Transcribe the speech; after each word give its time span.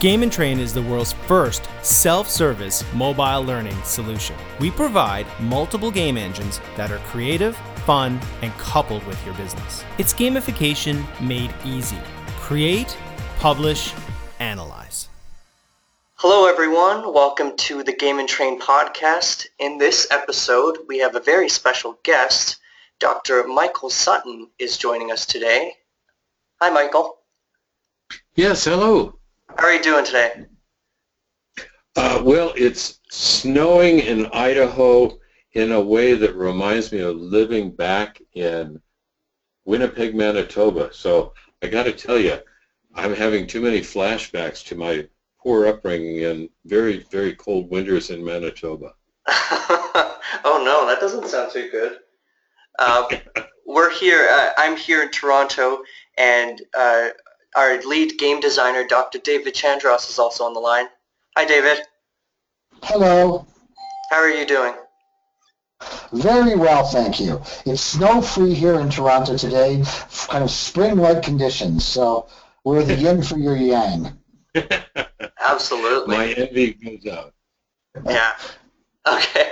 Game 0.00 0.22
and 0.22 0.30
Train 0.32 0.60
is 0.60 0.72
the 0.72 0.82
world's 0.82 1.12
first 1.12 1.68
self-service 1.82 2.84
mobile 2.94 3.42
learning 3.42 3.76
solution. 3.82 4.36
We 4.60 4.70
provide 4.70 5.26
multiple 5.40 5.90
game 5.90 6.16
engines 6.16 6.60
that 6.76 6.92
are 6.92 6.98
creative, 6.98 7.56
fun, 7.84 8.20
and 8.40 8.52
coupled 8.52 9.04
with 9.06 9.24
your 9.26 9.34
business. 9.34 9.82
It's 9.98 10.14
gamification 10.14 11.04
made 11.20 11.52
easy. 11.64 11.98
Create, 12.38 12.96
publish, 13.40 13.92
analyze. 14.38 15.08
Hello, 16.14 16.48
everyone. 16.48 17.12
Welcome 17.12 17.56
to 17.56 17.82
the 17.82 17.92
Game 17.92 18.20
and 18.20 18.28
Train 18.28 18.60
podcast. 18.60 19.46
In 19.58 19.78
this 19.78 20.06
episode, 20.12 20.78
we 20.86 20.98
have 20.98 21.16
a 21.16 21.20
very 21.20 21.48
special 21.48 21.98
guest. 22.04 22.58
Dr. 23.00 23.48
Michael 23.48 23.90
Sutton 23.90 24.48
is 24.60 24.76
joining 24.76 25.10
us 25.10 25.26
today. 25.26 25.72
Hi, 26.60 26.70
Michael. 26.70 27.16
Yes, 28.36 28.64
hello. 28.64 29.17
How 29.58 29.66
are 29.66 29.72
you 29.72 29.82
doing 29.82 30.04
today? 30.04 30.44
Uh, 31.96 32.22
well, 32.24 32.52
it's 32.56 33.00
snowing 33.10 33.98
in 33.98 34.26
Idaho 34.26 35.18
in 35.54 35.72
a 35.72 35.80
way 35.80 36.14
that 36.14 36.36
reminds 36.36 36.92
me 36.92 37.00
of 37.00 37.16
living 37.16 37.74
back 37.74 38.22
in 38.34 38.80
Winnipeg, 39.64 40.14
Manitoba. 40.14 40.90
So 40.92 41.32
I 41.60 41.66
got 41.66 41.82
to 41.84 41.92
tell 41.92 42.20
you, 42.20 42.38
I'm 42.94 43.12
having 43.12 43.48
too 43.48 43.60
many 43.60 43.80
flashbacks 43.80 44.64
to 44.66 44.76
my 44.76 45.08
poor 45.40 45.66
upbringing 45.66 46.18
in 46.18 46.48
very, 46.64 47.04
very 47.10 47.34
cold 47.34 47.68
winters 47.68 48.10
in 48.10 48.24
Manitoba. 48.24 48.92
oh 49.26 50.62
no, 50.64 50.86
that 50.86 51.00
doesn't 51.00 51.26
sound 51.26 51.50
too 51.50 51.68
good. 51.72 51.98
Uh, 52.78 53.08
we're 53.66 53.90
here. 53.90 54.28
Uh, 54.30 54.50
I'm 54.56 54.76
here 54.76 55.02
in 55.02 55.10
Toronto, 55.10 55.82
and 56.16 56.62
uh, 56.78 57.08
our 57.58 57.82
lead 57.82 58.16
game 58.18 58.38
designer, 58.38 58.86
Dr. 58.86 59.18
David 59.18 59.52
Chandross, 59.52 60.08
is 60.08 60.18
also 60.18 60.44
on 60.44 60.54
the 60.54 60.60
line. 60.60 60.86
Hi, 61.36 61.44
David. 61.44 61.78
Hello. 62.84 63.46
How 64.10 64.18
are 64.18 64.30
you 64.30 64.46
doing? 64.46 64.74
Very 66.12 66.54
well, 66.54 66.84
thank 66.84 67.18
you. 67.18 67.42
It's 67.66 67.80
snow-free 67.80 68.54
here 68.54 68.78
in 68.78 68.90
Toronto 68.90 69.36
today, 69.36 69.82
kind 70.28 70.44
of 70.44 70.50
spring-like 70.50 71.22
conditions, 71.22 71.84
so 71.84 72.28
we're 72.62 72.84
the 72.84 72.94
yin 72.94 73.22
for 73.22 73.36
your 73.36 73.56
yang. 73.56 74.16
Absolutely. 75.44 76.16
My 76.16 76.32
envy 76.32 76.74
goes 76.74 77.12
out. 77.12 77.34
Yeah. 78.06 78.34
Okay. 79.06 79.50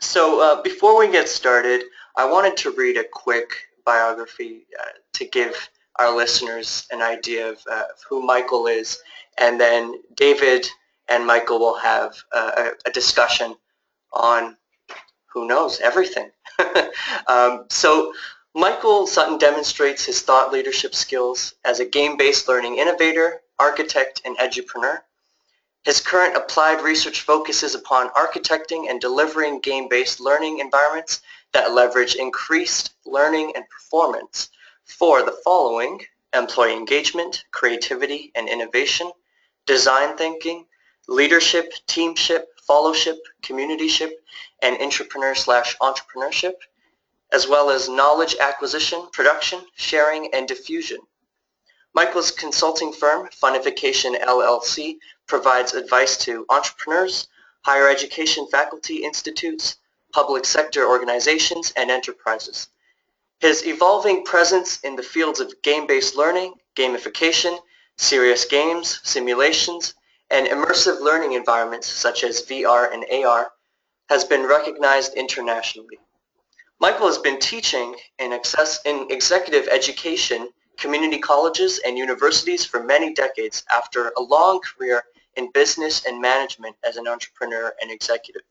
So 0.00 0.40
uh, 0.40 0.62
before 0.62 0.98
we 0.98 1.10
get 1.10 1.28
started, 1.28 1.84
I 2.16 2.24
wanted 2.28 2.56
to 2.58 2.70
read 2.72 2.96
a 2.96 3.04
quick 3.04 3.50
biography 3.84 4.66
uh, 4.80 4.84
to 5.14 5.24
give 5.26 5.68
our 5.98 6.14
listeners 6.14 6.86
an 6.90 7.02
idea 7.02 7.48
of, 7.48 7.58
uh, 7.70 7.84
of, 7.92 8.02
who 8.08 8.24
Michael 8.24 8.66
is, 8.66 8.98
and 9.38 9.60
then 9.60 9.94
David 10.14 10.66
and 11.08 11.26
Michael 11.26 11.58
will 11.58 11.78
have 11.78 12.16
a, 12.32 12.70
a, 12.86 12.90
discussion 12.90 13.54
on 14.12 14.56
who 15.32 15.46
knows 15.46 15.80
everything. 15.80 16.30
um, 17.28 17.66
so 17.70 18.12
Michael 18.54 19.06
Sutton 19.06 19.38
demonstrates 19.38 20.04
his 20.04 20.22
thought 20.22 20.52
leadership 20.52 20.94
skills 20.94 21.54
as 21.64 21.78
a 21.78 21.84
game-based 21.84 22.48
learning 22.48 22.78
innovator, 22.78 23.42
architect, 23.58 24.22
and 24.24 24.36
edupreneur. 24.38 25.02
His 25.84 26.00
current 26.00 26.36
applied 26.36 26.82
research 26.82 27.20
focuses 27.20 27.74
upon 27.74 28.08
architecting 28.10 28.90
and 28.90 29.00
delivering 29.00 29.60
game-based 29.60 30.20
learning 30.20 30.58
environments 30.58 31.20
that 31.52 31.72
leverage 31.72 32.16
increased 32.16 32.94
learning 33.04 33.52
and 33.54 33.64
performance 33.68 34.50
for 34.86 35.22
the 35.22 35.36
following 35.44 36.00
employee 36.32 36.74
engagement, 36.74 37.44
creativity 37.50 38.32
and 38.34 38.48
innovation, 38.48 39.10
design 39.66 40.16
thinking, 40.16 40.66
leadership, 41.08 41.72
teamship, 41.86 42.46
fellowship, 42.66 43.18
communityship, 43.42 44.12
and 44.62 44.80
entrepreneur 44.80 45.34
slash 45.34 45.76
entrepreneurship, 45.78 46.54
as 47.32 47.48
well 47.48 47.70
as 47.70 47.88
knowledge 47.88 48.36
acquisition, 48.40 49.08
production, 49.12 49.60
sharing, 49.76 50.32
and 50.32 50.48
diffusion. 50.48 50.98
Michael's 51.94 52.30
consulting 52.30 52.92
firm, 52.92 53.28
Funification 53.28 54.20
LLC, 54.20 54.98
provides 55.26 55.74
advice 55.74 56.16
to 56.18 56.46
entrepreneurs, 56.48 57.28
higher 57.62 57.88
education 57.88 58.46
faculty 58.50 59.02
institutes, 59.02 59.76
public 60.12 60.44
sector 60.44 60.86
organizations, 60.86 61.72
and 61.76 61.90
enterprises. 61.90 62.68
His 63.40 63.66
evolving 63.66 64.24
presence 64.24 64.80
in 64.80 64.96
the 64.96 65.02
fields 65.02 65.40
of 65.40 65.60
game-based 65.62 66.16
learning, 66.16 66.54
gamification, 66.74 67.58
serious 67.98 68.44
games, 68.46 69.00
simulations, 69.04 69.94
and 70.30 70.46
immersive 70.46 71.00
learning 71.00 71.34
environments 71.34 71.86
such 71.86 72.24
as 72.24 72.42
VR 72.46 72.92
and 72.92 73.04
AR 73.24 73.52
has 74.08 74.24
been 74.24 74.46
recognized 74.46 75.14
internationally. 75.14 75.98
Michael 76.80 77.06
has 77.06 77.18
been 77.18 77.38
teaching 77.38 77.96
in, 78.18 78.32
access, 78.32 78.80
in 78.84 79.06
executive 79.10 79.68
education, 79.68 80.48
community 80.78 81.18
colleges, 81.18 81.78
and 81.86 81.96
universities 81.96 82.64
for 82.64 82.82
many 82.82 83.12
decades 83.14 83.64
after 83.70 84.12
a 84.16 84.20
long 84.20 84.60
career 84.60 85.02
in 85.36 85.50
business 85.52 86.04
and 86.06 86.20
management 86.20 86.76
as 86.84 86.96
an 86.96 87.06
entrepreneur 87.06 87.74
and 87.80 87.90
executive. 87.90 88.42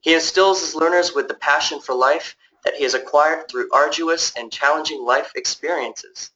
He 0.00 0.14
instills 0.14 0.60
his 0.60 0.74
learners 0.74 1.14
with 1.14 1.28
the 1.28 1.34
passion 1.34 1.80
for 1.80 1.94
life 1.94 2.36
that 2.64 2.74
he 2.74 2.82
has 2.82 2.94
acquired 2.94 3.48
through 3.48 3.70
arduous 3.72 4.32
and 4.36 4.52
challenging 4.52 5.04
life 5.04 5.32
experiences. 5.36 6.30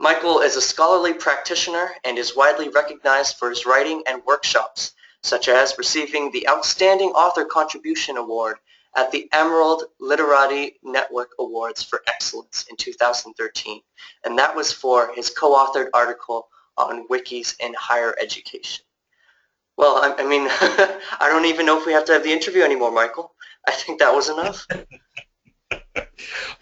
Michael 0.00 0.40
is 0.40 0.56
a 0.56 0.62
scholarly 0.62 1.12
practitioner 1.12 1.90
and 2.04 2.18
is 2.18 2.36
widely 2.36 2.68
recognized 2.68 3.36
for 3.36 3.50
his 3.50 3.66
writing 3.66 4.02
and 4.06 4.24
workshops, 4.24 4.92
such 5.22 5.48
as 5.48 5.76
receiving 5.76 6.30
the 6.30 6.48
Outstanding 6.48 7.10
Author 7.10 7.44
Contribution 7.44 8.16
Award 8.16 8.58
at 8.96 9.10
the 9.10 9.28
Emerald 9.32 9.84
Literati 10.00 10.78
Network 10.82 11.32
Awards 11.38 11.82
for 11.82 12.02
Excellence 12.06 12.64
in 12.70 12.76
2013, 12.76 13.80
and 14.24 14.38
that 14.38 14.54
was 14.54 14.72
for 14.72 15.12
his 15.14 15.30
co-authored 15.30 15.88
article 15.92 16.48
on 16.76 17.06
wikis 17.08 17.54
in 17.60 17.74
higher 17.74 18.14
education. 18.20 18.84
Well, 19.76 19.96
I, 19.96 20.22
I 20.22 20.26
mean, 20.26 20.48
I 20.50 21.28
don't 21.28 21.44
even 21.44 21.66
know 21.66 21.78
if 21.78 21.86
we 21.86 21.92
have 21.92 22.04
to 22.06 22.12
have 22.12 22.24
the 22.24 22.32
interview 22.32 22.62
anymore, 22.62 22.90
Michael. 22.90 23.32
I 23.66 23.72
think 23.72 23.98
that 23.98 24.14
was 24.14 24.28
enough. 24.28 24.66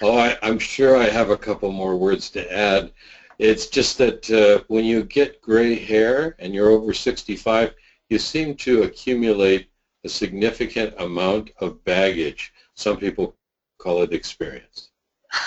oh, 0.02 0.16
I, 0.18 0.36
am 0.42 0.58
sure 0.58 0.96
I 0.96 1.08
have 1.08 1.30
a 1.30 1.36
couple 1.36 1.70
more 1.72 1.96
words 1.96 2.30
to 2.30 2.52
add. 2.52 2.92
It's 3.38 3.66
just 3.66 3.98
that 3.98 4.30
uh, 4.30 4.64
when 4.68 4.84
you 4.84 5.04
get 5.04 5.42
gray 5.42 5.74
hair 5.74 6.36
and 6.38 6.54
you're 6.54 6.70
over 6.70 6.92
65, 6.92 7.74
you 8.08 8.18
seem 8.18 8.54
to 8.56 8.84
accumulate 8.84 9.68
a 10.04 10.08
significant 10.08 10.94
amount 10.98 11.50
of 11.58 11.82
baggage. 11.84 12.52
Some 12.74 12.96
people 12.96 13.36
call 13.78 14.02
it 14.02 14.12
experience. 14.12 14.90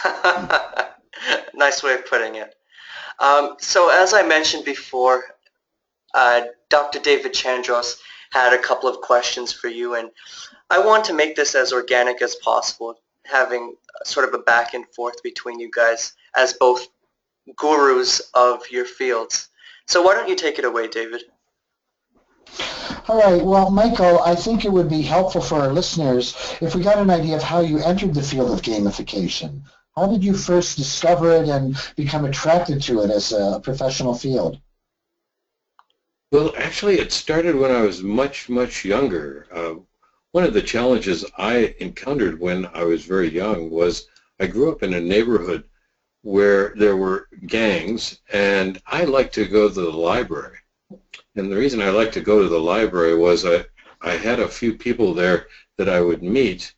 nice 1.54 1.82
way 1.84 1.96
of 1.96 2.06
putting 2.06 2.36
it. 2.36 2.56
Um, 3.20 3.56
so 3.60 3.90
as 3.90 4.14
I 4.14 4.24
mentioned 4.24 4.66
before, 4.66 5.24
uh, 6.14 6.42
Dr. 6.70 7.00
David 7.00 7.34
Chandross 7.34 7.98
had 8.32 8.54
a 8.54 8.62
couple 8.62 8.90
of 8.90 9.02
questions 9.02 9.52
for 9.52 9.68
you, 9.68 9.96
and 9.96 10.10
I 10.70 10.80
want 10.80 11.04
to 11.06 11.14
make 11.14 11.36
this 11.36 11.56
as 11.56 11.74
organic 11.74 12.22
as 12.22 12.36
possible 12.36 13.00
having 13.32 13.76
sort 14.04 14.28
of 14.28 14.34
a 14.34 14.44
back 14.44 14.74
and 14.74 14.86
forth 14.96 15.22
between 15.24 15.60
you 15.60 15.70
guys 15.74 16.14
as 16.36 16.54
both 16.54 16.88
gurus 17.56 18.22
of 18.34 18.70
your 18.70 18.86
fields. 18.86 19.50
So 19.88 20.02
why 20.02 20.14
don't 20.14 20.30
you 20.30 20.36
take 20.36 20.60
it 20.60 20.66
away, 20.66 20.88
David? 20.88 21.24
All 23.08 23.20
right. 23.20 23.44
Well, 23.44 23.72
Michael, 23.72 24.20
I 24.20 24.36
think 24.36 24.66
it 24.66 24.72
would 24.72 24.90
be 24.90 25.02
helpful 25.02 25.42
for 25.42 25.56
our 25.56 25.74
listeners 25.74 26.36
if 26.62 26.76
we 26.76 26.84
got 26.84 27.00
an 27.00 27.10
idea 27.10 27.36
of 27.36 27.44
how 27.44 27.62
you 27.62 27.80
entered 27.80 28.14
the 28.14 28.22
field 28.22 28.52
of 28.52 28.62
gamification. 28.62 29.62
How 29.96 30.06
did 30.06 30.24
you 30.24 30.36
first 30.36 30.78
discover 30.78 31.32
it 31.32 31.50
and 31.50 31.76
become 31.96 32.26
attracted 32.26 32.82
to 32.84 33.02
it 33.02 33.10
as 33.10 33.32
a 33.32 33.60
professional 33.64 34.14
field? 34.14 34.60
Well, 36.32 36.54
actually, 36.56 37.00
it 37.00 37.12
started 37.12 37.56
when 37.56 37.72
I 37.72 37.82
was 37.82 38.04
much, 38.04 38.48
much 38.48 38.86
younger. 38.86 39.48
Uh, 39.52 39.76
one 40.32 40.44
of 40.44 40.54
the 40.54 40.62
challenges 40.62 41.26
I 41.38 41.76
encountered 41.80 42.40
when 42.40 42.68
I 42.68 42.84
was 42.84 43.04
very 43.04 43.30
young 43.30 43.70
was 43.70 44.08
I 44.40 44.46
grew 44.48 44.72
up 44.72 44.84
in 44.84 44.94
a 44.94 45.02
neighborhood 45.02 45.64
where 46.22 46.74
there 46.76 46.98
were 46.98 47.28
gangs, 47.48 48.20
and 48.32 48.80
I 48.86 49.06
liked 49.06 49.34
to 49.36 49.46
go 49.46 49.68
to 49.68 49.74
the 49.74 49.92
library. 49.92 50.58
And 51.36 51.52
the 51.52 51.56
reason 51.56 51.82
I 51.82 51.90
liked 51.90 52.14
to 52.14 52.22
go 52.22 52.42
to 52.42 52.50
the 52.50 52.60
library 52.60 53.16
was 53.16 53.46
I, 53.46 53.66
I 54.02 54.12
had 54.12 54.40
a 54.40 54.48
few 54.48 54.74
people 54.74 55.14
there 55.14 55.48
that 55.78 55.90
I 55.90 56.02
would 56.02 56.22
meet 56.22 56.74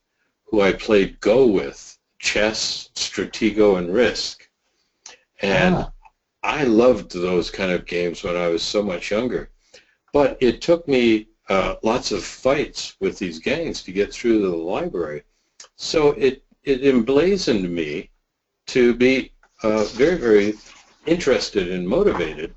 who 0.45 0.61
I 0.61 0.73
played 0.73 1.19
Go 1.19 1.47
with, 1.47 1.97
chess, 2.19 2.89
Stratego, 2.95 3.77
and 3.77 3.93
Risk. 3.93 4.47
And 5.41 5.75
ah. 5.75 5.91
I 6.43 6.63
loved 6.63 7.11
those 7.11 7.49
kind 7.49 7.71
of 7.71 7.85
games 7.85 8.23
when 8.23 8.37
I 8.37 8.47
was 8.47 8.63
so 8.63 8.83
much 8.83 9.11
younger. 9.11 9.49
But 10.13 10.37
it 10.39 10.61
took 10.61 10.87
me 10.87 11.27
uh, 11.49 11.75
lots 11.83 12.11
of 12.11 12.23
fights 12.23 12.95
with 12.99 13.17
these 13.17 13.39
gangs 13.39 13.83
to 13.83 13.91
get 13.91 14.13
through 14.13 14.41
to 14.41 14.49
the 14.49 14.55
library. 14.55 15.23
So 15.75 16.11
it, 16.11 16.43
it 16.63 16.85
emblazoned 16.85 17.69
me 17.69 18.09
to 18.67 18.93
be 18.93 19.33
uh, 19.63 19.85
very, 19.85 20.17
very 20.17 20.53
interested 21.05 21.71
and 21.71 21.87
motivated 21.87 22.55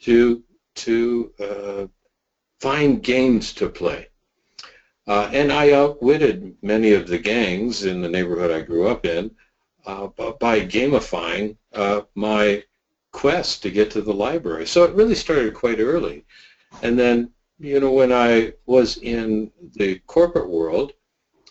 to 0.00 0.42
to 0.74 1.32
uh, 1.38 1.86
find 2.60 3.02
games 3.02 3.52
to 3.52 3.68
play. 3.68 4.08
Uh, 5.06 5.30
and 5.32 5.52
I 5.52 5.72
outwitted 5.72 6.56
many 6.62 6.92
of 6.92 7.06
the 7.06 7.18
gangs 7.18 7.84
in 7.84 8.00
the 8.00 8.08
neighborhood 8.08 8.50
I 8.50 8.62
grew 8.62 8.88
up 8.88 9.06
in 9.06 9.30
uh, 9.86 10.08
by 10.40 10.60
gamifying 10.62 11.56
my 12.16 12.64
quest 13.14 13.62
to 13.62 13.70
get 13.70 13.92
to 13.92 14.02
the 14.02 14.12
library. 14.12 14.66
So 14.66 14.82
it 14.84 14.94
really 14.94 15.14
started 15.14 15.54
quite 15.54 15.78
early. 15.78 16.24
And 16.82 16.98
then, 16.98 17.30
you 17.58 17.80
know, 17.80 17.92
when 17.92 18.12
I 18.12 18.52
was 18.66 18.96
in 18.98 19.50
the 19.76 19.98
corporate 20.06 20.48
world, 20.48 20.92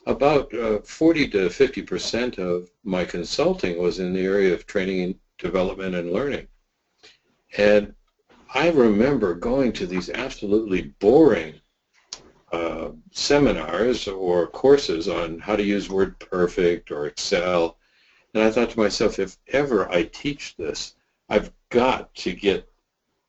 about 0.06 0.54
uh, 0.54 0.80
40 0.80 1.30
to 1.30 1.50
50 1.50 1.82
percent 1.84 2.38
of 2.38 2.70
my 2.84 3.06
consulting 3.06 3.82
was 3.82 4.00
in 4.00 4.14
the 4.14 4.26
area 4.26 4.54
of 4.54 4.66
training, 4.66 5.02
and 5.02 5.16
development, 5.38 5.96
and 5.96 6.12
learning. 6.12 6.48
And 7.58 7.94
I 8.54 8.70
remember 8.70 9.34
going 9.34 9.72
to 9.74 9.88
these 9.88 10.10
absolutely 10.10 10.94
boring 11.00 11.56
uh, 12.52 12.92
seminars 13.12 14.08
or 14.08 14.48
courses 14.48 15.08
on 15.08 15.40
how 15.40 15.56
to 15.56 15.64
use 15.64 15.88
WordPerfect 15.88 16.92
or 16.92 17.08
Excel. 17.08 17.78
And 18.34 18.44
I 18.44 18.52
thought 18.52 18.70
to 18.72 18.80
myself, 18.80 19.20
if 19.20 19.38
ever 19.48 19.90
I 19.90 20.04
teach 20.04 20.56
this, 20.58 20.96
I've 21.30 21.52
got 21.70 22.14
to 22.16 22.34
get 22.34 22.70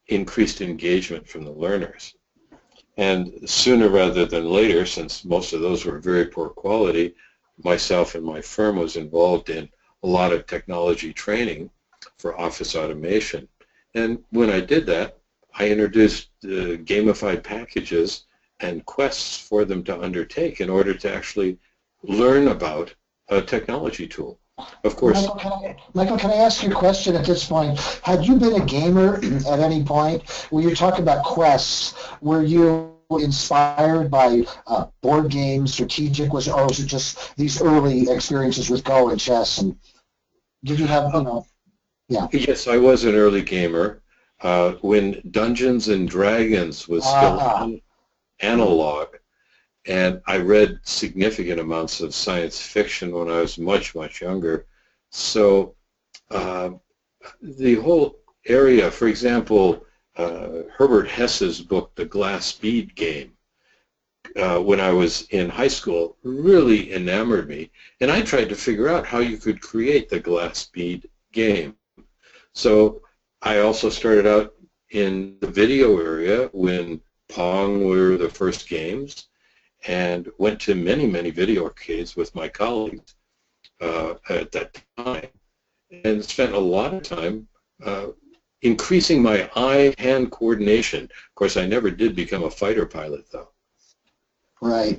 increased 0.09 0.61
engagement 0.61 1.26
from 1.26 1.44
the 1.44 1.53
learners. 1.53 2.15
And 2.96 3.49
sooner 3.49 3.88
rather 3.88 4.25
than 4.25 4.50
later, 4.50 4.87
since 4.87 5.25
most 5.25 5.52
of 5.52 5.61
those 5.61 5.85
were 5.85 5.99
very 5.99 6.26
poor 6.26 6.49
quality, 6.49 7.14
myself 7.62 8.14
and 8.14 8.25
my 8.25 8.41
firm 8.41 8.76
was 8.76 8.96
involved 8.96 9.50
in 9.50 9.69
a 10.02 10.06
lot 10.06 10.32
of 10.32 10.46
technology 10.46 11.12
training 11.12 11.70
for 12.19 12.38
office 12.38 12.76
automation. 12.76 13.49
And 13.94 14.23
when 14.31 14.50
I 14.50 14.61
did 14.61 14.87
that, 14.87 15.19
I 15.55 15.69
introduced 15.69 16.29
uh, 16.44 16.79
gamified 16.82 17.43
packages 17.43 18.25
and 18.61 18.85
quests 18.87 19.38
for 19.38 19.64
them 19.64 19.82
to 19.85 20.00
undertake 20.00 20.61
in 20.61 20.70
order 20.70 20.94
to 20.94 21.12
actually 21.12 21.58
learn 22.02 22.49
about 22.49 22.94
a 23.29 23.40
technology 23.40 24.06
tool. 24.06 24.38
Of 24.85 24.97
course. 24.97 25.17
Michael 25.21 25.37
can, 25.37 25.53
I, 25.53 25.77
Michael, 25.95 26.19
can 26.19 26.31
I 26.31 26.37
ask 26.37 26.62
you 26.62 26.71
a 26.71 26.75
question 26.75 27.17
at 27.17 27.25
this 27.25 27.47
point? 27.47 27.79
Had 28.03 28.25
you 28.25 28.37
been 28.37 28.61
a 28.61 28.65
gamer 28.65 29.17
at 29.17 29.61
any 29.61 29.83
point? 29.83 30.29
When 30.51 30.67
you 30.69 30.75
talk 30.75 30.99
about 30.99 31.25
quests, 31.25 31.95
were 32.21 32.43
you 32.43 32.93
inspired 33.11 34.11
by 34.11 34.45
uh, 34.67 34.87
board 35.03 35.31
games, 35.31 35.73
strategic, 35.73 36.33
was 36.33 36.49
or 36.49 36.67
was 36.67 36.81
it 36.81 36.87
just 36.87 37.37
these 37.37 37.61
early 37.61 38.09
experiences 38.09 38.71
with 38.71 38.85
Go 38.85 39.11
and 39.11 39.21
chess? 39.21 39.59
And 39.59 39.77
did 40.65 40.79
you 40.79 40.87
have, 40.87 41.12
you 41.15 41.23
know, 41.23 41.47
yeah? 42.09 42.29
Yes, 42.33 42.69
I 42.69 42.77
was 42.77 43.05
an 43.05 43.15
early 43.15 43.43
gamer. 43.43 44.03
Uh, 44.41 44.73
when 44.83 45.23
Dungeons 45.31 45.89
and 45.89 46.09
Dragons 46.09 46.87
was 46.87 47.05
still 47.05 47.41
uh-huh 47.41 47.71
analog. 48.41 49.09
And 49.87 50.21
I 50.27 50.39
read 50.39 50.81
significant 50.83 51.61
amounts 51.61 52.01
of 52.01 52.15
science 52.15 52.61
fiction 52.61 53.15
when 53.15 53.29
I 53.29 53.41
was 53.41 53.59
much, 53.59 53.95
much 53.95 54.23
younger. 54.23 54.67
So 55.11 55.75
uh, 56.31 56.71
the 57.43 57.75
whole 57.75 58.17
area, 58.47 58.91
for 58.91 59.09
example, 59.09 59.85
uh, 60.17 60.63
Herbert 60.77 61.09
Hesse's 61.09 61.61
book, 61.61 61.95
The 61.97 62.05
Glass 62.05 62.53
Bead 62.53 62.95
Game, 62.95 63.35
uh, 64.37 64.59
when 64.59 64.81
I 64.81 64.91
was 64.91 65.23
in 65.31 65.49
high 65.49 65.69
school, 65.69 66.17
really 66.23 66.93
enamored 66.93 67.49
me. 67.49 67.71
And 68.01 68.11
I 68.11 68.23
tried 68.23 68.49
to 68.49 68.55
figure 68.55 68.89
out 68.89 69.07
how 69.07 69.19
you 69.19 69.37
could 69.37 69.61
create 69.61 70.09
the 70.09 70.21
glass 70.21 70.67
bead 70.67 71.09
game. 71.33 71.77
So 72.53 73.03
I 73.43 73.59
also 73.59 73.91
started 73.91 74.27
out 74.27 74.55
in 74.91 75.37
the 75.41 75.47
video 75.47 75.99
area 75.99 76.49
when 76.53 77.01
Pong 77.29 77.85
were 77.85 78.17
the 78.17 78.29
first 78.29 78.69
games 78.69 79.29
and 79.87 80.31
went 80.39 80.61
to 80.61 80.75
many, 80.75 81.07
many 81.07 81.31
video 81.31 81.65
arcades 81.65 82.17
with 82.17 82.35
my 82.35 82.49
colleagues 82.49 83.15
uh, 83.81 84.15
at 84.29 84.53
that 84.53 84.83
time 84.97 85.29
and 86.05 86.25
spent 86.25 86.55
a 86.55 86.59
lot 86.59 86.95
of 86.95 87.03
time 87.03 87.47
uh, 87.85 88.07
increasing 88.63 89.23
my 89.23 89.51
eye-hand 89.55 90.31
coordination. 90.31 91.05
Of 91.05 91.35
course, 91.35 91.57
I 91.57 91.67
never 91.67 91.91
did 91.91 92.17
become 92.17 92.45
a 92.45 92.51
fighter 92.51 92.87
pilot, 92.87 93.27
though. 93.31 93.51
Right. 94.61 94.99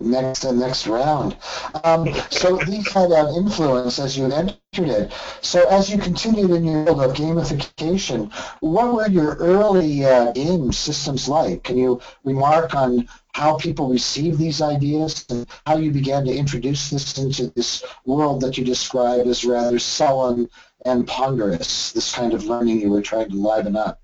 Next 0.00 0.44
uh, 0.44 0.52
next 0.52 0.86
round. 0.86 1.36
Um, 1.82 2.12
so 2.30 2.58
these 2.58 2.92
had 2.92 3.10
an 3.10 3.34
influence 3.34 3.98
as 3.98 4.18
you 4.18 4.26
entered 4.26 4.58
it. 4.74 5.12
So 5.40 5.66
as 5.68 5.88
you 5.88 5.96
continued 5.96 6.50
in 6.50 6.64
your 6.64 6.84
world 6.84 7.00
of 7.02 7.16
gamification, 7.16 8.30
what 8.60 8.92
were 8.92 9.08
your 9.08 9.36
early 9.36 10.04
uh, 10.04 10.32
game 10.32 10.72
systems 10.72 11.26
like? 11.26 11.62
Can 11.62 11.78
you 11.78 12.02
remark 12.24 12.74
on 12.74 13.08
how 13.32 13.56
people 13.56 13.88
receive 13.88 14.38
these 14.38 14.60
ideas 14.60 15.24
and 15.30 15.46
how 15.66 15.76
you 15.76 15.90
began 15.90 16.24
to 16.24 16.34
introduce 16.34 16.90
this 16.90 17.18
into 17.18 17.48
this 17.48 17.84
world 18.04 18.40
that 18.40 18.58
you 18.58 18.64
describe 18.64 19.26
as 19.26 19.44
rather 19.44 19.78
sullen 19.78 20.48
and 20.84 21.06
ponderous, 21.06 21.92
this 21.92 22.14
kind 22.14 22.32
of 22.32 22.44
learning 22.44 22.80
you 22.80 22.90
were 22.90 23.02
trying 23.02 23.28
to 23.30 23.36
liven 23.36 23.76
up? 23.76 24.00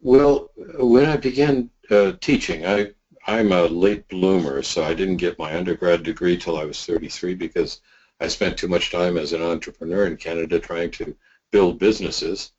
Well, 0.00 0.50
when 0.78 1.06
I 1.06 1.16
began 1.16 1.70
uh, 1.90 2.12
teaching, 2.20 2.66
I 2.66 2.92
I'm 3.26 3.52
a 3.52 3.62
late 3.62 4.06
bloomer, 4.08 4.62
so 4.62 4.84
I 4.84 4.92
didn't 4.92 5.16
get 5.16 5.38
my 5.38 5.56
undergrad 5.56 6.02
degree 6.02 6.36
till 6.36 6.58
I 6.58 6.64
was 6.64 6.84
33 6.84 7.34
because 7.34 7.80
I 8.20 8.28
spent 8.28 8.58
too 8.58 8.68
much 8.68 8.90
time 8.90 9.16
as 9.16 9.32
an 9.32 9.40
entrepreneur 9.40 10.06
in 10.06 10.18
Canada 10.18 10.58
trying 10.60 10.90
to 10.92 11.16
build 11.50 11.78
businesses, 11.78 12.52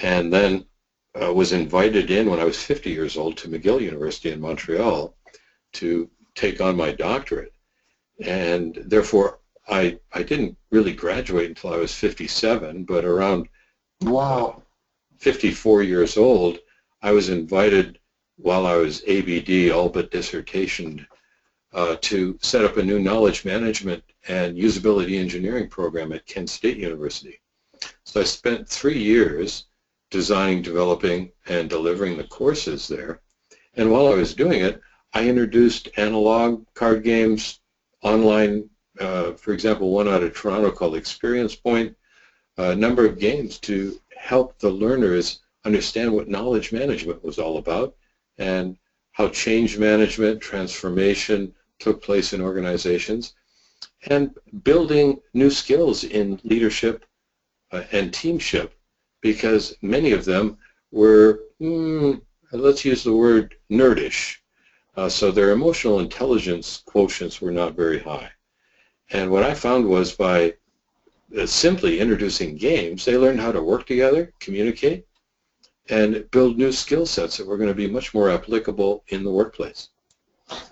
and 0.00 0.32
then 0.32 0.64
uh, 1.20 1.32
was 1.32 1.52
invited 1.52 2.10
in 2.10 2.30
when 2.30 2.40
I 2.40 2.44
was 2.44 2.62
50 2.62 2.90
years 2.90 3.16
old 3.16 3.36
to 3.38 3.48
McGill 3.48 3.80
University 3.80 4.30
in 4.30 4.40
Montreal 4.40 5.14
to 5.74 6.10
take 6.34 6.60
on 6.60 6.76
my 6.76 6.92
doctorate, 6.92 7.52
and 8.24 8.76
therefore 8.86 9.40
I 9.68 9.98
I 10.12 10.22
didn't 10.22 10.56
really 10.70 10.92
graduate 10.92 11.48
until 11.48 11.72
I 11.72 11.78
was 11.78 11.94
57, 11.94 12.84
but 12.84 13.04
around 13.04 13.48
wow, 14.02 14.62
54 15.18 15.82
years 15.82 16.16
old, 16.16 16.58
I 17.02 17.12
was 17.12 17.28
invited 17.28 17.98
while 18.36 18.66
I 18.66 18.76
was 18.76 19.02
ABD, 19.06 19.70
all 19.70 19.88
but 19.88 20.10
dissertation, 20.10 21.06
uh, 21.72 21.96
to 22.00 22.38
set 22.40 22.64
up 22.64 22.78
a 22.78 22.82
new 22.82 22.98
knowledge 22.98 23.44
management 23.44 24.02
and 24.28 24.56
usability 24.56 25.18
engineering 25.18 25.68
program 25.68 26.12
at 26.12 26.26
Kent 26.26 26.50
State 26.50 26.78
University. 26.78 27.40
So 28.04 28.20
I 28.20 28.24
spent 28.24 28.68
three 28.68 28.98
years 28.98 29.66
designing, 30.10 30.62
developing, 30.62 31.30
and 31.46 31.70
delivering 31.70 32.16
the 32.16 32.24
courses 32.24 32.88
there. 32.88 33.20
And 33.74 33.90
while 33.90 34.08
I 34.08 34.14
was 34.14 34.34
doing 34.34 34.60
it, 34.60 34.80
I 35.12 35.28
introduced 35.28 35.88
analog 35.96 36.66
card 36.74 37.02
games, 37.04 37.60
online, 38.02 38.68
uh, 38.98 39.32
for 39.32 39.52
example, 39.52 39.90
one 39.92 40.08
out 40.08 40.22
of 40.22 40.34
Toronto 40.34 40.70
called 40.70 40.96
Experience 40.96 41.54
Point, 41.54 41.96
a 42.56 42.74
number 42.74 43.06
of 43.06 43.18
games 43.18 43.58
to 43.58 43.98
help 44.16 44.58
the 44.58 44.70
learners 44.70 45.40
understand 45.64 46.12
what 46.12 46.28
knowledge 46.28 46.72
management 46.72 47.24
was 47.24 47.38
all 47.38 47.56
about 47.56 47.94
and 48.38 48.76
how 49.12 49.28
change 49.28 49.78
management, 49.78 50.40
transformation 50.40 51.54
took 51.78 52.02
place 52.02 52.32
in 52.32 52.40
organizations, 52.40 53.34
and 54.08 54.34
building 54.62 55.20
new 55.34 55.50
skills 55.50 56.04
in 56.04 56.40
leadership 56.44 57.04
uh, 57.72 57.82
and 57.92 58.12
teamship 58.12 58.74
because 59.20 59.76
many 59.82 60.12
of 60.12 60.24
them 60.24 60.56
were, 60.90 61.40
mm, 61.60 62.20
let's 62.52 62.84
use 62.84 63.04
the 63.04 63.12
word 63.12 63.54
nerdish. 63.70 64.36
Uh, 64.96 65.08
so 65.08 65.30
their 65.30 65.52
emotional 65.52 66.00
intelligence 66.00 66.82
quotients 66.86 67.40
were 67.40 67.52
not 67.52 67.76
very 67.76 67.98
high. 67.98 68.30
And 69.10 69.30
what 69.30 69.44
I 69.44 69.54
found 69.54 69.86
was 69.86 70.12
by 70.12 70.54
uh, 71.38 71.46
simply 71.46 72.00
introducing 72.00 72.56
games, 72.56 73.04
they 73.04 73.16
learned 73.16 73.40
how 73.40 73.52
to 73.52 73.62
work 73.62 73.86
together, 73.86 74.32
communicate, 74.40 75.06
and 75.88 76.28
build 76.30 76.58
new 76.58 76.72
skill 76.72 77.06
sets 77.06 77.36
that 77.36 77.46
were 77.46 77.56
going 77.56 77.68
to 77.68 77.74
be 77.74 77.86
much 77.88 78.14
more 78.14 78.30
applicable 78.30 79.04
in 79.08 79.24
the 79.24 79.30
workplace. 79.30 79.88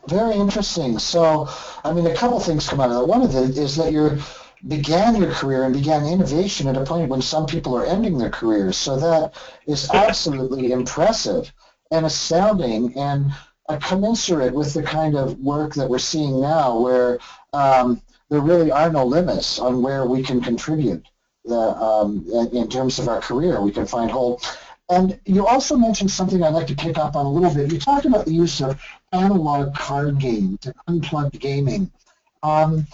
Very 0.09 0.35
interesting. 0.35 0.99
So, 0.99 1.49
I 1.85 1.93
mean, 1.93 2.07
a 2.07 2.15
couple 2.15 2.41
things 2.41 2.69
come 2.69 2.81
out 2.81 2.91
of 2.91 2.97
that. 3.01 3.07
One 3.07 3.23
of 3.23 3.35
it 3.35 3.57
is 3.57 3.77
that 3.77 3.93
you 3.93 4.19
began 4.67 5.17
your 5.17 5.33
career 5.33 5.65
and 5.65 5.75
began 5.75 6.05
innovation 6.07 6.67
at 6.69 6.77
a 6.77 6.85
point 6.85 7.09
when 7.09 7.23
some 7.23 7.47
people 7.47 7.77
are 7.77 7.87
ending 7.87 8.19
their 8.19 8.31
careers. 8.31 8.77
So 8.77 8.99
that 8.99 9.35
is 9.67 9.91
absolutely 9.91 10.73
impressive 10.73 11.53
and 11.91 12.07
astounding 12.07 12.97
and 12.99 13.33
commensurate 13.83 14.55
with 14.55 14.75
the 14.75 14.83
kind 14.83 15.17
of 15.17 15.39
work 15.39 15.75
that 15.75 15.89
we're 15.89 15.99
seeing 15.99 16.41
now 16.41 16.79
where 16.79 17.19
um, 17.53 18.01
there 18.31 18.41
really 18.41 18.71
are 18.71 18.91
no 18.91 19.05
limits 19.05 19.59
on 19.59 19.83
where 19.83 20.07
we 20.07 20.23
can 20.23 20.41
contribute 20.41 21.07
the, 21.45 21.55
um, 21.55 22.27
in 22.53 22.69
terms 22.69 22.99
of 22.99 23.09
our 23.09 23.21
career. 23.21 23.61
We 23.61 23.73
can 23.73 23.87
find 23.87 24.11
whole 24.11 24.41
and 24.91 25.21
you 25.27 25.47
also 25.47 25.77
mentioned 25.77 26.11
something 26.11 26.43
I'd 26.43 26.55
like 26.55 26.67
to 26.69 26.75
pick 26.75 26.97
up 26.97 27.15
on 27.15 27.27
a 27.27 27.31
little 27.31 27.55
bit. 27.55 27.71
You 27.71 27.79
talked 27.79 28.07
about 28.07 28.25
the 28.25 28.33
use 28.33 28.63
of 28.63 28.81
analog 29.13 29.75
card 29.75 30.19
games 30.19 30.65
and 30.65 30.75
unplugged 30.87 31.39
gaming. 31.39 31.91
Um, 32.43 32.87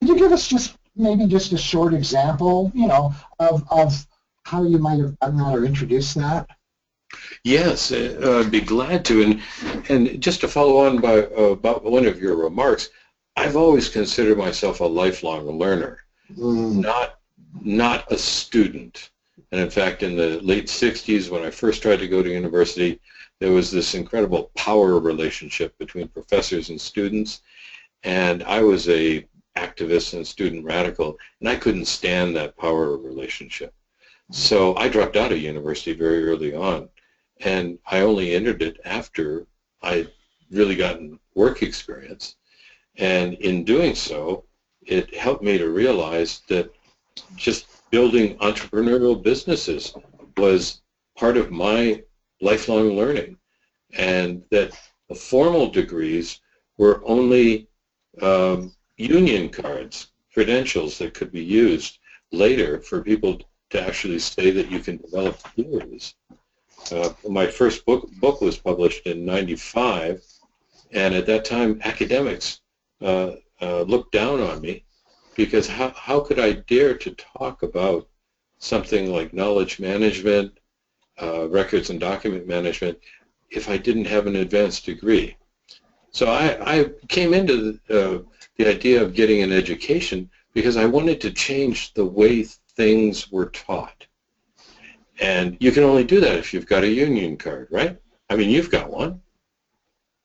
could 0.00 0.10
you 0.10 0.18
give 0.18 0.32
us 0.32 0.46
just 0.46 0.76
maybe 0.98 1.26
just 1.26 1.52
a 1.52 1.58
short 1.58 1.94
example, 1.94 2.70
you 2.74 2.86
know, 2.86 3.14
of, 3.38 3.64
of 3.70 4.06
how 4.44 4.64
you 4.64 4.78
might 4.78 4.98
have 4.98 5.18
done 5.18 5.36
that 5.36 5.54
or 5.54 5.64
introduced 5.64 6.14
that? 6.16 6.48
Yes, 7.44 7.92
uh, 7.92 8.42
I'd 8.44 8.50
be 8.50 8.60
glad 8.60 9.04
to. 9.06 9.22
And 9.22 9.42
and 9.88 10.20
just 10.20 10.40
to 10.42 10.48
follow 10.48 10.86
on 10.86 11.00
by 11.00 11.22
uh, 11.22 11.52
about 11.52 11.84
one 11.84 12.06
of 12.06 12.20
your 12.20 12.36
remarks, 12.36 12.90
I've 13.36 13.56
always 13.56 13.88
considered 13.88 14.36
myself 14.36 14.80
a 14.80 14.84
lifelong 14.84 15.46
learner, 15.58 16.04
mm. 16.36 16.74
not 16.74 17.20
not 17.62 18.10
a 18.12 18.18
student. 18.18 19.10
And 19.52 19.60
in 19.60 19.70
fact, 19.70 20.02
in 20.02 20.16
the 20.16 20.40
late 20.42 20.66
60s, 20.66 21.30
when 21.30 21.42
I 21.42 21.50
first 21.50 21.80
tried 21.80 22.00
to 22.00 22.08
go 22.08 22.22
to 22.22 22.28
university, 22.30 23.00
there 23.40 23.52
was 23.52 23.70
this 23.70 23.94
incredible 23.94 24.50
power 24.54 24.98
relationship 24.98 25.76
between 25.78 26.08
professors 26.08 26.68
and 26.68 26.78
students. 26.78 27.40
And 28.02 28.42
I 28.44 28.60
was 28.60 28.88
a 28.88 29.26
activist 29.64 30.14
and 30.14 30.26
student 30.26 30.64
radical, 30.64 31.18
and 31.40 31.48
I 31.48 31.56
couldn't 31.56 31.86
stand 31.86 32.36
that 32.36 32.56
power 32.56 32.96
relationship. 32.96 33.72
So 34.30 34.76
I 34.76 34.88
dropped 34.88 35.16
out 35.16 35.32
of 35.32 35.38
university 35.38 35.94
very 35.94 36.24
early 36.28 36.54
on, 36.54 36.88
and 37.40 37.78
I 37.86 38.00
only 38.00 38.34
entered 38.34 38.62
it 38.62 38.78
after 38.84 39.46
I 39.82 40.06
really 40.50 40.76
gotten 40.76 41.18
work 41.34 41.62
experience. 41.62 42.36
And 42.96 43.34
in 43.34 43.64
doing 43.64 43.94
so, 43.94 44.44
it 44.82 45.14
helped 45.14 45.42
me 45.42 45.58
to 45.58 45.70
realize 45.70 46.42
that 46.48 46.70
just 47.36 47.66
building 47.90 48.36
entrepreneurial 48.38 49.22
businesses 49.22 49.94
was 50.36 50.82
part 51.16 51.36
of 51.36 51.50
my 51.50 52.02
lifelong 52.40 52.96
learning 52.96 53.36
and 53.96 54.42
that 54.50 54.70
the 55.08 55.14
formal 55.14 55.70
degrees 55.70 56.40
were 56.76 57.02
only 57.04 57.68
um, 58.22 58.74
union 58.98 59.48
cards, 59.48 60.08
credentials 60.34 60.98
that 60.98 61.14
could 61.14 61.32
be 61.32 61.42
used 61.42 61.98
later 62.32 62.80
for 62.80 63.02
people 63.02 63.40
to 63.70 63.80
actually 63.80 64.18
say 64.18 64.50
that 64.50 64.70
you 64.70 64.80
can 64.80 64.98
develop 64.98 65.36
theories. 65.38 66.14
Uh, 66.92 67.10
my 67.28 67.46
first 67.46 67.84
book, 67.86 68.10
book 68.20 68.40
was 68.40 68.58
published 68.58 69.06
in 69.06 69.24
95, 69.24 70.22
and 70.92 71.14
at 71.14 71.26
that 71.26 71.44
time 71.44 71.80
academics 71.84 72.60
uh, 73.00 73.32
uh, 73.60 73.82
looked 73.82 74.12
down 74.12 74.40
on 74.40 74.60
me 74.60 74.84
because 75.36 75.66
how, 75.66 75.90
how 75.90 76.20
could 76.20 76.38
I 76.38 76.52
dare 76.52 76.96
to 76.98 77.10
talk 77.12 77.62
about 77.62 78.08
something 78.58 79.12
like 79.12 79.32
knowledge 79.32 79.78
management, 79.78 80.58
uh, 81.20 81.48
records 81.48 81.90
and 81.90 82.00
document 82.00 82.46
management 82.46 82.98
if 83.50 83.68
I 83.68 83.76
didn't 83.76 84.06
have 84.06 84.26
an 84.26 84.36
advanced 84.36 84.84
degree. 84.84 85.36
So 86.10 86.26
I, 86.26 86.78
I 86.78 86.90
came 87.08 87.34
into 87.34 87.78
the, 87.86 88.16
uh, 88.16 88.22
the 88.56 88.68
idea 88.68 89.02
of 89.02 89.14
getting 89.14 89.42
an 89.42 89.52
education 89.52 90.30
because 90.54 90.76
I 90.76 90.86
wanted 90.86 91.20
to 91.22 91.30
change 91.30 91.92
the 91.94 92.04
way 92.04 92.42
things 92.76 93.30
were 93.30 93.50
taught. 93.50 94.06
And 95.20 95.56
you 95.60 95.72
can 95.72 95.82
only 95.82 96.04
do 96.04 96.20
that 96.20 96.36
if 96.36 96.54
you've 96.54 96.66
got 96.66 96.84
a 96.84 96.88
union 96.88 97.36
card, 97.36 97.68
right? 97.70 97.98
I 98.30 98.36
mean, 98.36 98.50
you've 98.50 98.70
got 98.70 98.90
one. 98.90 99.20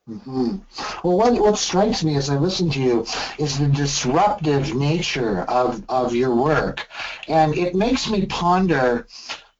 Mm-hmm. 0.08 0.58
Well, 1.02 1.16
what, 1.16 1.40
what 1.40 1.58
strikes 1.58 2.04
me 2.04 2.16
as 2.16 2.28
I 2.28 2.36
listen 2.36 2.70
to 2.70 2.80
you 2.80 3.06
is 3.38 3.58
the 3.58 3.68
disruptive 3.68 4.74
nature 4.74 5.42
of, 5.42 5.82
of 5.88 6.14
your 6.14 6.34
work. 6.34 6.86
And 7.26 7.56
it 7.56 7.74
makes 7.74 8.10
me 8.10 8.26
ponder 8.26 9.06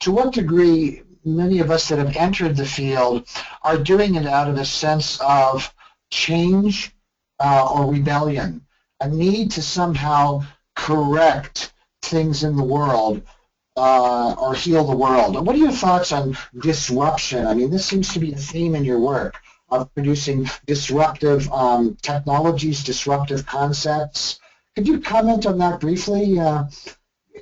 to 0.01 0.13
what 0.13 0.35
degree 0.35 1.03
many 1.25 1.61
of 1.61 1.71
us 1.71 1.89
that 1.89 1.99
have 1.99 2.17
entered 2.17 2.57
the 2.57 2.67
field 2.67 3.27
are 3.63 3.79
doing 3.79 4.15
it 4.15 4.27
out 4.27 4.49
of 4.49 4.59
a 4.59 4.65
sense 4.65 5.19
of 5.21 5.74
change 6.15 6.95
uh, 7.41 7.67
or 7.75 7.91
rebellion, 7.91 8.65
a 9.01 9.09
need 9.09 9.51
to 9.51 9.63
somehow 9.63 10.43
correct 10.77 11.73
things 12.03 12.45
in 12.45 12.57
the 12.57 12.63
world 12.63 13.23
uh, 13.77 14.33
or 14.35 14.55
heal 14.55 14.85
the 14.85 14.97
world. 14.97 15.45
What 15.45 15.57
are 15.57 15.59
your 15.59 15.73
thoughts 15.73 16.13
on 16.13 16.37
disruption? 16.61 17.47
I 17.47 17.55
mean, 17.55 17.71
this 17.71 17.85
seems 17.85 18.13
to 18.13 18.21
be 18.21 18.31
the 18.31 18.41
theme 18.41 18.75
in 18.75 18.85
your 18.85 19.01
work 19.01 19.35
of 19.71 19.93
producing 19.95 20.49
disruptive 20.67 21.51
um, 21.53 21.97
technologies, 22.01 22.85
disruptive 22.85 23.45
concepts. 23.47 24.39
Could 24.77 24.87
you 24.87 25.01
comment 25.01 25.47
on 25.47 25.59
that 25.59 25.81
briefly 25.81 26.39
uh, 26.39 26.65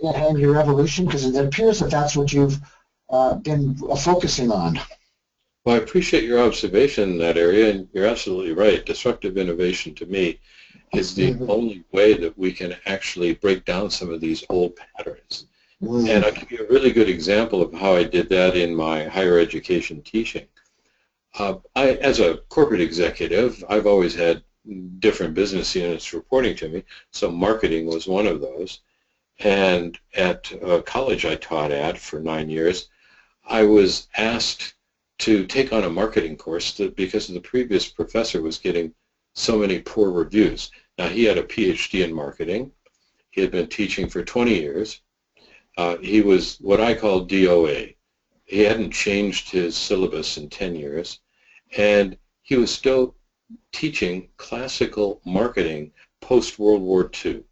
and 0.03 0.39
your 0.39 0.59
evolution? 0.59 1.05
Because 1.05 1.27
it 1.27 1.45
appears 1.45 1.81
that 1.81 1.91
that's 1.91 2.17
what 2.17 2.33
you've 2.33 2.59
uh, 3.11 3.35
been 3.35 3.75
focusing 3.97 4.51
on. 4.51 4.81
Well, 5.65 5.77
I 5.77 5.79
appreciate 5.79 6.25
your 6.25 6.41
observation 6.41 7.11
in 7.11 7.19
that 7.19 7.37
area, 7.37 7.71
and 7.71 7.89
you're 7.93 8.07
absolutely 8.07 8.53
right. 8.53 8.85
Disruptive 8.85 9.37
innovation, 9.37 9.95
to 9.95 10.07
me, 10.07 10.41
is 10.93 11.15
the 11.15 11.33
mm-hmm. 11.33 11.51
only 11.51 11.85
way 11.93 12.15
that 12.15 12.37
we 12.37 12.53
can 12.53 12.75
actually 12.87 13.35
break 13.35 13.65
down 13.65 13.91
some 13.91 14.13
of 14.13 14.21
these 14.21 14.45
old 14.49 14.75
patterns. 14.77 15.47
Mm. 15.81 16.09
And 16.09 16.25
I'll 16.25 16.33
give 16.33 16.51
you 16.51 16.65
a 16.65 16.73
really 16.73 16.93
good 16.93 17.09
example 17.09 17.63
of 17.63 17.73
how 17.73 17.95
I 17.95 18.05
did 18.05 18.29
that 18.31 18.57
in 18.57 18.75
my 18.75 19.05
higher 19.05 19.39
education 19.39 20.03
teaching. 20.03 20.47
Uh, 21.39 21.55
I, 21.77 21.93
as 21.93 22.21
a 22.21 22.39
corporate 22.49 22.81
executive, 22.81 23.65
I've 23.69 23.87
always 23.87 24.15
had 24.15 24.43
different 24.99 25.35
business 25.35 25.75
units 25.75 26.13
reporting 26.13 26.55
to 26.57 26.69
me, 26.69 26.85
so 27.11 27.31
marketing 27.31 27.87
was 27.87 28.07
one 28.07 28.27
of 28.27 28.41
those. 28.41 28.81
And 29.39 29.99
at 30.15 30.53
a 30.63 30.83
college 30.83 31.25
I 31.25 31.37
taught 31.37 31.73
at 31.73 31.99
for 31.99 32.21
nine 32.21 32.49
years, 32.49 32.89
I 33.45 33.65
was 33.65 34.09
asked 34.17 34.75
to 35.19 35.47
take 35.47 35.73
on 35.73 35.85
a 35.85 35.91
marketing 35.91 36.37
course 36.37 36.73
that 36.75 36.97
because 36.97 37.29
the 37.29 37.41
previous 37.41 37.89
professor 37.89 38.43
was 38.43 38.59
getting 38.59 38.95
so 39.35 39.59
many 39.59 39.79
poor 39.81 40.11
reviews. 40.11 40.71
Now 40.99 41.09
he 41.09 41.25
had 41.25 41.39
a 41.39 41.43
PhD 41.43 42.05
in 42.05 42.13
marketing. 42.13 42.73
He 43.31 43.41
had 43.41 43.51
been 43.51 43.69
teaching 43.69 44.09
for 44.09 44.25
20 44.25 44.55
years. 44.55 45.01
Uh, 45.79 45.97
he 45.99 46.21
was 46.21 46.59
what 46.61 46.81
I 46.81 46.95
call 46.95 47.27
DOA. 47.27 47.95
He 48.45 48.61
hadn't 48.61 48.91
changed 48.91 49.51
his 49.51 49.77
syllabus 49.77 50.37
in 50.37 50.51
10 50.51 50.77
years. 50.77 51.21
And 51.77 52.19
he 52.43 52.57
was 52.57 52.71
still 52.71 53.15
teaching 53.73 54.29
classical 54.37 55.21
marketing 55.25 55.93
post-World 56.21 56.83
War 56.83 57.11
II. 57.25 57.43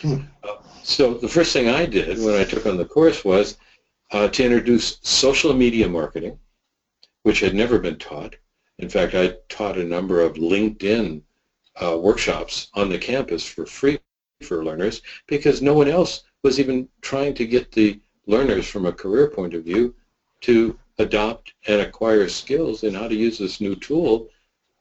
Hmm. 0.00 0.16
Uh, 0.42 0.56
so 0.82 1.14
the 1.14 1.28
first 1.28 1.52
thing 1.52 1.68
I 1.68 1.86
did 1.86 2.18
when 2.18 2.34
I 2.34 2.44
took 2.44 2.66
on 2.66 2.76
the 2.76 2.84
course 2.84 3.24
was 3.24 3.56
uh, 4.10 4.28
to 4.28 4.44
introduce 4.44 4.98
social 5.02 5.54
media 5.54 5.88
marketing, 5.88 6.38
which 7.22 7.40
had 7.40 7.54
never 7.54 7.78
been 7.78 7.98
taught. 7.98 8.36
In 8.78 8.88
fact, 8.88 9.14
I 9.14 9.36
taught 9.48 9.78
a 9.78 9.84
number 9.84 10.20
of 10.20 10.34
LinkedIn 10.34 11.22
uh, 11.82 11.98
workshops 11.98 12.68
on 12.74 12.88
the 12.88 12.98
campus 12.98 13.46
for 13.46 13.66
free 13.66 13.98
for 14.42 14.64
learners 14.64 15.02
because 15.26 15.62
no 15.62 15.74
one 15.74 15.88
else 15.88 16.24
was 16.42 16.58
even 16.58 16.88
trying 17.00 17.34
to 17.34 17.46
get 17.46 17.70
the 17.72 18.00
learners 18.26 18.66
from 18.66 18.86
a 18.86 18.92
career 18.92 19.28
point 19.28 19.54
of 19.54 19.64
view 19.64 19.94
to 20.40 20.78
adopt 20.98 21.54
and 21.68 21.80
acquire 21.80 22.28
skills 22.28 22.82
in 22.82 22.94
how 22.94 23.08
to 23.08 23.14
use 23.14 23.38
this 23.38 23.60
new 23.60 23.76
tool, 23.76 24.28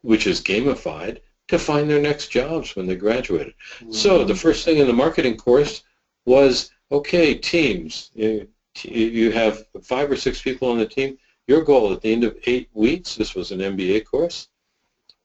which 0.01 0.27
is 0.27 0.41
gamified, 0.41 1.19
to 1.47 1.59
find 1.59 1.89
their 1.89 2.01
next 2.01 2.27
jobs 2.27 2.75
when 2.75 2.87
they 2.87 2.95
graduated. 2.95 3.53
Mm-hmm. 3.79 3.91
So 3.91 4.23
the 4.23 4.35
first 4.35 4.65
thing 4.65 4.77
in 4.77 4.87
the 4.87 4.93
marketing 4.93 5.37
course 5.37 5.83
was, 6.25 6.71
okay, 6.91 7.35
teams, 7.35 8.11
you 8.15 9.31
have 9.31 9.65
five 9.83 10.09
or 10.09 10.15
six 10.15 10.41
people 10.41 10.69
on 10.69 10.77
the 10.77 10.85
team, 10.85 11.17
your 11.47 11.63
goal 11.63 11.91
at 11.91 12.01
the 12.01 12.11
end 12.11 12.23
of 12.23 12.37
eight 12.45 12.69
weeks, 12.73 13.15
this 13.15 13.35
was 13.35 13.51
an 13.51 13.59
MBA 13.59 14.05
course, 14.05 14.47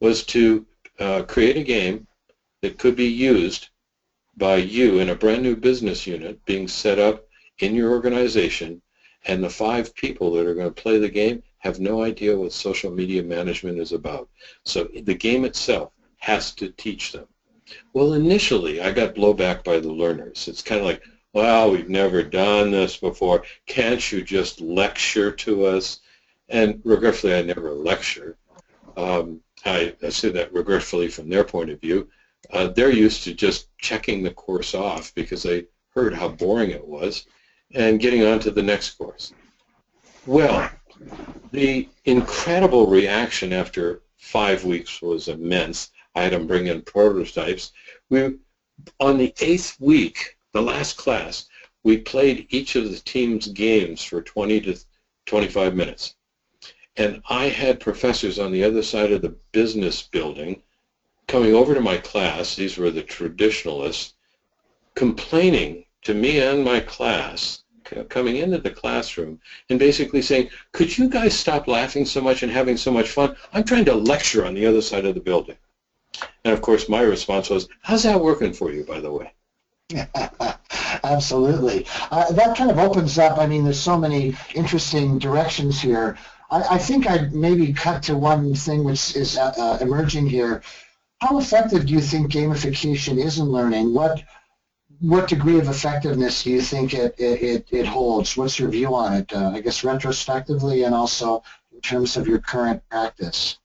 was 0.00 0.24
to 0.26 0.66
uh, 0.98 1.22
create 1.22 1.56
a 1.56 1.62
game 1.62 2.06
that 2.62 2.78
could 2.78 2.96
be 2.96 3.08
used 3.08 3.68
by 4.36 4.56
you 4.56 4.98
in 4.98 5.10
a 5.10 5.14
brand 5.14 5.42
new 5.42 5.56
business 5.56 6.06
unit 6.06 6.44
being 6.44 6.68
set 6.68 6.98
up 6.98 7.26
in 7.58 7.74
your 7.74 7.90
organization 7.90 8.82
and 9.26 9.42
the 9.42 9.50
five 9.50 9.94
people 9.94 10.32
that 10.32 10.46
are 10.46 10.54
going 10.54 10.72
to 10.72 10.82
play 10.82 10.98
the 10.98 11.08
game 11.08 11.42
have 11.58 11.80
no 11.80 12.02
idea 12.02 12.36
what 12.36 12.52
social 12.52 12.90
media 12.90 13.22
management 13.22 13.78
is 13.78 13.92
about. 13.92 14.28
So 14.64 14.88
the 15.02 15.14
game 15.14 15.44
itself 15.44 15.92
has 16.18 16.54
to 16.54 16.70
teach 16.70 17.12
them. 17.12 17.26
Well, 17.92 18.12
initially, 18.12 18.80
I 18.80 18.92
got 18.92 19.16
blowback 19.16 19.64
by 19.64 19.80
the 19.80 19.92
learners. 19.92 20.46
It's 20.46 20.62
kind 20.62 20.80
of 20.80 20.86
like, 20.86 21.02
well, 21.32 21.70
we've 21.70 21.88
never 21.88 22.22
done 22.22 22.70
this 22.70 22.96
before. 22.96 23.44
Can't 23.66 24.12
you 24.12 24.22
just 24.22 24.60
lecture 24.60 25.32
to 25.32 25.66
us? 25.66 26.00
And 26.48 26.80
regretfully, 26.84 27.34
I 27.34 27.42
never 27.42 27.72
lecture. 27.72 28.36
Um, 28.96 29.40
I, 29.64 29.94
I, 30.02 30.08
say 30.08 30.30
that 30.30 30.52
regretfully 30.52 31.08
from 31.08 31.28
their 31.28 31.44
point 31.44 31.70
of 31.70 31.80
view. 31.80 32.08
Uh, 32.50 32.68
they're 32.68 32.90
used 32.90 33.24
to 33.24 33.34
just 33.34 33.68
checking 33.78 34.22
the 34.22 34.30
course 34.30 34.74
off 34.74 35.14
because 35.14 35.42
they 35.42 35.66
heard 35.90 36.14
how 36.14 36.28
boring 36.28 36.70
it 36.70 36.86
was 36.86 37.26
and 37.74 38.00
getting 38.00 38.24
on 38.24 38.38
to 38.40 38.50
the 38.50 38.62
next 38.62 38.90
course. 38.90 39.32
Well, 40.24 40.70
the 41.52 41.88
incredible 42.04 42.86
reaction 42.86 43.52
after 43.52 44.02
five 44.16 44.64
weeks 44.64 45.00
was 45.00 45.28
immense. 45.28 45.90
I 46.14 46.22
had 46.22 46.32
them 46.32 46.46
bring 46.46 46.66
in 46.66 46.82
prototypes. 46.82 47.72
We, 48.10 48.36
on 49.00 49.18
the 49.18 49.34
eighth 49.40 49.76
week, 49.78 50.36
the 50.52 50.62
last 50.62 50.96
class, 50.96 51.46
we 51.82 51.98
played 51.98 52.46
each 52.50 52.74
of 52.74 52.90
the 52.90 52.98
team's 52.98 53.46
games 53.48 54.02
for 54.02 54.20
20 54.20 54.60
to 54.62 54.76
25 55.26 55.74
minutes. 55.74 56.15
And 56.96 57.22
I 57.28 57.48
had 57.48 57.80
professors 57.80 58.38
on 58.38 58.52
the 58.52 58.64
other 58.64 58.82
side 58.82 59.12
of 59.12 59.22
the 59.22 59.36
business 59.52 60.02
building 60.02 60.62
coming 61.26 61.54
over 61.54 61.74
to 61.74 61.80
my 61.80 61.96
class, 61.98 62.54
these 62.54 62.76
were 62.76 62.90
the 62.90 63.02
traditionalists, 63.02 64.14
complaining 64.94 65.84
to 66.02 66.14
me 66.14 66.40
and 66.40 66.64
my 66.64 66.80
class 66.80 67.64
coming 68.08 68.36
into 68.36 68.58
the 68.58 68.70
classroom 68.70 69.38
and 69.70 69.78
basically 69.78 70.22
saying, 70.22 70.48
could 70.72 70.96
you 70.96 71.08
guys 71.08 71.38
stop 71.38 71.68
laughing 71.68 72.04
so 72.04 72.20
much 72.20 72.42
and 72.42 72.50
having 72.50 72.76
so 72.76 72.90
much 72.90 73.08
fun? 73.08 73.36
I'm 73.52 73.64
trying 73.64 73.84
to 73.84 73.94
lecture 73.94 74.44
on 74.44 74.54
the 74.54 74.66
other 74.66 74.82
side 74.82 75.04
of 75.04 75.14
the 75.14 75.20
building. 75.20 75.56
And 76.44 76.52
of 76.52 76.62
course, 76.62 76.88
my 76.88 77.02
response 77.02 77.50
was, 77.50 77.68
how's 77.82 78.02
that 78.04 78.20
working 78.20 78.52
for 78.52 78.72
you, 78.72 78.84
by 78.84 79.00
the 79.00 79.12
way? 79.12 79.32
Absolutely. 81.04 81.86
Uh, 82.10 82.32
that 82.32 82.56
kind 82.56 82.70
of 82.70 82.78
opens 82.78 83.18
up, 83.18 83.38
I 83.38 83.46
mean, 83.46 83.64
there's 83.64 83.80
so 83.80 83.98
many 83.98 84.34
interesting 84.54 85.18
directions 85.18 85.80
here. 85.80 86.16
I, 86.50 86.74
I 86.76 86.78
think 86.78 87.06
I'd 87.06 87.32
maybe 87.32 87.72
cut 87.72 88.02
to 88.04 88.16
one 88.16 88.54
thing 88.54 88.84
which 88.84 89.16
is 89.16 89.36
uh, 89.36 89.52
uh, 89.58 89.78
emerging 89.80 90.26
here. 90.28 90.62
How 91.20 91.38
effective 91.38 91.86
do 91.86 91.92
you 91.92 92.00
think 92.00 92.30
gamification 92.32 93.22
is 93.22 93.38
in 93.38 93.46
learning? 93.46 93.94
What 93.94 94.22
what 95.00 95.28
degree 95.28 95.58
of 95.58 95.68
effectiveness 95.68 96.42
do 96.42 96.50
you 96.50 96.62
think 96.62 96.94
it, 96.94 97.14
it, 97.18 97.66
it 97.70 97.86
holds? 97.86 98.36
What's 98.36 98.58
your 98.58 98.70
view 98.70 98.94
on 98.94 99.12
it, 99.12 99.32
uh, 99.32 99.50
I 99.54 99.60
guess, 99.60 99.84
retrospectively 99.84 100.84
and 100.84 100.94
also 100.94 101.42
in 101.74 101.80
terms 101.82 102.16
of 102.16 102.26
your 102.26 102.38
current 102.38 102.82
practice? 102.88 103.58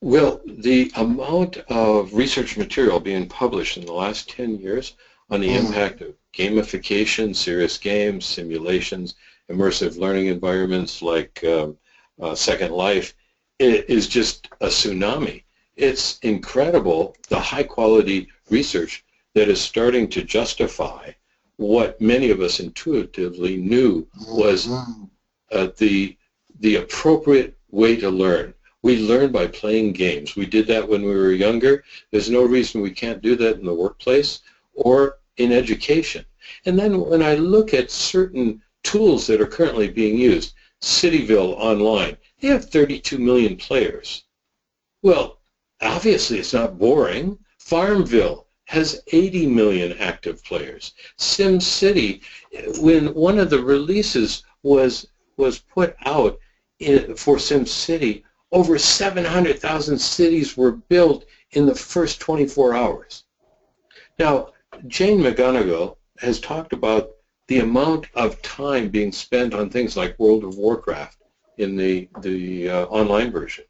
Well, 0.00 0.40
the 0.46 0.90
amount 0.96 1.58
of 1.68 2.14
research 2.14 2.56
material 2.56 3.00
being 3.00 3.28
published 3.28 3.76
in 3.76 3.84
the 3.84 3.92
last 3.92 4.28
10 4.30 4.58
years 4.58 4.94
on 5.30 5.40
the 5.40 5.48
mm. 5.48 5.66
impact 5.66 6.00
of 6.00 6.14
gamification, 6.34 7.34
serious 7.34 7.78
games, 7.78 8.24
simulations, 8.24 9.14
immersive 9.50 9.98
learning 9.98 10.26
environments 10.26 11.02
like 11.02 11.42
um, 11.44 11.76
uh, 12.20 12.34
Second 12.34 12.72
Life 12.72 13.14
is 13.58 14.08
just 14.08 14.48
a 14.60 14.66
tsunami. 14.66 15.42
It's 15.76 16.18
incredible 16.20 17.16
the 17.28 17.38
high 17.38 17.62
quality 17.62 18.28
research 18.50 19.04
that 19.34 19.48
is 19.48 19.60
starting 19.60 20.08
to 20.10 20.22
justify 20.22 21.10
what 21.56 22.00
many 22.00 22.30
of 22.30 22.40
us 22.40 22.60
intuitively 22.60 23.56
knew 23.56 24.06
was 24.28 24.66
mm-hmm. 24.66 25.04
uh, 25.52 25.68
the 25.78 26.16
the 26.60 26.76
appropriate 26.76 27.56
way 27.70 27.96
to 27.96 28.10
learn. 28.10 28.54
We 28.82 28.98
learn 28.98 29.32
by 29.32 29.46
playing 29.48 29.92
games. 29.92 30.36
We 30.36 30.46
did 30.46 30.66
that 30.68 30.88
when 30.88 31.02
we 31.02 31.14
were 31.14 31.32
younger. 31.32 31.84
There's 32.10 32.30
no 32.30 32.44
reason 32.44 32.80
we 32.80 32.90
can't 32.90 33.22
do 33.22 33.34
that 33.36 33.58
in 33.58 33.64
the 33.64 33.74
workplace 33.74 34.40
or 34.74 35.18
in 35.36 35.52
education. 35.52 36.24
And 36.66 36.78
then 36.78 37.00
when 37.00 37.22
I 37.22 37.34
look 37.34 37.74
at 37.74 37.90
certain 37.90 38.62
tools 38.84 39.26
that 39.26 39.40
are 39.40 39.46
currently 39.46 39.88
being 39.88 40.16
used, 40.16 40.54
Cityville 40.80 41.54
Online, 41.54 42.16
they 42.40 42.48
have 42.48 42.70
32 42.70 43.18
million 43.18 43.56
players. 43.56 44.24
Well, 45.02 45.40
obviously 45.80 46.38
it's 46.38 46.52
not 46.52 46.78
boring. 46.78 47.38
Farmville 47.58 48.46
has 48.66 49.02
80 49.12 49.46
million 49.46 49.98
active 49.98 50.44
players. 50.44 50.92
SimCity, 51.18 52.22
when 52.80 53.12
one 53.14 53.38
of 53.38 53.50
the 53.50 53.62
releases 53.62 54.42
was 54.62 55.08
was 55.36 55.58
put 55.58 55.96
out 56.04 56.38
in, 56.78 57.16
for 57.16 57.36
SimCity, 57.36 58.22
over 58.52 58.78
700,000 58.78 59.98
cities 59.98 60.56
were 60.56 60.72
built 60.72 61.24
in 61.50 61.66
the 61.66 61.74
first 61.74 62.20
24 62.20 62.74
hours. 62.74 63.24
Now, 64.18 64.52
Jane 64.86 65.20
McGonigal 65.20 65.96
has 66.18 66.38
talked 66.40 66.72
about 66.72 67.13
the 67.46 67.60
amount 67.60 68.06
of 68.14 68.40
time 68.42 68.88
being 68.88 69.12
spent 69.12 69.54
on 69.54 69.68
things 69.68 69.96
like 69.96 70.18
World 70.18 70.44
of 70.44 70.56
Warcraft 70.56 71.18
in 71.58 71.76
the 71.76 72.08
the 72.20 72.70
uh, 72.70 72.86
online 72.86 73.30
version, 73.30 73.64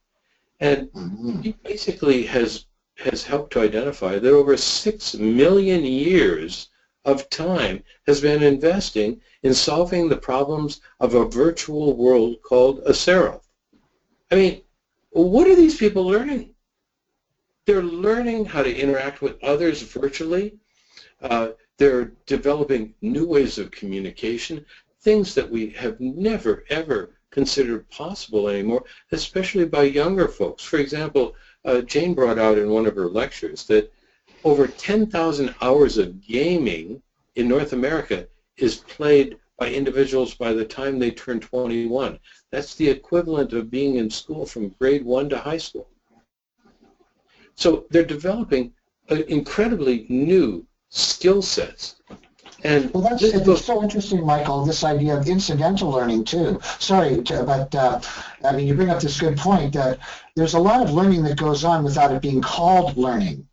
and 0.61 0.89
mm-hmm. 0.93 1.41
he 1.41 1.53
basically 1.65 2.25
has 2.25 2.67
has 2.97 3.25
helped 3.25 3.53
to 3.53 3.61
identify 3.61 4.19
that 4.19 4.33
over 4.33 4.57
six 4.57 5.15
million 5.15 5.85
years 5.85 6.69
of 7.05 7.29
time 7.29 7.83
has 8.07 8.21
been 8.21 8.43
investing 8.43 9.21
in 9.43 9.53
solving 9.53 10.09
the 10.09 10.17
problems 10.17 10.81
of 11.01 11.15
a 11.15 11.29
virtual 11.29 11.97
world 11.97 12.37
called 12.43 12.83
Azeroth. 12.85 13.45
I 14.31 14.37
mean, 14.37 14.63
what 15.11 15.47
are 15.47 15.57
these 15.57 15.77
people 15.77 16.07
learning? 16.07 16.55
They're 17.67 17.83
learning 17.83 18.47
how 18.47 18.63
to 18.63 18.75
interact 18.75 19.23
with 19.23 19.43
others 19.43 19.83
virtually. 19.83 20.59
Uh, 21.21 21.49
they're 21.79 22.13
developing 22.27 22.95
new 23.03 23.27
ways 23.27 23.59
of 23.59 23.71
communication, 23.71 24.65
things 25.01 25.35
that 25.35 25.51
we 25.51 25.71
have 25.71 26.01
never, 26.01 26.65
ever 26.71 27.17
considered 27.31 27.89
possible 27.91 28.49
anymore, 28.49 28.85
especially 29.11 29.65
by 29.65 29.83
younger 29.83 30.29
folks. 30.29 30.63
For 30.63 30.79
example, 30.79 31.35
uh, 31.65 31.81
Jane 31.81 32.15
brought 32.15 32.39
out 32.39 32.59
in 32.59 32.71
one 32.71 32.87
of 32.87 32.95
her 32.95 33.09
lectures 33.09 33.65
that 33.65 33.93
over 34.45 34.67
10,000 34.69 35.55
hours 35.61 35.99
of 35.99 36.21
gaming 36.25 37.03
in 37.35 37.49
North 37.49 37.73
America 37.73 38.29
is 38.57 38.77
played 38.77 39.37
by 39.59 39.71
individuals 39.71 40.35
by 40.35 40.53
the 40.53 40.65
time 40.65 40.99
they 40.99 41.11
turn 41.11 41.41
21. 41.41 42.19
That's 42.51 42.75
the 42.75 42.89
equivalent 42.89 43.53
of 43.53 43.71
being 43.71 43.97
in 43.97 44.11
school 44.11 44.47
from 44.47 44.75
grade 44.79 45.05
1 45.05 45.29
to 45.31 45.39
high 45.39 45.59
school. 45.59 45.89
So 47.57 47.87
they're 47.91 48.05
developing 48.05 48.73
incredibly 49.09 50.07
new 50.09 50.67
skill 50.95 51.43
sets. 51.43 51.97
And 52.63 52.91
well, 52.95 53.03
that's 53.03 53.23
it's 53.23 53.65
so 53.65 53.83
interesting, 53.83 54.25
Michael. 54.25 54.65
This 54.65 54.85
idea 54.85 55.19
of 55.19 55.29
incidental 55.29 55.91
learning 55.91 56.25
too. 56.25 56.61
Sorry, 56.79 57.23
to, 57.25 57.43
but 57.43 57.75
uh, 57.75 58.01
I 58.43 58.53
mean, 58.53 58.67
you 58.67 58.75
bring 58.75 58.89
up 58.89 59.01
this 59.01 59.21
good 59.21 59.37
point 59.37 59.75
that 59.75 59.99
there's 60.35 60.55
a 60.55 60.59
lot 60.59 60.81
of 60.83 60.91
learning 60.91 61.25
that 61.25 61.37
goes 61.37 61.63
on 61.63 61.85
without 61.85 62.11
it 62.11 62.23
being 62.23 62.41
called 62.41 62.97
learning. 62.97 63.47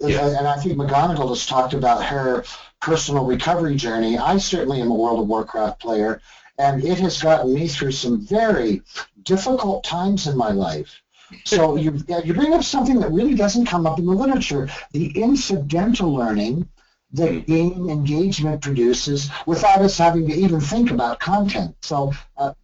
Yeah. 0.00 0.38
And 0.38 0.46
I 0.46 0.56
think 0.58 0.78
McGonigal 0.78 1.28
has 1.30 1.44
talked 1.44 1.74
about 1.74 2.04
her 2.04 2.44
personal 2.80 3.24
recovery 3.24 3.74
journey. 3.74 4.16
I 4.16 4.38
certainly 4.38 4.80
am 4.80 4.90
a 4.90 4.94
World 4.94 5.20
of 5.20 5.28
Warcraft 5.28 5.80
player, 5.80 6.20
and 6.56 6.84
it 6.84 6.98
has 6.98 7.20
gotten 7.20 7.52
me 7.54 7.66
through 7.66 7.92
some 7.92 8.24
very 8.24 8.82
difficult 9.22 9.82
times 9.82 10.28
in 10.28 10.36
my 10.36 10.50
life. 10.50 11.02
So 11.44 11.74
you 11.84 11.98
you 12.24 12.34
bring 12.34 12.54
up 12.54 12.62
something 12.62 13.00
that 13.00 13.10
really 13.10 13.34
doesn't 13.34 13.66
come 13.66 13.86
up 13.86 13.98
in 13.98 14.06
the 14.06 14.12
literature: 14.12 14.68
the 14.92 15.20
incidental 15.20 16.14
learning 16.14 16.68
that 17.12 17.46
game 17.46 17.90
engagement 17.90 18.62
produces 18.62 19.30
without 19.46 19.80
us 19.80 19.98
having 19.98 20.26
to 20.28 20.34
even 20.34 20.60
think 20.60 20.90
about 20.90 21.20
content. 21.20 21.76
So, 21.82 22.12
uh, 22.36 22.54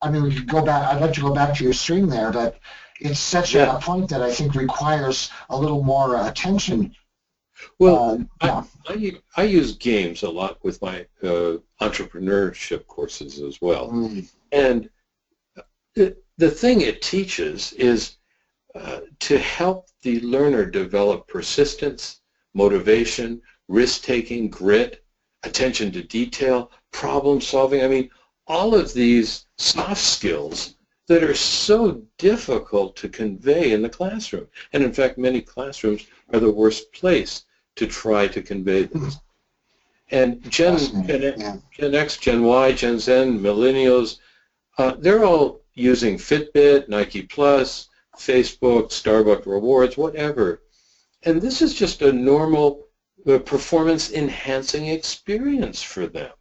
I 0.00 0.10
mean, 0.10 0.22
we 0.22 0.34
could 0.34 0.48
go 0.48 0.62
back. 0.62 0.94
I'd 0.94 1.00
like 1.00 1.12
to 1.14 1.20
go 1.20 1.34
back 1.34 1.56
to 1.56 1.64
your 1.64 1.72
stream 1.72 2.08
there, 2.08 2.30
but 2.30 2.58
it's 3.00 3.20
such 3.20 3.54
yeah. 3.54 3.76
a 3.76 3.80
point 3.80 4.08
that 4.10 4.22
I 4.22 4.32
think 4.32 4.54
requires 4.54 5.30
a 5.48 5.58
little 5.58 5.82
more 5.82 6.16
uh, 6.16 6.28
attention. 6.28 6.94
Well, 7.78 8.26
uh, 8.40 8.46
yeah. 8.46 8.62
I, 8.88 8.92
I, 9.36 9.42
I, 9.42 9.44
use 9.44 9.76
games 9.76 10.22
a 10.22 10.30
lot 10.30 10.58
with 10.62 10.80
my 10.80 11.06
uh, 11.22 11.58
entrepreneurship 11.80 12.86
courses 12.86 13.40
as 13.40 13.60
well. 13.60 13.90
Mm. 13.90 14.30
And 14.52 14.88
the, 15.94 16.16
the 16.38 16.50
thing 16.50 16.80
it 16.80 17.02
teaches 17.02 17.74
is 17.74 18.16
uh, 18.74 19.00
to 19.20 19.38
help 19.38 19.88
the 20.02 20.20
learner 20.20 20.64
develop 20.64 21.28
persistence, 21.28 22.20
motivation, 22.54 23.42
risk-taking, 23.70 24.50
grit, 24.50 25.04
attention 25.44 25.92
to 25.92 26.02
detail, 26.02 26.72
problem 26.90 27.40
solving. 27.40 27.82
I 27.82 27.88
mean, 27.88 28.10
all 28.48 28.74
of 28.74 28.92
these 28.92 29.46
soft 29.58 30.00
skills 30.00 30.74
that 31.06 31.22
are 31.22 31.34
so 31.34 32.02
difficult 32.18 32.96
to 32.96 33.08
convey 33.08 33.72
in 33.72 33.80
the 33.80 33.88
classroom. 33.88 34.48
And 34.72 34.82
in 34.82 34.92
fact, 34.92 35.18
many 35.18 35.40
classrooms 35.40 36.06
are 36.32 36.40
the 36.40 36.50
worst 36.50 36.92
place 36.92 37.44
to 37.76 37.86
try 37.86 38.26
to 38.26 38.42
convey 38.42 38.84
this. 38.84 39.18
And 40.10 40.42
Gen, 40.50 40.76
Gen, 41.06 41.62
Gen 41.70 41.94
X, 41.94 42.16
Gen 42.16 42.42
Y, 42.42 42.72
Gen 42.72 42.98
Z, 42.98 43.12
millennials, 43.12 44.18
uh, 44.78 44.94
they're 44.98 45.24
all 45.24 45.60
using 45.74 46.16
Fitbit, 46.16 46.88
Nike 46.88 47.22
Plus, 47.22 47.88
Facebook, 48.18 48.88
Starbucks 48.88 49.46
rewards, 49.46 49.96
whatever. 49.96 50.62
And 51.22 51.40
this 51.40 51.62
is 51.62 51.74
just 51.74 52.02
a 52.02 52.12
normal 52.12 52.88
a 53.26 53.38
performance 53.38 54.12
enhancing 54.12 54.86
experience 54.86 55.82
for 55.82 56.06
them. 56.06 56.32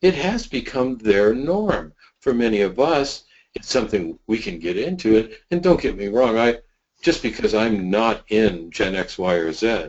It 0.00 0.14
has 0.14 0.46
become 0.46 0.98
their 0.98 1.34
norm. 1.34 1.92
For 2.20 2.34
many 2.34 2.60
of 2.60 2.78
us, 2.78 3.24
it's 3.54 3.68
something 3.68 4.18
we 4.26 4.38
can 4.38 4.58
get 4.58 4.76
into. 4.76 5.18
And, 5.18 5.36
and 5.50 5.62
don't 5.62 5.80
get 5.80 5.96
me 5.96 6.08
wrong, 6.08 6.38
I 6.38 6.58
just 7.02 7.22
because 7.22 7.52
I'm 7.52 7.90
not 7.90 8.22
in 8.28 8.70
Gen 8.70 8.94
X, 8.94 9.18
Y, 9.18 9.34
or 9.34 9.52
Z, 9.52 9.88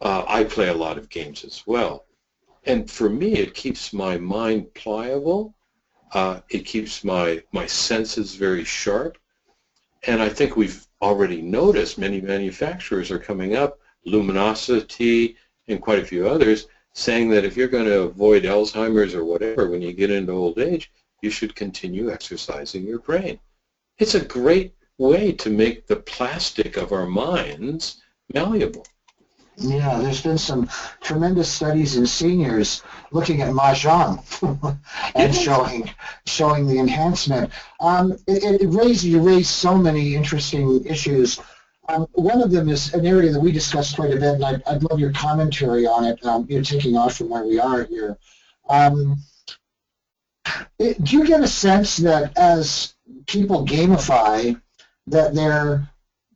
uh, 0.00 0.24
I 0.28 0.44
play 0.44 0.68
a 0.68 0.74
lot 0.74 0.96
of 0.96 1.08
games 1.08 1.44
as 1.44 1.62
well. 1.66 2.06
And 2.64 2.90
for 2.90 3.08
me, 3.08 3.34
it 3.34 3.54
keeps 3.54 3.92
my 3.92 4.16
mind 4.16 4.72
pliable. 4.74 5.56
Uh, 6.12 6.40
it 6.48 6.60
keeps 6.60 7.02
my, 7.02 7.42
my 7.52 7.66
senses 7.66 8.36
very 8.36 8.64
sharp. 8.64 9.18
And 10.06 10.22
I 10.22 10.28
think 10.28 10.56
we've 10.56 10.86
already 11.02 11.42
noticed 11.42 11.98
many 11.98 12.20
manufacturers 12.20 13.10
are 13.10 13.18
coming 13.18 13.56
up 13.56 13.78
Luminosity, 14.06 15.36
and 15.68 15.82
quite 15.82 15.98
a 15.98 16.06
few 16.06 16.26
others, 16.26 16.68
saying 16.94 17.28
that 17.30 17.44
if 17.44 17.56
you're 17.56 17.68
going 17.68 17.84
to 17.84 18.02
avoid 18.02 18.44
Alzheimer's 18.44 19.14
or 19.14 19.24
whatever 19.24 19.68
when 19.68 19.82
you 19.82 19.92
get 19.92 20.10
into 20.10 20.32
old 20.32 20.58
age, 20.58 20.90
you 21.20 21.30
should 21.30 21.54
continue 21.54 22.10
exercising 22.10 22.86
your 22.86 23.00
brain. 23.00 23.38
It's 23.98 24.14
a 24.14 24.24
great 24.24 24.74
way 24.98 25.32
to 25.32 25.50
make 25.50 25.86
the 25.86 25.96
plastic 25.96 26.76
of 26.76 26.92
our 26.92 27.06
minds 27.06 28.00
malleable. 28.32 28.86
Yeah, 29.58 29.98
there's 29.98 30.22
been 30.22 30.36
some 30.36 30.68
tremendous 31.00 31.50
studies 31.50 31.96
in 31.96 32.06
seniors 32.06 32.82
looking 33.10 33.40
at 33.40 33.54
mahjong 33.54 34.22
and 35.14 35.34
showing 35.34 35.90
showing 36.26 36.66
the 36.66 36.78
enhancement. 36.78 37.50
Um, 37.80 38.18
it, 38.26 38.60
it 38.60 38.66
raises 38.68 39.06
you 39.06 39.20
raise 39.20 39.48
so 39.48 39.74
many 39.76 40.14
interesting 40.14 40.84
issues. 40.84 41.40
Um, 41.88 42.06
one 42.12 42.42
of 42.42 42.50
them 42.50 42.68
is 42.68 42.92
an 42.94 43.06
area 43.06 43.30
that 43.32 43.40
we 43.40 43.52
discussed 43.52 43.96
quite 43.96 44.12
a 44.12 44.16
bit, 44.16 44.34
and 44.34 44.44
I'd, 44.44 44.62
I'd 44.66 44.82
love 44.82 44.98
your 44.98 45.12
commentary 45.12 45.86
on 45.86 46.04
it. 46.04 46.24
Um, 46.24 46.46
you're 46.48 46.62
taking 46.62 46.96
off 46.96 47.16
from 47.16 47.28
where 47.28 47.44
we 47.44 47.60
are 47.60 47.84
here. 47.84 48.18
Um, 48.68 49.18
it, 50.78 51.02
do 51.02 51.16
you 51.16 51.26
get 51.26 51.42
a 51.42 51.48
sense 51.48 51.96
that 51.98 52.36
as 52.36 52.94
people 53.26 53.66
gamify, 53.66 54.60
that 55.06 55.34
they're 55.34 55.88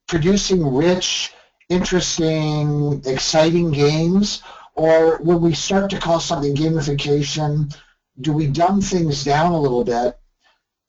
producing 0.06 0.74
rich, 0.74 1.32
interesting, 1.68 3.02
exciting 3.06 3.70
games, 3.72 4.42
or 4.74 5.18
when 5.18 5.40
we 5.40 5.54
start 5.54 5.90
to 5.90 5.98
call 5.98 6.20
something 6.20 6.54
gamification, 6.54 7.76
do 8.20 8.32
we 8.32 8.46
dumb 8.46 8.80
things 8.80 9.24
down 9.24 9.52
a 9.52 9.60
little 9.60 9.84
bit 9.84 10.18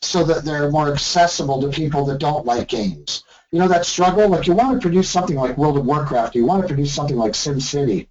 so 0.02 0.24
that 0.24 0.44
they're 0.44 0.72
more 0.72 0.92
accessible 0.92 1.62
to 1.62 1.70
people 1.70 2.06
that 2.06 2.20
don't 2.20 2.46
like 2.46 2.68
games? 2.68 3.24
You 3.52 3.60
know 3.60 3.68
that 3.68 3.86
struggle, 3.86 4.30
like 4.30 4.48
you 4.48 4.54
want 4.54 4.80
to 4.80 4.82
produce 4.82 5.10
something 5.10 5.36
like 5.36 5.58
World 5.58 5.78
of 5.78 5.86
Warcraft, 5.86 6.36
you 6.36 6.46
want 6.46 6.62
to 6.62 6.68
produce 6.68 6.94
something 6.94 7.18
like 7.18 7.34
SimCity 7.34 8.08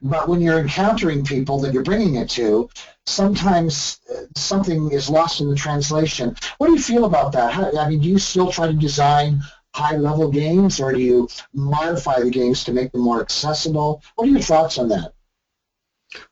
but 0.00 0.28
when 0.28 0.40
you're 0.40 0.58
encountering 0.58 1.24
people 1.24 1.60
that 1.60 1.72
you're 1.72 1.82
bringing 1.82 2.16
it 2.16 2.28
to, 2.30 2.68
sometimes 3.06 4.00
uh, 4.12 4.22
something 4.36 4.90
is 4.90 5.08
lost 5.08 5.40
in 5.40 5.48
the 5.48 5.56
translation. 5.56 6.36
What 6.58 6.66
do 6.66 6.72
you 6.72 6.80
feel 6.80 7.04
about 7.04 7.32
that? 7.32 7.52
How, 7.52 7.70
I 7.78 7.88
mean, 7.88 8.00
do 8.00 8.08
you 8.08 8.18
still 8.18 8.50
try 8.50 8.66
to 8.66 8.72
design 8.72 9.40
high-level 9.74 10.30
games, 10.30 10.80
or 10.80 10.92
do 10.92 10.98
you 10.98 11.28
modify 11.54 12.20
the 12.20 12.30
games 12.30 12.64
to 12.64 12.72
make 12.72 12.92
them 12.92 13.00
more 13.00 13.20
accessible? 13.20 14.02
What 14.16 14.26
are 14.26 14.30
your 14.30 14.40
thoughts 14.40 14.78
on 14.78 14.88
that? 14.88 15.14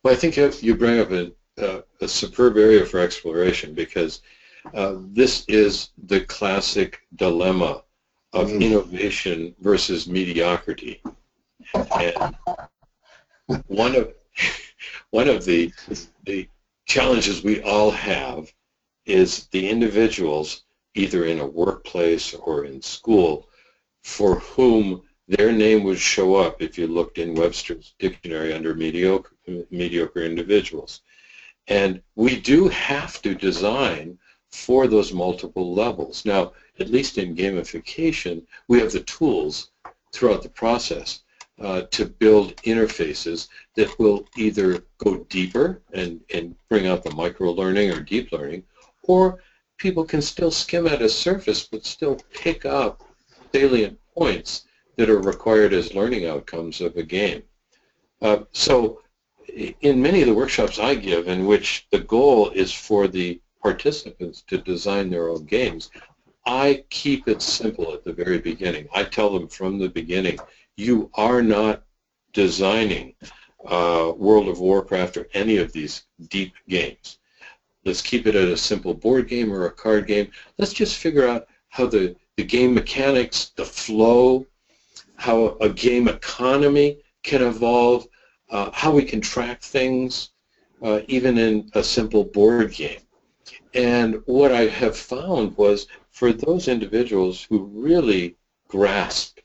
Well, 0.03 0.12
I 0.12 0.16
think 0.16 0.37
you 0.62 0.75
bring 0.75 0.99
up 0.99 1.11
a, 1.11 1.33
uh, 1.59 1.81
a 2.01 2.09
superb 2.09 2.57
area 2.57 2.85
for 2.85 3.01
exploration 3.01 3.73
because 3.73 4.20
uh, 4.75 4.96
this 4.99 5.44
is 5.49 5.90
the 6.07 6.20
classic 6.23 7.01
dilemma 7.16 7.83
of 8.33 8.49
mm. 8.49 8.61
innovation 8.61 9.55
versus 9.61 10.07
mediocrity. 10.07 11.03
And 11.75 12.37
one 13.66 13.97
of 13.97 14.12
one 15.11 15.29
of 15.29 15.45
the 15.45 15.73
the 16.25 16.49
challenges 16.87 17.43
we 17.43 17.62
all 17.62 17.90
have 17.90 18.53
is 19.07 19.47
the 19.49 19.69
individuals 19.69 20.62
either 20.95 21.25
in 21.25 21.40
a 21.40 21.47
workplace 21.47 22.35
or 22.35 22.64
in 22.64 22.83
school 22.83 23.49
for 24.03 24.37
whom 24.40 25.03
their 25.29 25.53
name 25.53 25.85
would 25.85 25.99
show 25.99 26.35
up 26.35 26.61
if 26.61 26.77
you 26.77 26.88
looked 26.88 27.19
in 27.19 27.35
Webster's 27.35 27.95
dictionary 27.99 28.53
under 28.53 28.75
mediocre, 28.75 29.37
mediocre 29.71 30.23
individuals. 30.23 31.03
And 31.69 32.03
we 32.16 32.40
do 32.40 32.66
have 32.69 33.23
to 33.23 33.35
design 33.35 34.19
for 34.51 34.88
those 34.88 35.12
multiple 35.12 35.73
levels. 35.73 36.25
Now, 36.25 36.53
at 36.81 36.90
least 36.90 37.19
in 37.19 37.37
gamification, 37.37 38.43
we 38.69 38.81
have 38.81 38.93
the 38.93 39.01
tools 39.01 39.71
throughout 40.12 40.43
the 40.43 40.49
process 40.49 41.21
uh, 41.61 41.83
to 41.90 42.07
build 42.07 42.57
interfaces 42.62 43.49
that 43.77 43.99
will 43.99 44.27
either 44.37 44.83
go 44.99 45.19
deeper 45.29 45.83
and, 45.93 46.21
and 46.33 46.55
bring 46.69 46.87
out 46.87 47.05
the 47.05 47.14
micro-learning 47.14 47.90
or 47.90 48.01
deep 48.01 48.33
learning, 48.33 48.62
or 49.03 49.43
people 49.77 50.05
can 50.05 50.23
still 50.23 50.51
skim 50.51 50.87
at 50.87 51.03
a 51.03 51.09
surface 51.09 51.69
but 51.71 51.85
still 51.85 52.19
pick 52.33 52.64
up 52.64 53.03
salient 53.53 53.99
points 54.16 54.64
that 54.97 55.11
are 55.11 55.21
required 55.21 55.73
as 55.73 55.95
learning 55.95 56.27
outcomes 56.27 56.81
of 56.81 56.97
a 56.97 57.03
game. 57.03 57.43
Uh, 58.23 58.40
so 58.53 59.01
in 59.81 60.01
many 60.01 60.21
of 60.21 60.29
the 60.29 60.35
workshops 60.35 60.79
I 60.79 60.95
give 60.95 61.29
in 61.29 61.47
which 61.47 61.87
the 61.90 61.99
goal 61.99 62.51
is 62.51 62.73
for 62.73 63.09
the 63.09 63.40
participants 63.62 64.43
to 64.49 64.59
design 64.59 65.11
their 65.11 65.29
own 65.29 65.45
games, 65.45 65.90
I 66.46 66.85
keep 66.90 67.29
it 67.29 67.42
simple 67.42 67.92
at 67.92 68.05
the 68.05 68.12
very 68.12 68.38
beginning. 68.38 68.88
I 68.94 69.05
tell 69.05 69.31
them 69.31 69.48
from 69.48 69.79
the 69.79 69.88
beginning, 69.88 70.38
you 70.76 71.11
are 71.14 71.42
not 71.42 71.83
designing 72.33 73.14
uh, 73.66 74.12
World 74.16 74.48
of 74.48 74.61
Warcraft 74.61 75.16
or 75.18 75.29
any 75.35 75.59
of 75.59 75.72
these 75.72 76.05
deep 76.29 76.55
games. 76.68 77.18
Let's 77.85 78.03
keep 78.03 78.26
it 78.26 78.35
at 78.35 78.48
a 78.48 78.57
simple 78.57 78.94
board 78.94 79.29
game 79.29 79.53
or 79.53 79.66
a 79.66 79.72
card 79.72 80.07
game. 80.07 80.31
Let's 80.59 80.72
just 80.72 80.96
figure 80.96 81.26
out 81.26 81.46
how 81.68 81.87
the, 81.87 82.16
the 82.37 82.44
game 82.44 82.74
mechanics, 82.74 83.53
the 83.57 83.64
flow, 83.64 84.46
how 85.16 85.57
a 85.61 85.68
game 85.68 86.09
economy 86.09 86.98
can 87.22 87.42
evolve, 87.42 88.07
uh, 88.50 88.70
how 88.72 88.90
we 88.92 89.05
can 89.05 89.20
track 89.20 89.61
things, 89.61 90.31
uh, 90.83 91.00
even 91.09 91.38
in 91.38 91.70
a 91.74 91.83
simple 91.83 92.24
board 92.24 92.72
game. 92.72 93.00
And 93.74 94.20
what 94.26 94.53
I 94.53 94.66
have 94.66 94.96
found 94.96 95.57
was 95.57 95.87
for 96.20 96.35
those 96.35 96.68
individuals 96.68 97.46
who 97.48 97.64
really 97.72 98.37
grasp 98.68 99.38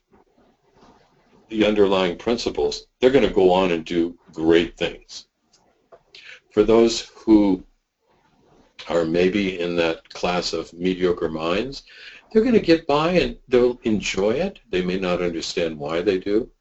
the 1.47 1.65
underlying 1.65 2.17
principles, 2.17 2.87
they're 2.99 3.15
going 3.17 3.25
to 3.25 3.33
go 3.33 3.49
on 3.49 3.71
and 3.71 3.85
do 3.85 4.19
great 4.33 4.75
things. 4.75 5.27
For 6.51 6.63
those 6.63 7.09
who 7.15 7.63
are 8.89 9.05
maybe 9.05 9.57
in 9.57 9.77
that 9.77 10.09
class 10.09 10.51
of 10.51 10.73
mediocre 10.73 11.29
minds, 11.29 11.83
they're 12.33 12.43
going 12.43 12.61
to 12.61 12.71
get 12.73 12.85
by 12.85 13.11
and 13.11 13.37
they'll 13.47 13.79
enjoy 13.83 14.31
it. 14.31 14.59
They 14.69 14.81
may 14.81 14.99
not 14.99 15.21
understand 15.21 15.79
why 15.79 16.01
they 16.01 16.17
do, 16.17 16.51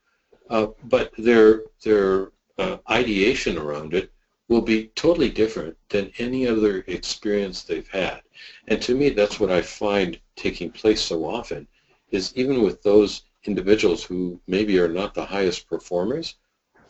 uh, 0.48 0.68
but 0.84 1.10
their 1.18 1.62
their 1.82 2.30
uh, 2.56 2.76
ideation 2.88 3.58
around 3.58 3.94
it 3.94 4.12
will 4.48 4.60
be 4.60 4.88
totally 4.94 5.30
different 5.30 5.76
than 5.88 6.12
any 6.18 6.46
other 6.46 6.84
experience 6.86 7.62
they've 7.62 7.88
had. 7.88 8.20
And 8.68 8.80
to 8.82 8.94
me, 8.94 9.10
that's 9.10 9.40
what 9.40 9.50
I 9.50 9.62
find 9.62 10.18
taking 10.36 10.70
place 10.70 11.00
so 11.00 11.24
often, 11.24 11.66
is 12.10 12.32
even 12.36 12.62
with 12.62 12.82
those 12.82 13.22
individuals 13.44 14.04
who 14.04 14.40
maybe 14.46 14.78
are 14.78 14.88
not 14.88 15.14
the 15.14 15.24
highest 15.24 15.68
performers, 15.68 16.36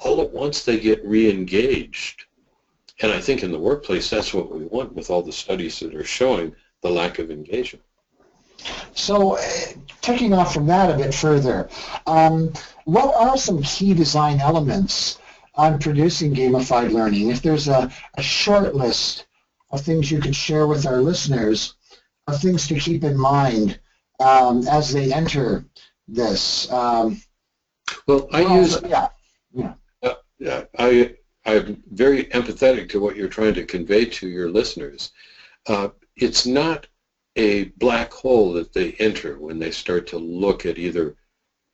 all 0.00 0.20
at 0.20 0.30
once 0.30 0.64
they 0.64 0.78
get 0.78 1.04
re-engaged. 1.04 2.24
And 3.00 3.12
I 3.12 3.20
think 3.20 3.42
in 3.42 3.52
the 3.52 3.58
workplace, 3.58 4.10
that's 4.10 4.34
what 4.34 4.54
we 4.54 4.66
want 4.66 4.94
with 4.94 5.10
all 5.10 5.22
the 5.22 5.32
studies 5.32 5.80
that 5.80 5.94
are 5.94 6.04
showing 6.04 6.54
the 6.82 6.90
lack 6.90 7.18
of 7.18 7.30
engagement. 7.30 7.84
So, 8.94 9.36
uh, 9.36 9.42
taking 10.00 10.32
off 10.32 10.54
from 10.54 10.66
that 10.66 10.90
a 10.90 10.96
bit 10.96 11.12
further, 11.12 11.68
um, 12.06 12.52
what 12.84 13.14
are 13.14 13.36
some 13.36 13.62
key 13.62 13.94
design 13.94 14.40
elements 14.40 15.18
on 15.56 15.78
producing 15.78 16.34
gamified 16.34 16.92
learning? 16.92 17.30
If 17.30 17.42
there's 17.42 17.68
a, 17.68 17.90
a 18.14 18.22
short 18.22 18.74
list 18.74 19.26
of 19.70 19.80
things 19.80 20.10
you 20.10 20.20
could 20.20 20.36
share 20.36 20.66
with 20.66 20.86
our 20.86 21.00
listeners, 21.00 21.74
of 22.26 22.40
things 22.40 22.66
to 22.68 22.78
keep 22.78 23.04
in 23.04 23.16
mind 23.16 23.78
um, 24.20 24.66
as 24.68 24.92
they 24.92 25.12
enter 25.12 25.64
this. 26.08 26.70
Um, 26.70 27.20
well, 28.06 28.28
I 28.32 28.42
well, 28.42 28.56
use 28.56 28.78
yeah, 28.86 29.08
yeah. 29.52 29.74
Uh, 30.02 30.64
I 30.78 31.16
I'm 31.44 31.82
very 31.92 32.24
empathetic 32.26 32.88
to 32.90 33.00
what 33.00 33.16
you're 33.16 33.28
trying 33.28 33.54
to 33.54 33.66
convey 33.66 34.06
to 34.06 34.28
your 34.28 34.50
listeners. 34.50 35.12
Uh, 35.66 35.88
it's 36.16 36.46
not 36.46 36.86
a 37.36 37.64
black 37.76 38.12
hole 38.12 38.52
that 38.54 38.72
they 38.72 38.92
enter 38.92 39.38
when 39.38 39.58
they 39.58 39.70
start 39.70 40.06
to 40.06 40.18
look 40.18 40.64
at 40.64 40.78
either 40.78 41.16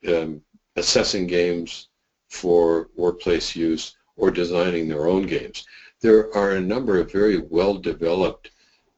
um, 0.09 0.43
assessing 0.77 1.27
games 1.27 1.89
for 2.31 2.89
workplace 2.97 3.55
use 3.55 3.97
or 4.17 4.31
designing 4.31 4.89
their 4.89 5.07
own 5.07 5.27
games. 5.27 5.67
There 6.01 6.35
are 6.35 6.53
a 6.53 6.61
number 6.61 6.99
of 6.99 7.13
very 7.13 7.39
well-developed 7.39 8.51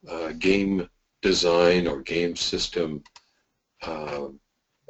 uh, 0.07 0.33
game 0.33 0.87
design 1.21 1.87
or 1.87 2.01
game 2.01 2.35
system 2.35 3.03
uh, 3.81 4.27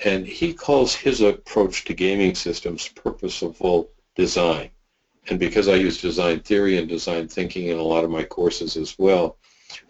And 0.05 0.25
he 0.25 0.55
calls 0.55 0.95
his 0.95 1.21
approach 1.21 1.85
to 1.87 1.95
gaming 1.95 2.37
systems 2.37 2.87
purposeful 2.87 3.91
design. 4.15 4.71
And 5.29 5.41
because 5.41 5.67
I 5.67 5.75
use 5.75 6.01
design 6.01 6.39
theory 6.41 6.79
and 6.79 6.89
design 6.89 7.27
thinking 7.27 7.67
in 7.67 7.79
a 7.79 7.83
lot 7.83 8.05
of 8.05 8.11
my 8.11 8.23
courses 8.23 8.77
as 8.77 8.97
well, 9.01 9.37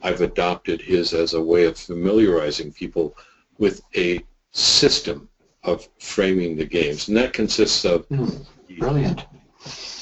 I've 0.03 0.23
adopted 0.23 0.81
his 0.81 1.13
as 1.13 1.35
a 1.35 1.43
way 1.43 1.67
of 1.67 1.77
familiarizing 1.77 2.73
people 2.73 3.15
with 3.59 3.83
a 3.95 4.25
system 4.53 5.29
of 5.65 5.87
framing 5.99 6.57
the 6.57 6.65
games. 6.65 7.09
And 7.09 7.17
that 7.19 7.35
consists 7.35 7.85
of 7.85 8.09
mm, 8.09 8.47
brilliant. 8.79 9.27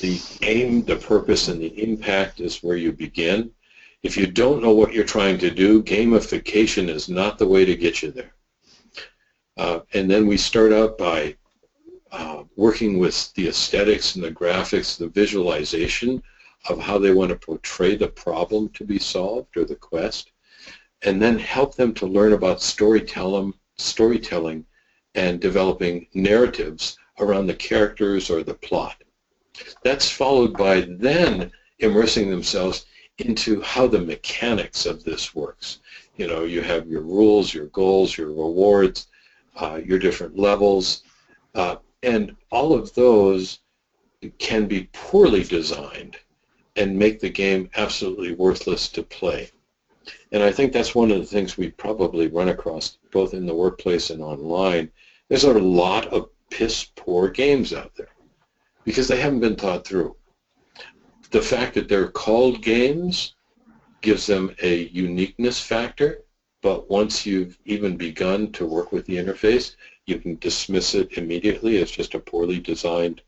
The 0.00 0.20
aim, 0.42 0.84
the 0.84 0.96
purpose, 0.96 1.48
and 1.48 1.60
the 1.60 1.82
impact 1.82 2.40
is 2.40 2.62
where 2.62 2.76
you 2.76 2.92
begin. 2.92 3.50
If 4.02 4.16
you 4.16 4.26
don't 4.26 4.62
know 4.62 4.72
what 4.72 4.94
you're 4.94 5.04
trying 5.04 5.38
to 5.38 5.50
do, 5.50 5.82
gamification 5.82 6.88
is 6.88 7.08
not 7.08 7.38
the 7.38 7.46
way 7.46 7.66
to 7.66 7.76
get 7.76 8.02
you 8.02 8.10
there. 8.10 8.34
Uh, 9.58 9.80
and 9.92 10.10
then 10.10 10.26
we 10.26 10.38
start 10.38 10.72
out 10.72 10.96
by 10.96 11.36
uh, 12.12 12.44
working 12.56 12.98
with 12.98 13.32
the 13.34 13.48
aesthetics 13.48 14.14
and 14.14 14.24
the 14.24 14.32
graphics, 14.32 14.96
the 14.96 15.08
visualization 15.08 16.22
of 16.68 16.80
how 16.80 16.98
they 16.98 17.12
want 17.12 17.30
to 17.30 17.36
portray 17.36 17.96
the 17.96 18.08
problem 18.08 18.68
to 18.70 18.84
be 18.84 18.98
solved 18.98 19.56
or 19.56 19.64
the 19.64 19.76
quest, 19.76 20.32
and 21.02 21.20
then 21.20 21.38
help 21.38 21.74
them 21.74 21.92
to 21.94 22.06
learn 22.06 22.32
about 22.32 22.62
storytelling, 22.62 23.52
storytelling 23.76 24.64
and 25.14 25.40
developing 25.40 26.06
narratives 26.14 26.98
around 27.18 27.46
the 27.46 27.54
characters 27.54 28.30
or 28.30 28.42
the 28.42 28.54
plot. 28.54 28.99
That's 29.82 30.10
followed 30.10 30.56
by 30.56 30.82
then 30.82 31.52
immersing 31.78 32.30
themselves 32.30 32.86
into 33.18 33.60
how 33.60 33.86
the 33.86 34.00
mechanics 34.00 34.86
of 34.86 35.04
this 35.04 35.34
works. 35.34 35.80
You 36.16 36.26
know, 36.26 36.44
you 36.44 36.62
have 36.62 36.88
your 36.88 37.02
rules, 37.02 37.52
your 37.52 37.66
goals, 37.66 38.16
your 38.16 38.28
rewards, 38.28 39.08
uh, 39.56 39.80
your 39.84 39.98
different 39.98 40.38
levels, 40.38 41.02
uh, 41.54 41.76
and 42.02 42.34
all 42.50 42.72
of 42.72 42.94
those 42.94 43.60
can 44.38 44.66
be 44.66 44.88
poorly 44.92 45.44
designed 45.44 46.16
and 46.76 46.98
make 46.98 47.20
the 47.20 47.28
game 47.28 47.70
absolutely 47.76 48.32
worthless 48.32 48.88
to 48.88 49.02
play. 49.02 49.50
And 50.32 50.42
I 50.42 50.52
think 50.52 50.72
that's 50.72 50.94
one 50.94 51.10
of 51.10 51.18
the 51.18 51.26
things 51.26 51.56
we 51.58 51.70
probably 51.70 52.28
run 52.28 52.48
across 52.48 52.98
both 53.10 53.34
in 53.34 53.46
the 53.46 53.54
workplace 53.54 54.10
and 54.10 54.22
online. 54.22 54.90
There's 55.28 55.44
a 55.44 55.52
lot 55.52 56.06
of 56.08 56.30
piss 56.50 56.84
poor 56.96 57.28
games 57.28 57.72
out 57.72 57.94
there 57.96 58.10
because 58.84 59.08
they 59.08 59.20
haven't 59.20 59.40
been 59.40 59.56
thought 59.56 59.86
through. 59.86 60.16
The 61.30 61.42
fact 61.42 61.74
that 61.74 61.88
they're 61.88 62.10
called 62.10 62.62
games 62.62 63.34
gives 64.00 64.26
them 64.26 64.54
a 64.62 64.88
uniqueness 64.88 65.60
factor, 65.60 66.22
but 66.62 66.90
once 66.90 67.24
you've 67.24 67.58
even 67.64 67.96
begun 67.96 68.52
to 68.52 68.66
work 68.66 68.92
with 68.92 69.06
the 69.06 69.16
interface, 69.16 69.76
you 70.06 70.18
can 70.18 70.36
dismiss 70.38 70.94
it 70.94 71.18
immediately 71.18 71.80
as 71.80 71.90
just 71.90 72.14
a 72.14 72.18
poorly 72.18 72.58
designed 72.58 73.22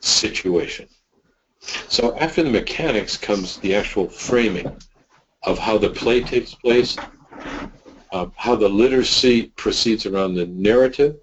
situation. 0.00 0.88
So 1.60 2.16
after 2.18 2.42
the 2.42 2.50
mechanics 2.50 3.16
comes 3.16 3.58
the 3.58 3.74
actual 3.74 4.08
framing 4.08 4.76
of 5.42 5.58
how 5.58 5.78
the 5.78 5.90
play 5.90 6.20
takes 6.20 6.54
place, 6.54 6.96
uh, 8.12 8.26
how 8.36 8.54
the 8.54 8.68
literacy 8.68 9.52
proceeds 9.56 10.06
around 10.06 10.34
the 10.34 10.46
narrative, 10.46 11.16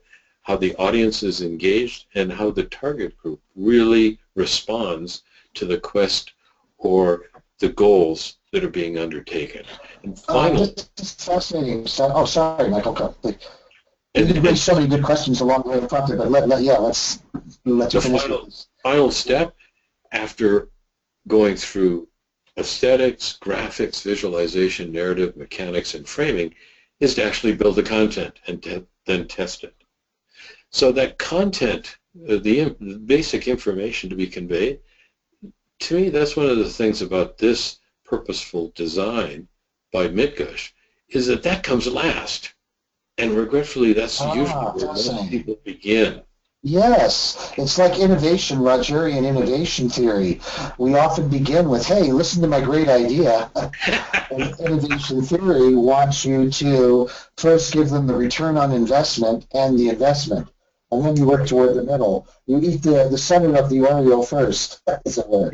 how 0.46 0.56
the 0.56 0.76
audience 0.76 1.24
is 1.24 1.42
engaged, 1.42 2.06
and 2.16 2.32
how 2.32 2.52
the 2.52 2.64
target 2.66 3.18
group 3.18 3.40
really 3.56 4.20
responds 4.36 5.24
to 5.56 5.66
the 5.66 5.80
quest 5.80 6.34
or 6.78 7.06
the 7.60 7.70
goals 7.70 8.38
that 8.52 8.64
are 8.64 8.70
being 8.82 8.98
undertaken. 9.00 9.64
And 10.04 10.14
Oh, 10.30 10.34
finally, 10.34 10.74
this 10.76 10.90
is 11.00 11.14
fascinating. 11.26 11.88
Oh, 12.00 12.26
sorry, 12.26 12.70
Michael. 12.70 12.94
Go- 12.94 13.16
You 14.16 14.26
did 14.26 14.44
raise 14.44 14.62
so 14.62 14.76
many 14.76 14.88
good 14.88 15.04
questions 15.04 15.42
along 15.42 15.64
the 15.64 15.70
way 15.72 15.78
in 15.80 15.88
front 15.88 16.08
there, 16.08 16.18
but 16.18 16.30
let, 16.32 16.48
let, 16.48 16.62
yeah, 16.62 16.78
let's, 16.78 17.24
let 17.66 17.94
you 17.94 18.00
The 18.00 18.06
finish. 18.08 18.22
final- 18.22 18.50
final 18.84 19.12
step 19.12 19.56
after 20.12 20.70
going 21.28 21.56
through 21.56 22.08
aesthetics, 22.58 23.38
graphics, 23.42 24.04
visualization, 24.04 24.92
narrative, 24.92 25.36
mechanics, 25.36 25.96
and 25.96 26.08
framing 26.08 26.54
is 27.00 27.16
to 27.16 27.24
actually 27.24 27.56
build 27.56 27.76
the 27.76 27.84
content 27.84 28.40
and 28.48 28.62
te- 28.62 28.86
then 29.08 29.28
test 29.28 29.64
it. 29.64 29.74
So 30.76 30.92
that 30.92 31.18
content, 31.18 32.00
uh, 32.28 32.36
the, 32.36 32.76
basic 33.06 33.48
information 33.48 34.10
to 34.10 34.16
be 34.18 34.28
conveyed, 34.28 34.82
to 35.80 35.96
me, 35.96 36.10
that's 36.10 36.36
one 36.36 36.50
of 36.50 36.58
the 36.58 36.70
things 36.70 37.02
about 37.02 37.38
this 37.38 37.80
purposeful 38.04 38.74
design 38.76 39.48
by 39.94 40.10
Mitgutsch, 40.10 40.74
is 41.08 41.28
that 41.28 41.44
that 41.44 41.64
comes 41.64 41.88
last. 41.88 42.56
And 43.18 43.32
regretfully, 43.32 43.94
that's 43.94 44.20
Ah, 44.20 44.34
usually 44.34 44.66
where 44.66 44.88
most 44.88 45.30
people 45.30 45.58
begin. 45.64 46.24
Yes, 46.62 47.54
it's 47.56 47.78
like 47.78 47.98
innovation, 47.98 48.60
Rogerian 48.60 49.26
innovation 49.26 49.88
theory. 49.88 50.42
We 50.78 50.98
often 50.98 51.30
begin 51.30 51.70
with, 51.70 51.86
hey, 51.86 52.12
listen 52.12 52.42
to 52.42 52.50
my 52.50 52.60
great 52.60 52.90
idea. 52.90 53.50
and 54.30 54.60
innovation 54.60 55.22
theory 55.22 55.74
wants 55.74 56.26
you 56.26 56.52
to 56.52 57.10
first 57.38 57.72
give 57.72 57.92
them 57.92 58.08
the 58.08 58.16
return 58.16 58.58
on 58.58 58.74
investment 58.74 59.48
and 59.54 59.80
the 59.80 59.88
investment. 59.88 60.50
And 60.92 61.04
then 61.04 61.18
you 61.18 61.26
work 61.26 61.48
toward 61.48 61.76
the 61.76 61.84
middle. 61.84 62.28
You 62.46 62.60
eat 62.60 62.84
the, 62.84 63.08
the 63.10 63.18
center 63.18 63.56
of 63.58 63.70
the 63.70 63.78
Oreo 63.78 64.26
first, 64.26 64.82
as 65.06 65.18
it 65.18 65.28
were. 65.28 65.52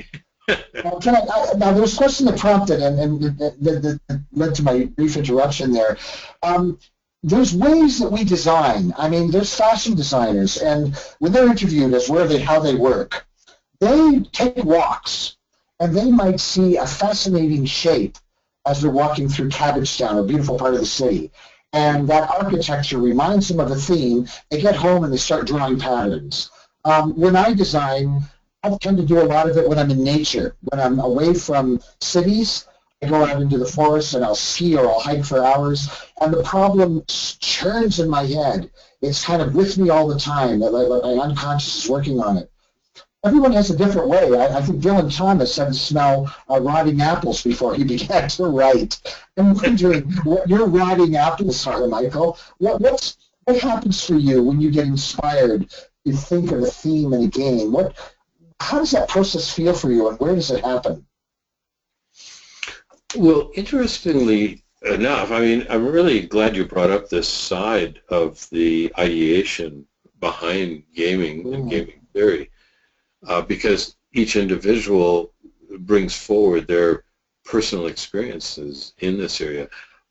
now, 0.84 1.00
can 1.00 1.16
I, 1.16 1.20
I, 1.20 1.54
now, 1.58 1.72
there 1.72 1.82
was 1.82 1.94
a 1.94 1.98
question 1.98 2.26
that 2.26 2.40
prompted 2.40 2.82
and, 2.82 3.00
and 3.00 3.22
that, 3.40 3.56
that, 3.62 4.00
that 4.08 4.22
led 4.34 4.56
to 4.56 4.64
my 4.64 4.86
brief 4.86 5.16
interruption 5.16 5.72
there. 5.72 5.98
Um, 6.44 6.80
there's 7.24 7.56
ways 7.56 8.00
that 8.00 8.12
we 8.12 8.24
design. 8.24 8.94
I 8.98 9.08
mean, 9.08 9.30
there's 9.30 9.54
fashion 9.54 9.96
designers, 9.96 10.58
and 10.58 10.96
when 11.20 11.32
they're 11.32 11.48
interviewed 11.48 11.94
as 11.94 12.10
where 12.10 12.28
they 12.28 12.40
how 12.40 12.60
they 12.60 12.76
work, 12.76 13.26
they 13.80 14.22
take 14.32 14.64
walks, 14.64 15.38
and 15.80 15.96
they 15.96 16.10
might 16.10 16.40
see 16.40 16.78
a 16.78 16.88
fascinating 16.88 17.66
shape 17.66 18.18
as 18.66 18.82
they're 18.82 18.92
walking 18.92 19.30
through 19.30 19.50
Cabbagetown, 19.50 20.20
a 20.20 20.24
beautiful 20.24 20.58
part 20.58 20.74
of 20.74 20.80
the 20.80 20.86
city, 20.86 21.32
and 21.74 22.08
that 22.10 22.30
architecture 22.30 23.00
reminds 23.00 23.48
them 23.48 23.60
of 23.60 23.72
a 23.72 23.76
theme. 23.76 24.28
They 24.50 24.62
get 24.62 24.76
home 24.76 25.04
and 25.04 25.14
they 25.14 25.18
start 25.18 25.48
drawing 25.48 25.80
patterns. 25.80 26.52
Um, 26.84 27.18
when 27.20 27.36
I 27.36 27.54
design, 27.54 28.24
I 28.64 28.78
tend 28.82 28.98
to 28.98 29.06
do 29.06 29.22
a 29.22 29.26
lot 29.26 29.50
of 29.50 29.58
it 29.58 29.68
when 29.68 29.80
I'm 29.80 29.92
in 29.92 30.04
nature, 30.04 30.56
when 30.62 30.80
I'm 30.80 31.00
away 31.00 31.34
from 31.34 31.80
cities. 32.02 32.68
I 33.04 33.08
go 33.08 33.26
out 33.26 33.42
into 33.42 33.58
the 33.58 33.66
forest 33.66 34.14
and 34.14 34.24
I'll 34.24 34.36
ski 34.36 34.78
or 34.78 34.88
I'll 34.88 35.00
hike 35.00 35.26
for 35.26 35.44
hours, 35.44 35.90
and 36.20 36.32
the 36.32 36.44
problem 36.44 37.04
churns 37.08 38.00
in 38.00 38.08
my 38.08 38.26
head. 38.26 38.70
It's 39.02 39.26
kind 39.26 39.42
of 39.42 39.56
with 39.56 39.80
me 39.80 39.90
all 39.90 40.08
the 40.08 40.20
time. 40.20 40.60
That 40.60 40.72
my 40.72 41.24
unconscious 41.24 41.84
is 41.84 41.90
working 41.90 42.20
on 42.20 42.38
it. 42.38 42.51
Everyone 43.24 43.52
has 43.52 43.70
a 43.70 43.78
different 43.78 44.08
way. 44.08 44.36
I, 44.36 44.58
I 44.58 44.62
think 44.62 44.82
Dylan 44.82 45.16
Thomas 45.16 45.56
had 45.56 45.68
to 45.68 45.74
smell 45.76 46.34
uh, 46.50 46.60
rotting 46.60 47.02
apples 47.02 47.44
before 47.44 47.76
he 47.76 47.84
began 47.96 48.28
to 48.30 48.46
write. 48.46 49.00
I'm 49.38 49.54
wondering 49.54 50.12
what 50.24 50.50
your 50.50 50.66
rotting 50.68 51.16
apples 51.16 51.66
are, 51.68 51.86
Michael. 51.88 52.38
What 52.58 52.82
what's 52.82 53.18
what 53.46 53.60
happens 53.60 54.04
for 54.04 54.16
you 54.16 54.44
when 54.44 54.60
you 54.60 54.72
get 54.72 54.88
inspired 54.88 55.70
to 56.06 56.14
think 56.14 56.52
of 56.52 56.64
a 56.64 56.68
theme 56.68 57.14
in 57.14 57.24
a 57.24 57.28
game? 57.28 57.72
What 57.72 57.96
how 58.60 58.80
does 58.80 58.92
that 58.92 59.10
process 59.10 59.54
feel 59.54 59.74
for 59.74 59.92
you, 59.92 60.08
and 60.10 60.20
where 60.20 60.36
does 60.36 60.50
it 60.52 60.64
happen? 60.64 61.06
Well, 63.16 63.52
interestingly 63.56 64.64
enough, 64.84 65.32
I 65.32 65.42
mean, 65.42 65.66
I'm 65.70 65.86
really 65.86 66.22
glad 66.22 66.56
you 66.56 66.66
brought 66.66 66.90
up 66.92 67.10
this 67.10 67.28
side 67.28 68.02
of 68.10 68.50
the 68.52 68.92
ideation 68.98 69.86
behind 70.20 70.84
gaming 70.96 71.54
and 71.54 71.66
Mm. 71.66 71.70
gaming 71.70 72.02
theory, 72.14 72.50
uh, 73.28 73.42
because 73.42 73.96
each 74.14 74.36
individual 74.36 75.34
brings 75.80 76.16
forward 76.16 76.68
their 76.68 77.04
personal 77.46 77.88
experiences 77.88 78.94
in 79.00 79.18
this 79.18 79.42
area. 79.42 79.70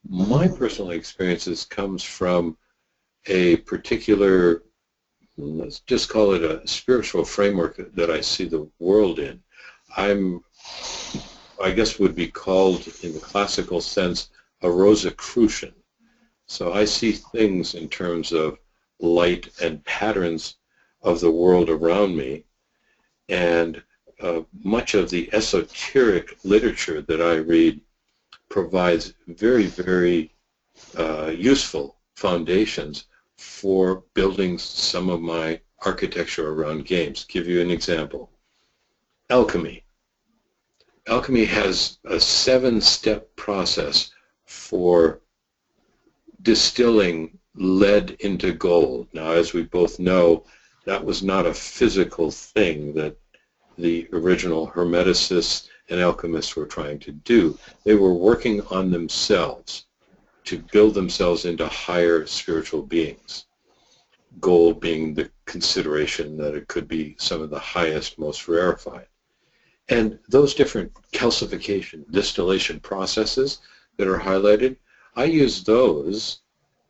My 0.08 0.48
personal 0.48 0.92
experiences 0.92 1.64
comes 1.64 2.02
from 2.02 2.56
a 3.26 3.56
particular, 3.58 4.62
let's 5.36 5.80
just 5.80 6.08
call 6.08 6.32
it 6.32 6.42
a 6.42 6.66
spiritual 6.66 7.24
framework 7.24 7.94
that 7.94 8.10
I 8.10 8.20
see 8.20 8.46
the 8.46 8.68
world 8.78 9.18
in. 9.18 9.42
I'm 9.96 10.42
I 11.62 11.72
guess 11.72 11.98
would 11.98 12.14
be 12.14 12.28
called 12.28 12.88
in 13.02 13.12
the 13.12 13.20
classical 13.20 13.82
sense 13.82 14.30
a 14.62 14.70
Rosicrucian. 14.70 15.74
So 16.46 16.72
I 16.72 16.86
see 16.86 17.12
things 17.12 17.74
in 17.74 17.88
terms 17.88 18.32
of 18.32 18.58
light 18.98 19.48
and 19.62 19.84
patterns 19.84 20.56
of 21.02 21.20
the 21.20 21.30
world 21.30 21.68
around 21.68 22.16
me. 22.16 22.44
And 23.30 23.82
uh, 24.20 24.42
much 24.62 24.94
of 24.94 25.08
the 25.08 25.32
esoteric 25.32 26.36
literature 26.44 27.00
that 27.02 27.22
I 27.22 27.36
read 27.36 27.80
provides 28.50 29.14
very, 29.28 29.66
very 29.66 30.34
uh, 30.98 31.32
useful 31.34 31.96
foundations 32.16 33.04
for 33.38 34.04
building 34.12 34.58
some 34.58 35.08
of 35.08 35.22
my 35.22 35.60
architecture 35.78 36.52
around 36.52 36.84
games. 36.84 37.24
Give 37.24 37.46
you 37.46 37.62
an 37.62 37.70
example. 37.70 38.30
Alchemy 39.30 39.84
alchemy 41.10 41.44
has 41.44 41.98
a 42.04 42.20
seven-step 42.20 43.34
process 43.36 44.10
for 44.44 45.20
distilling 46.42 47.38
lead 47.54 48.12
into 48.20 48.52
gold. 48.52 49.08
Now, 49.12 49.32
as 49.32 49.52
we 49.52 49.62
both 49.64 49.98
know, 49.98 50.44
that 50.90 51.04
was 51.04 51.22
not 51.22 51.46
a 51.46 51.54
physical 51.54 52.32
thing 52.32 52.92
that 52.92 53.16
the 53.78 54.08
original 54.12 54.66
Hermeticists 54.66 55.68
and 55.88 56.00
alchemists 56.00 56.56
were 56.56 56.66
trying 56.66 56.98
to 56.98 57.12
do. 57.12 57.56
They 57.84 57.94
were 57.94 58.12
working 58.12 58.60
on 58.72 58.90
themselves 58.90 59.84
to 60.46 60.58
build 60.72 60.94
themselves 60.94 61.44
into 61.44 61.68
higher 61.68 62.26
spiritual 62.26 62.82
beings. 62.82 63.44
Gold 64.40 64.80
being 64.80 65.14
the 65.14 65.30
consideration 65.44 66.36
that 66.38 66.56
it 66.56 66.66
could 66.66 66.88
be 66.88 67.14
some 67.20 67.40
of 67.40 67.50
the 67.50 67.60
highest, 67.60 68.18
most 68.18 68.48
rarefied. 68.48 69.06
And 69.90 70.18
those 70.28 70.54
different 70.54 70.92
calcification, 71.12 72.04
distillation 72.10 72.80
processes 72.80 73.60
that 73.96 74.08
are 74.08 74.18
highlighted, 74.18 74.76
I 75.14 75.26
use 75.26 75.62
those 75.62 76.40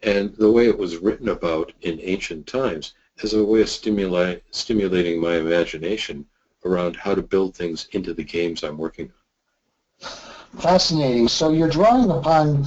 and 0.03 0.35
the 0.37 0.51
way 0.51 0.69
it 0.69 0.79
was 0.79 0.97
written 0.97 1.29
about 1.29 1.75
in 1.83 2.01
ancient 2.01 2.47
times 2.47 2.95
as 3.23 3.35
a 3.35 3.45
way 3.45 3.61
of 3.61 3.69
stimuli- 3.69 4.41
stimulating 4.51 5.21
my 5.21 5.37
imagination 5.37 6.27
around 6.65 6.97
how 6.97 7.15
to 7.15 7.23
build 7.23 7.57
things 7.57 7.89
into 7.93 8.15
the 8.15 8.25
games 8.25 8.63
I'm 8.63 8.79
working 8.79 9.11
on. 9.11 10.11
Fascinating. 10.59 11.29
So 11.29 11.53
you're 11.53 11.69
drawing 11.69 12.11
upon 12.11 12.67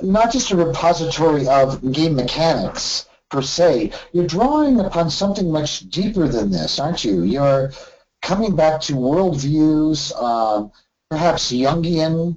not 0.00 0.32
just 0.32 0.50
a 0.50 0.56
repository 0.56 1.48
of 1.48 1.92
game 1.92 2.14
mechanics 2.14 3.06
per 3.30 3.42
se, 3.42 3.92
you're 4.12 4.26
drawing 4.26 4.80
upon 4.80 5.10
something 5.10 5.50
much 5.50 5.80
deeper 5.90 6.28
than 6.28 6.50
this, 6.50 6.78
aren't 6.78 7.04
you? 7.04 7.22
You're 7.22 7.72
coming 8.22 8.54
back 8.54 8.80
to 8.82 8.92
worldviews, 8.94 10.12
uh, 10.14 10.68
perhaps 11.10 11.50
Jungian 11.52 12.36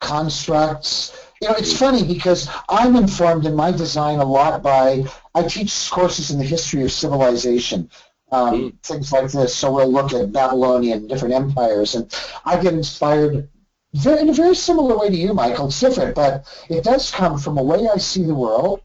constructs. 0.00 1.12
You 1.40 1.48
know, 1.48 1.54
it's 1.54 1.78
funny 1.78 2.04
because 2.04 2.48
I'm 2.68 2.96
informed 2.96 3.46
in 3.46 3.54
my 3.54 3.70
design 3.70 4.18
a 4.18 4.24
lot 4.24 4.62
by, 4.62 5.04
I 5.34 5.42
teach 5.44 5.90
courses 5.90 6.30
in 6.30 6.38
the 6.38 6.44
history 6.44 6.82
of 6.82 6.90
civilization, 6.90 7.90
um, 8.32 8.54
mm. 8.54 8.82
things 8.82 9.12
like 9.12 9.30
this. 9.30 9.54
So 9.54 9.72
we'll 9.72 9.92
look 9.92 10.12
at 10.12 10.32
Babylonian, 10.32 11.06
different 11.06 11.34
empires, 11.34 11.94
and 11.94 12.12
I 12.44 12.60
get 12.60 12.74
inspired 12.74 13.48
very, 13.94 14.20
in 14.20 14.28
a 14.28 14.34
very 14.34 14.54
similar 14.54 14.98
way 14.98 15.08
to 15.08 15.16
you, 15.16 15.32
Michael. 15.32 15.68
It's 15.68 15.80
different, 15.80 16.14
but 16.14 16.44
it 16.68 16.84
does 16.84 17.10
come 17.10 17.38
from 17.38 17.56
a 17.56 17.62
way 17.62 17.88
I 17.88 17.98
see 17.98 18.24
the 18.24 18.34
world, 18.34 18.82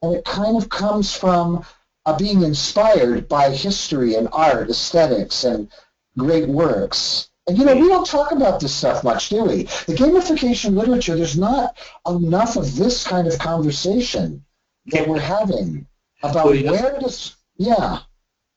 and 0.00 0.14
it 0.14 0.24
kind 0.24 0.56
of 0.56 0.68
comes 0.68 1.14
from 1.14 1.64
uh, 2.06 2.16
being 2.16 2.42
inspired 2.42 3.28
by 3.28 3.50
history 3.50 4.14
and 4.14 4.28
art, 4.32 4.70
aesthetics, 4.70 5.44
and 5.44 5.70
great 6.18 6.48
works. 6.48 7.28
And 7.46 7.58
you 7.58 7.64
know, 7.64 7.74
we 7.74 7.88
don't 7.88 8.06
talk 8.06 8.30
about 8.30 8.60
this 8.60 8.74
stuff 8.74 9.02
much, 9.02 9.28
do 9.28 9.44
we? 9.44 9.64
The 9.64 9.96
gamification 9.96 10.76
literature, 10.76 11.16
there's 11.16 11.36
not 11.36 11.76
enough 12.06 12.56
of 12.56 12.76
this 12.76 13.04
kind 13.04 13.26
of 13.26 13.38
conversation 13.38 14.44
that 14.86 15.08
we're 15.08 15.20
having 15.20 15.86
about 16.22 16.46
well, 16.46 16.64
where 16.64 17.00
does, 17.00 17.36
yeah. 17.56 18.00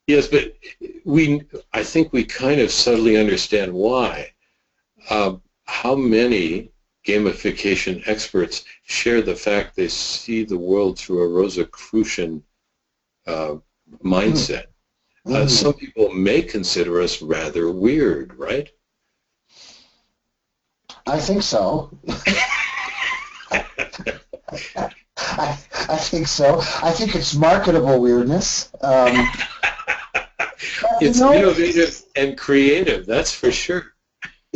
Yes, 0.06 0.28
but 0.28 0.54
we, 1.04 1.42
I 1.72 1.82
think 1.82 2.12
we 2.12 2.24
kind 2.24 2.60
of 2.60 2.70
subtly 2.70 3.16
understand 3.16 3.72
why. 3.72 4.32
Um, 5.10 5.42
how 5.64 5.96
many 5.96 6.70
gamification 7.06 8.06
experts 8.06 8.64
share 8.84 9.22
the 9.22 9.34
fact 9.34 9.76
they 9.76 9.88
see 9.88 10.44
the 10.44 10.58
world 10.58 10.98
through 10.98 11.22
a 11.22 11.28
Rosicrucian 11.28 12.42
uh, 13.26 13.56
mindset. 14.04 14.66
Mm. 15.26 15.34
Uh, 15.34 15.48
some 15.48 15.74
people 15.74 16.12
may 16.12 16.42
consider 16.42 17.00
us 17.00 17.22
rather 17.22 17.70
weird, 17.70 18.34
right? 18.34 18.70
I 21.06 21.18
think 21.18 21.42
so. 21.42 21.90
I, 25.18 25.58
I 25.88 25.96
think 25.96 26.26
so. 26.26 26.60
I 26.82 26.90
think 26.90 27.14
it's 27.14 27.34
marketable 27.34 28.00
weirdness. 28.00 28.70
Um, 28.80 29.28
it's 31.00 31.18
you 31.18 31.24
know, 31.24 31.32
innovative 31.32 32.02
and 32.16 32.36
creative, 32.36 33.06
that's 33.06 33.32
for 33.32 33.52
sure 33.52 33.96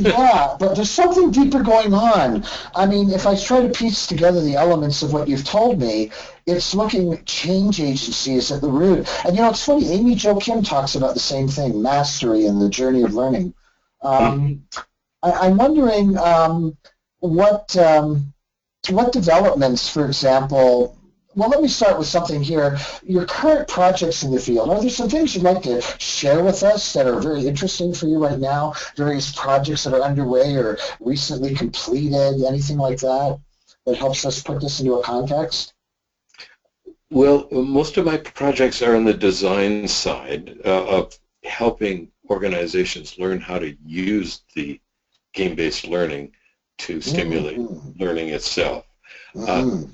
yeah, 0.01 0.57
but 0.59 0.75
there's 0.75 0.91
something 0.91 1.31
deeper 1.31 1.63
going 1.63 1.95
on. 1.95 2.45
I 2.75 2.87
mean, 2.87 3.11
if 3.11 3.27
I 3.27 3.37
try 3.37 3.63
to 3.63 3.69
piece 3.69 4.07
together 4.07 4.41
the 4.41 4.57
elements 4.57 5.03
of 5.03 5.13
what 5.13 5.29
you've 5.29 5.45
told 5.45 5.81
me, 5.81 6.11
it's 6.47 6.75
looking 6.75 7.13
at 7.13 7.27
change 7.27 7.81
agencies 7.81 8.51
at 8.51 8.61
the 8.61 8.69
root. 8.69 9.09
And 9.25 9.37
you 9.37 9.43
know, 9.43 9.51
it's 9.51 9.65
funny. 9.65 9.91
Amy 9.91 10.15
Jo 10.15 10.37
Kim 10.37 10.63
talks 10.63 10.95
about 10.95 11.15
the 11.15 11.21
same 11.21 11.49
thing: 11.49 11.83
mastery 11.83 12.47
and 12.47 12.61
the 12.61 12.69
journey 12.69 13.03
of 13.03 13.15
learning. 13.15 13.55
Um, 14.03 14.67
I, 15.23 15.49
am 15.49 15.57
wondering 15.57 16.17
um, 16.19 16.77
what 17.19 17.77
um, 17.77 18.33
what 18.89 19.13
developments, 19.13 19.89
for 19.89 20.07
example, 20.07 20.97
well, 21.37 21.49
let 21.49 21.63
me 21.63 21.69
start 21.69 21.99
with 21.99 22.09
something 22.09 22.43
here. 22.43 22.79
Your 23.03 23.25
current 23.25 23.69
projects 23.69 24.25
in 24.25 24.33
the 24.33 24.41
field, 24.41 24.71
are 24.71 24.81
there 24.81 24.91
some 24.91 25.09
things 25.09 25.35
you'd 25.35 25.45
like 25.45 25.63
to 25.63 25.81
share 25.99 26.43
with 26.43 26.63
us 26.63 26.93
that 26.95 27.07
are 27.07 27.21
very 27.21 27.47
interesting 27.47 27.95
for 27.95 28.07
you 28.07 28.19
right 28.19 28.39
now? 28.39 28.75
Various 28.97 29.31
projects 29.33 29.85
that 29.85 29.95
are 29.95 30.03
underway 30.03 30.57
or 30.57 30.79
recently 30.99 31.55
completed, 31.55 32.43
anything 32.43 32.79
like 32.79 32.99
that 32.99 33.39
that 33.87 33.97
helps 33.97 34.25
us 34.25 34.43
put 34.43 34.61
this 34.61 34.81
into 34.81 34.95
a 34.95 35.03
context? 35.03 35.75
Well, 37.11 37.49
most 37.51 37.97
of 37.97 38.07
my 38.07 38.17
projects 38.17 38.83
are 38.83 38.97
on 38.97 39.05
the 39.05 39.15
design 39.15 39.87
side 39.87 40.59
uh, 40.65 40.87
of 40.87 41.19
helping 41.45 42.11
organizations 42.29 43.19
learn 43.19 43.41
how 43.41 43.59
to 43.59 43.77
use 43.85 44.43
the 44.55 44.81
game-based 45.33 45.87
learning 45.87 46.33
to 46.79 47.01
stimulate 47.01 47.59
mm-hmm. 47.59 48.03
learning 48.03 48.31
itself. 48.31 48.87
Uh, 49.35 49.39
mm-hmm. 49.41 49.85
Uh, 49.85 49.87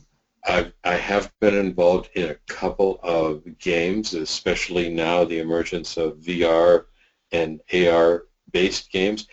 I've, 0.48 0.72
I 0.84 0.94
have 0.94 1.32
been 1.40 1.56
involved 1.56 2.10
in 2.14 2.30
a 2.30 2.36
couple 2.46 3.00
of 3.02 3.42
games, 3.58 4.14
especially 4.14 4.88
now 4.88 5.24
the 5.24 5.40
emergence 5.40 5.96
of 5.96 6.18
VR 6.18 6.84
and 7.32 7.60
AR-based 7.72 8.92
games, 8.92 9.26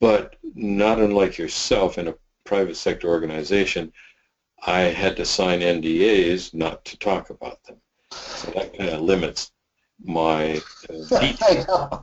but 0.00 0.36
not 0.54 0.98
unlike 0.98 1.38
yourself 1.38 1.96
in 1.96 2.08
a 2.08 2.14
private 2.44 2.76
sector 2.76 3.08
organization, 3.08 3.92
I 4.66 4.80
had 4.80 5.16
to 5.16 5.24
sign 5.24 5.60
NDAs 5.60 6.52
not 6.52 6.84
to 6.86 6.98
talk 6.98 7.30
about 7.30 7.62
them. 7.64 7.76
So 8.10 8.50
that 8.50 8.76
kind 8.76 8.90
of 8.90 9.00
limits 9.00 9.52
my 10.04 10.60
uh, 11.10 12.02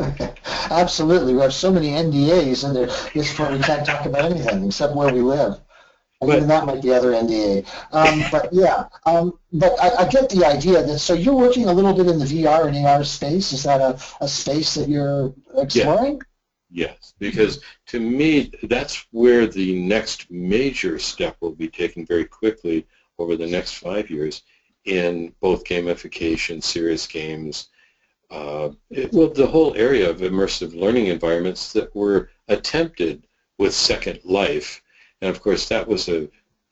Absolutely. 0.70 1.34
We 1.34 1.40
have 1.40 1.52
so 1.52 1.70
many 1.70 1.88
NDAs, 1.88 2.64
and 2.64 2.76
it's 2.76 3.38
we 3.38 3.58
can't 3.64 3.86
talk 3.86 4.06
about 4.06 4.30
anything 4.30 4.66
except 4.66 4.94
where 4.94 5.12
we 5.12 5.20
live. 5.20 5.60
But, 6.20 6.36
even 6.36 6.48
that 6.48 6.66
might 6.66 6.80
be 6.80 6.92
other 6.92 7.10
NDA. 7.10 7.66
Um, 7.92 8.22
but 8.30 8.52
yeah, 8.52 8.84
um, 9.06 9.38
but 9.52 9.74
I, 9.80 10.04
I, 10.04 10.08
get 10.08 10.28
the 10.30 10.44
idea 10.46 10.80
that 10.84 11.00
so 11.00 11.14
you're 11.14 11.34
working 11.34 11.68
a 11.68 11.72
little 11.72 11.92
bit 11.92 12.06
in 12.06 12.20
the 12.20 12.24
VR 12.24 12.68
and 12.68 12.86
AR 12.86 13.02
space. 13.02 13.52
Is 13.52 13.64
that 13.64 13.80
a, 13.80 14.00
a 14.20 14.28
space 14.28 14.74
that 14.74 14.88
you're 14.88 15.34
exploring? 15.56 16.20
Yeah. 16.70 16.88
Yes, 16.92 17.12
because 17.18 17.60
to 17.86 18.00
me 18.00 18.52
that's 18.62 19.04
where 19.10 19.46
the 19.46 19.78
next 19.82 20.30
major 20.30 20.98
step 20.98 21.36
will 21.40 21.54
be 21.54 21.68
taken 21.68 22.06
very 22.06 22.24
quickly 22.24 22.86
over 23.18 23.36
the 23.36 23.46
next 23.46 23.74
five 23.74 24.08
years 24.08 24.42
in 24.84 25.34
both 25.40 25.64
gamification, 25.64 26.62
serious 26.62 27.06
games, 27.06 27.68
uh, 28.30 28.70
it, 28.90 29.12
well, 29.12 29.28
the 29.28 29.46
whole 29.46 29.74
area 29.76 30.08
of 30.08 30.18
immersive 30.18 30.74
learning 30.74 31.06
environments 31.06 31.72
that 31.72 31.94
were 31.94 32.30
attempted 32.48 33.26
with 33.58 33.74
Second 33.74 34.18
Life 34.24 34.82
and 35.22 35.30
of 35.30 35.40
course, 35.40 35.68
that 35.68 35.86
was 35.86 36.08
a, 36.08 36.28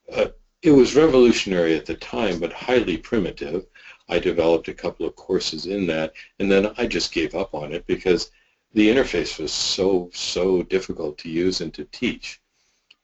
a, 0.08 0.32
it 0.62 0.72
was 0.72 0.96
revolutionary 0.96 1.76
at 1.76 1.86
the 1.86 1.94
time, 1.94 2.40
but 2.40 2.52
highly 2.52 2.96
primitive. 2.96 3.64
I 4.08 4.18
developed 4.18 4.66
a 4.66 4.74
couple 4.74 5.06
of 5.06 5.14
courses 5.14 5.66
in 5.66 5.86
that, 5.86 6.12
and 6.40 6.50
then 6.50 6.74
I 6.76 6.86
just 6.86 7.12
gave 7.12 7.36
up 7.36 7.54
on 7.54 7.72
it 7.72 7.86
because 7.86 8.32
the 8.74 8.88
interface 8.88 9.38
was 9.38 9.52
so, 9.52 10.10
so 10.12 10.64
difficult 10.64 11.16
to 11.18 11.30
use 11.30 11.60
and 11.60 11.72
to 11.74 11.84
teach. 11.84 12.40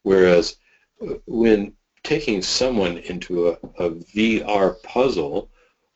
Whereas 0.03 0.57
uh, 1.01 1.15
when 1.27 1.76
taking 2.07 2.41
someone 2.41 2.99
into 2.99 3.49
a, 3.49 3.53
a 3.85 3.91
VR 3.91 4.81
puzzle 4.85 5.51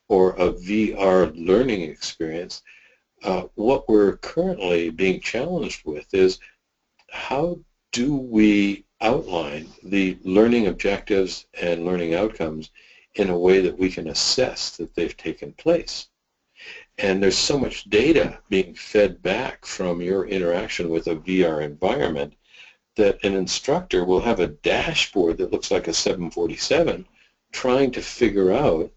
or 0.08 0.32
a 0.32 0.52
VR 0.54 1.32
learning 1.36 1.82
experience, 1.82 2.62
uh, 3.22 3.44
what 3.54 3.88
we're 3.88 4.16
currently 4.16 4.90
being 4.90 5.20
challenged 5.20 5.86
with 5.86 6.12
is 6.12 6.40
how 7.12 7.56
do 7.92 8.16
we 8.16 8.84
outline 9.00 9.68
the 9.84 10.18
learning 10.24 10.66
objectives 10.66 11.46
and 11.62 11.86
learning 11.86 12.12
outcomes 12.12 12.70
in 13.14 13.30
a 13.30 13.38
way 13.38 13.60
that 13.60 13.78
we 13.78 13.88
can 13.88 14.08
assess 14.08 14.76
that 14.76 14.92
they've 14.96 15.16
taken 15.16 15.52
place. 15.52 16.08
And 16.98 17.22
there's 17.22 17.38
so 17.38 17.56
much 17.56 17.84
data 17.84 18.40
being 18.48 18.74
fed 18.74 19.22
back 19.22 19.64
from 19.64 20.02
your 20.02 20.26
interaction 20.26 20.90
with 20.90 21.06
a 21.06 21.14
VR 21.14 21.62
environment 21.62 22.34
that 23.00 23.24
an 23.24 23.34
instructor 23.34 24.05
will 24.05 24.20
have 24.20 24.40
a 24.40 24.46
dashboard 24.46 25.38
that 25.38 25.51
looks 25.51 25.70
like 25.70 25.88
a 25.88 25.92
747 25.92 27.07
trying 27.51 27.90
to 27.90 28.03
figure 28.03 28.53
out 28.53 28.90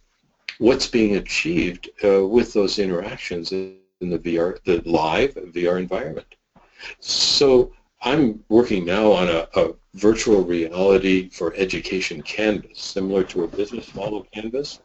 what's 0.59 0.87
being 0.87 1.15
achieved 1.15 1.89
uh, 2.03 2.27
with 2.27 2.53
those 2.53 2.79
interactions 2.79 3.53
in 3.53 3.77
the 4.01 4.19
VR, 4.19 4.61
the 4.65 4.81
live 4.85 5.33
VR 5.35 5.79
environment. 5.79 6.35
So 6.99 7.71
I'm 8.01 8.43
working 8.49 8.83
now 8.85 9.11
on 9.11 9.29
a, 9.29 9.47
a, 9.55 9.73
virtual 9.95 10.43
reality 10.43 11.29
for 11.29 11.53
education 11.55 12.19
canvas, 12.23 12.81
similar 12.81 13.23
to 13.23 13.43
a 13.43 13.47
business 13.47 13.93
model 13.93 14.25
canvas, 14.33 14.79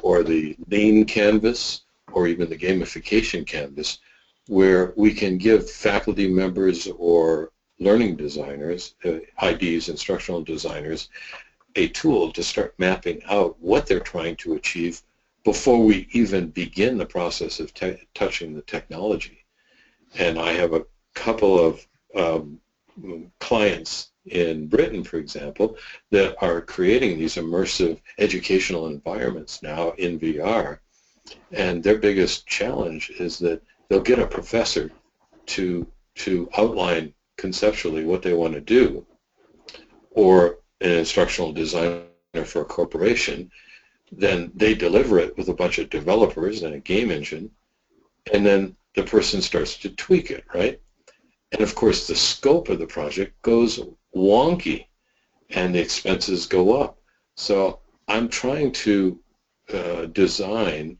or 0.00 0.22
the 0.22 0.56
lean 0.68 1.04
canvas, 1.04 1.82
or 2.10 2.26
even 2.26 2.48
the 2.48 2.56
gamification 2.56 3.46
canvas, 3.46 3.98
where 4.48 4.94
we 4.96 5.12
can 5.12 5.36
give 5.36 5.70
faculty 5.70 6.26
members 6.26 6.88
or 6.96 7.50
learning 7.80 8.16
designers, 8.16 8.94
uh, 9.04 9.18
IDs, 9.42 9.88
instructional 9.88 10.42
designers, 10.42 11.08
a 11.76 11.88
tool 11.88 12.30
to 12.32 12.42
start 12.42 12.74
mapping 12.78 13.22
out 13.24 13.56
what 13.60 13.86
they're 13.86 14.00
trying 14.00 14.36
to 14.36 14.54
achieve 14.54 15.02
before 15.44 15.82
we 15.82 16.06
even 16.12 16.48
begin 16.50 16.98
the 16.98 17.06
process 17.06 17.58
of 17.58 17.72
te- 17.72 18.06
touching 18.14 18.54
the 18.54 18.62
technology. 18.62 19.44
And 20.18 20.38
I 20.38 20.52
have 20.52 20.74
a 20.74 20.84
couple 21.14 21.58
of 21.58 21.86
um, 22.14 22.60
clients 23.38 24.10
in 24.26 24.66
Britain, 24.66 25.02
for 25.02 25.16
example, 25.16 25.76
that 26.10 26.36
are 26.42 26.60
creating 26.60 27.18
these 27.18 27.36
immersive 27.36 27.98
educational 28.18 28.88
environments 28.88 29.62
now 29.62 29.92
in 29.92 30.18
VR. 30.18 30.78
And 31.52 31.82
their 31.82 31.98
biggest 31.98 32.46
challenge 32.46 33.10
is 33.18 33.38
that 33.38 33.62
they'll 33.88 34.00
get 34.00 34.18
a 34.18 34.26
professor 34.26 34.90
to 35.46 35.86
to 36.16 36.50
outline 36.58 37.14
conceptually 37.40 38.04
what 38.04 38.22
they 38.22 38.34
want 38.34 38.54
to 38.54 38.60
do, 38.60 39.06
or 40.10 40.58
an 40.80 40.90
instructional 40.90 41.52
designer 41.52 42.44
for 42.44 42.60
a 42.62 42.72
corporation, 42.76 43.50
then 44.12 44.50
they 44.54 44.74
deliver 44.74 45.18
it 45.18 45.36
with 45.36 45.48
a 45.48 45.60
bunch 45.62 45.78
of 45.78 45.88
developers 45.88 46.62
and 46.62 46.74
a 46.74 46.80
game 46.80 47.10
engine, 47.10 47.50
and 48.32 48.44
then 48.44 48.76
the 48.94 49.02
person 49.02 49.40
starts 49.40 49.76
to 49.78 49.88
tweak 50.04 50.30
it, 50.30 50.44
right? 50.54 50.80
And 51.52 51.62
of 51.62 51.74
course, 51.74 52.06
the 52.06 52.14
scope 52.14 52.68
of 52.68 52.78
the 52.78 52.86
project 52.86 53.32
goes 53.42 53.80
wonky, 54.14 54.86
and 55.50 55.74
the 55.74 55.80
expenses 55.80 56.46
go 56.46 56.80
up. 56.82 56.98
So 57.36 57.80
I'm 58.08 58.28
trying 58.28 58.72
to 58.86 59.18
uh, 59.72 60.06
design 60.06 60.98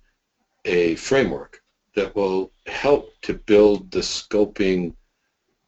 a 0.64 0.94
framework 0.96 1.62
that 1.94 2.14
will 2.14 2.52
help 2.66 3.12
to 3.22 3.34
build 3.34 3.90
the 3.90 4.00
scoping 4.00 4.94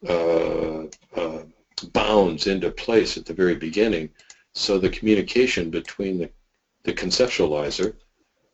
uh, 0.09 0.85
uh, 1.17 1.43
bounds 1.93 2.47
into 2.47 2.71
place 2.71 3.17
at 3.17 3.25
the 3.25 3.35
very 3.35 3.55
beginning 3.55 4.11
so 4.55 4.79
the 4.79 4.91
communication 4.91 5.71
between 5.71 6.19
the, 6.19 6.31
the 6.85 6.93
conceptualizer 6.93 7.95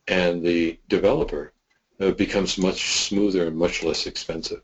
and 0.06 0.44
the 0.44 0.78
developer 0.88 1.52
uh, 2.00 2.12
becomes 2.12 2.58
much 2.58 3.06
smoother 3.06 3.48
and 3.48 3.56
much 3.56 3.82
less 3.82 4.06
expensive. 4.06 4.62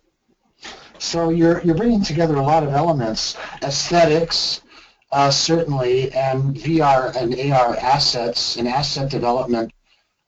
So 0.99 1.31
you're 1.31 1.61
you're 1.63 1.75
bringing 1.75 2.03
together 2.03 2.37
a 2.37 2.43
lot 2.43 2.63
of 2.63 2.73
elements, 2.73 3.37
aesthetics, 3.63 4.63
uh, 5.11 5.31
certainly, 5.31 6.13
and 6.13 6.55
VR 6.55 7.15
and 7.17 7.53
AR 7.53 7.77
assets 7.77 8.57
and 8.57 8.69
asset 8.69 9.11
development. 9.11 9.73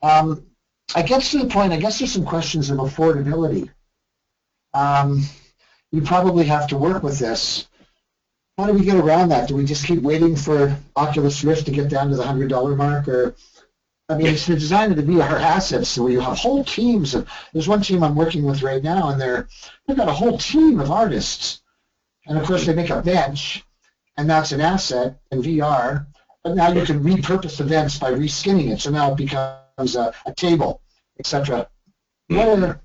Um, 0.02 0.44
I 0.94 1.02
get 1.02 1.22
to 1.22 1.38
the 1.38 1.46
point. 1.46 1.72
I 1.72 1.76
guess 1.76 1.98
there's 1.98 2.12
some 2.12 2.24
questions 2.24 2.68
of 2.70 2.78
affordability. 2.78 3.70
Um, 4.74 5.22
you 5.97 6.03
probably 6.03 6.44
have 6.44 6.66
to 6.66 6.76
work 6.76 7.03
with 7.03 7.18
this. 7.18 7.68
How 8.59 8.66
do 8.66 8.74
we 8.74 8.84
get 8.84 8.97
around 8.97 9.30
that? 9.30 9.49
Do 9.49 9.57
we 9.57 9.64
just 9.64 9.86
keep 9.86 10.03
waiting 10.03 10.36
for 10.36 10.76
Oculus 10.94 11.42
Rift 11.42 11.64
to 11.66 11.72
get 11.72 11.88
down 11.88 12.11
to 12.11 12.16
the 12.16 12.26
hundred 12.26 12.51
dollar 12.51 12.76
mark, 12.76 13.09
or 13.09 13.34
I 14.11 14.18
mean, 14.18 14.26
it's 14.26 14.44
designed 14.44 14.94
to 14.94 15.03
be 15.03 15.22
our 15.22 15.38
assets. 15.38 15.88
So 15.88 16.07
you 16.09 16.20
have 16.20 16.36
whole 16.36 16.64
teams 16.64 17.14
of. 17.14 17.26
There's 17.55 17.66
one 17.66 17.80
team 17.80 18.03
I'm 18.03 18.14
working 18.14 18.44
with 18.44 18.62
right 18.62 18.82
now, 18.82 19.09
and 19.09 19.18
they're 19.18 19.49
they've 19.86 19.97
got 19.97 20.11
a 20.11 20.12
whole 20.12 20.36
team 20.36 20.80
of 20.80 20.90
artists, 20.90 21.62
and 22.26 22.36
of 22.36 22.47
course 22.47 22.66
they 22.66 22.74
make 22.74 22.90
a 22.90 23.01
bench, 23.01 23.64
and 24.18 24.28
that's 24.28 24.53
an 24.53 24.61
asset 24.61 25.18
in 25.30 25.40
VR. 25.40 26.07
But 26.44 26.57
now 26.57 26.72
you 26.72 26.84
can 26.84 27.03
repurpose 27.03 27.59
events 27.59 27.99
by 27.99 28.12
reskinning 28.12 28.70
it, 28.70 28.80
so 28.82 28.90
now 28.90 29.12
it 29.12 29.16
becomes 29.16 29.97
a, 29.97 30.12
a 30.26 30.34
table, 30.34 30.82
etc. 31.18 31.70
Mm-hmm. 32.30 32.36
What 32.36 32.80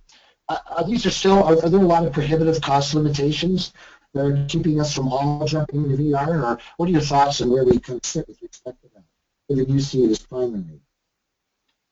are, 0.49 0.61
uh, 0.69 0.83
these 0.83 1.05
are 1.05 1.11
still 1.11 1.43
are, 1.43 1.53
are 1.63 1.69
there 1.69 1.79
a 1.79 1.83
lot 1.83 2.05
of 2.05 2.13
prohibitive 2.13 2.61
cost 2.61 2.93
limitations 2.93 3.73
that 4.13 4.25
are 4.25 4.45
keeping 4.47 4.79
us 4.79 4.93
from 4.93 5.07
all 5.09 5.45
jumping 5.45 5.83
into 5.83 5.97
VR, 5.97 6.43
or 6.43 6.59
what 6.77 6.89
are 6.89 6.91
your 6.91 7.01
thoughts 7.01 7.41
on 7.41 7.49
where 7.49 7.63
we 7.63 7.79
can 7.79 8.01
sit 8.03 8.27
with 8.27 8.41
respect 8.41 8.81
to 8.81 8.89
that? 8.95 9.03
Whether 9.47 9.63
you 9.63 9.79
see 9.79 10.03
it 10.03 10.11
as 10.11 10.19
primary? 10.19 10.81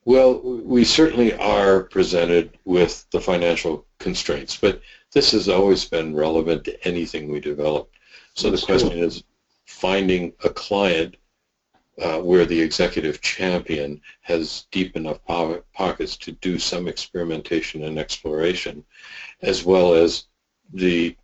Well, 0.05 0.39
we 0.41 0.85
certainly 0.85 1.33
are 1.35 1.83
presented 1.83 2.57
with 2.65 3.05
the 3.11 3.21
financial 3.21 3.85
constraints, 3.99 4.57
but 4.57 4.81
this 5.11 5.31
has 5.31 5.49
always 5.49 5.85
been 5.85 6.15
relevant 6.15 6.63
to 6.65 6.87
anything 6.87 7.29
we 7.29 7.39
develop. 7.39 7.91
So 8.33 8.49
That's 8.49 8.61
the 8.61 8.65
question 8.65 8.91
true. 8.91 9.03
is 9.03 9.23
finding 9.65 10.33
a 10.43 10.49
client 10.49 11.15
uh, 12.01 12.19
where 12.19 12.45
the 12.45 12.59
executive 12.59 13.21
champion 13.21 14.01
has 14.21 14.65
deep 14.71 14.95
enough 14.95 15.23
po- 15.25 15.63
pockets 15.73 16.17
to 16.17 16.31
do 16.33 16.57
some 16.57 16.87
experimentation 16.87 17.83
and 17.83 17.99
exploration, 17.99 18.83
as 19.41 19.63
well 19.65 19.93
as 19.93 20.25
the 20.73 21.15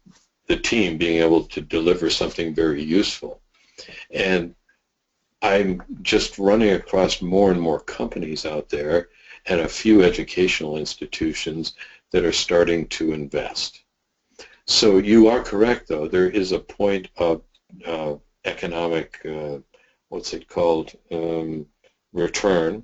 the 0.47 0.57
team 0.57 0.97
being 0.97 1.21
able 1.23 1.43
to 1.43 1.59
deliver 1.59 2.09
something 2.09 2.53
very 2.53 2.83
useful. 2.83 3.41
And 4.11 4.53
I'm 5.41 5.81
just 6.01 6.37
running 6.37 6.73
across 6.73 7.21
more 7.21 7.51
and 7.51 7.59
more 7.59 7.79
companies 7.79 8.45
out 8.45 8.69
there 8.69 9.09
and 9.47 9.61
a 9.61 9.67
few 9.67 10.03
educational 10.03 10.77
institutions 10.77 11.73
that 12.11 12.25
are 12.25 12.31
starting 12.31 12.87
to 12.87 13.13
invest. 13.13 13.83
So 14.65 14.97
you 14.97 15.27
are 15.27 15.43
correct, 15.43 15.87
though. 15.87 16.07
There 16.07 16.29
is 16.29 16.51
a 16.51 16.59
point 16.59 17.07
of 17.17 17.41
uh, 17.85 18.15
economic, 18.45 19.19
uh, 19.25 19.57
what's 20.15 20.33
it 20.33 20.47
called, 20.47 20.93
um, 21.11 21.65
return, 22.13 22.81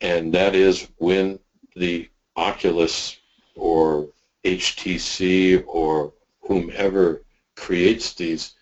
and 0.00 0.34
that 0.34 0.56
is 0.56 0.88
when 0.98 1.38
the 1.76 2.08
Oculus 2.34 3.18
or 3.54 4.08
HTC 4.44 5.62
or 5.68 6.12
whomever 6.40 7.22
creates 7.54 8.14
these 8.14 8.54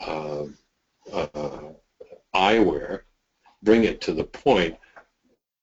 uh, 0.00 0.46
uh 1.12 1.60
eyewear, 2.34 3.02
bring 3.62 3.84
it 3.84 4.00
to 4.00 4.12
the 4.12 4.24
point 4.24 4.76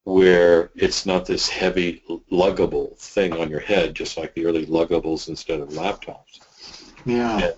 where 0.05 0.71
it's 0.75 1.05
not 1.05 1.25
this 1.25 1.49
heavy 1.49 2.01
luggable 2.31 2.97
thing 2.97 3.33
on 3.33 3.49
your 3.49 3.59
head, 3.59 3.93
just 3.93 4.15
like 4.15 4.33
the 4.33 4.45
early 4.45 4.65
luggables 4.65 5.27
instead 5.27 5.59
of 5.59 5.69
laptops. 5.69 6.39
Yeah. 7.05 7.37
And 7.37 7.55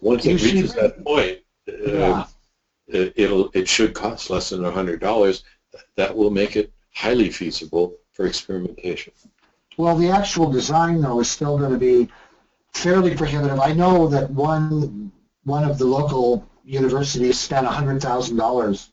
once 0.00 0.26
it 0.26 0.42
reaches 0.42 0.74
that 0.74 1.04
point, 1.04 1.38
uh, 1.68 1.92
yeah. 1.92 2.26
It'll 2.88 3.50
it 3.54 3.68
should 3.68 3.94
cost 3.94 4.30
less 4.30 4.50
than 4.50 4.64
a 4.64 4.70
hundred 4.70 5.00
dollars. 5.00 5.44
That 5.96 6.16
will 6.16 6.30
make 6.30 6.56
it 6.56 6.72
highly 6.94 7.30
feasible 7.30 7.94
for 8.12 8.26
experimentation. 8.26 9.12
Well, 9.76 9.96
the 9.96 10.10
actual 10.10 10.50
design 10.50 11.00
though 11.00 11.20
is 11.20 11.30
still 11.30 11.58
going 11.58 11.72
to 11.72 11.78
be 11.78 12.08
fairly 12.72 13.14
prohibitive. 13.14 13.60
I 13.60 13.72
know 13.72 14.08
that 14.08 14.30
one 14.30 15.12
one 15.44 15.64
of 15.64 15.78
the 15.78 15.86
local 15.86 16.46
universities 16.64 17.38
spent 17.38 17.66
$100,000 17.66 18.90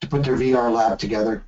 to 0.00 0.06
put 0.06 0.22
their 0.22 0.36
VR 0.36 0.72
lab 0.72 0.98
together 0.98 1.44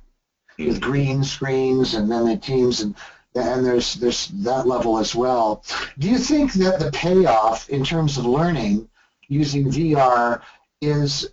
mm-hmm. 0.57 0.67
with 0.67 0.81
green 0.81 1.23
screens 1.23 1.93
and 1.93 2.11
then 2.11 2.25
the 2.25 2.37
teams 2.37 2.81
and 2.81 2.95
and 3.35 3.65
there's 3.65 3.95
there's 3.95 4.27
that 4.27 4.67
level 4.67 4.99
as 4.99 5.15
well. 5.15 5.63
Do 5.97 6.07
you 6.07 6.19
think 6.19 6.53
that 6.53 6.79
the 6.79 6.91
payoff 6.91 7.67
in 7.69 7.83
terms 7.83 8.17
of 8.17 8.25
learning 8.25 8.87
using 9.27 9.71
VR 9.71 10.41
is 10.81 11.31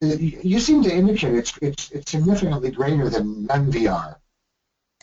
you 0.00 0.60
seem 0.60 0.82
to 0.82 0.92
indicate 0.92 1.34
it's 1.34 1.56
it's, 1.60 1.90
it's 1.90 2.10
significantly 2.10 2.70
greater 2.70 3.08
than 3.08 3.46
non-VR. 3.46 4.16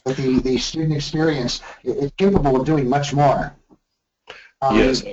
But 0.03 0.17
the, 0.17 0.39
the 0.39 0.57
student 0.57 0.93
experience 0.93 1.61
is 1.83 2.11
capable 2.17 2.59
of 2.59 2.65
doing 2.65 2.87
much 2.87 3.13
more. 3.13 3.55
Um, 4.61 4.77
yes, 4.77 5.03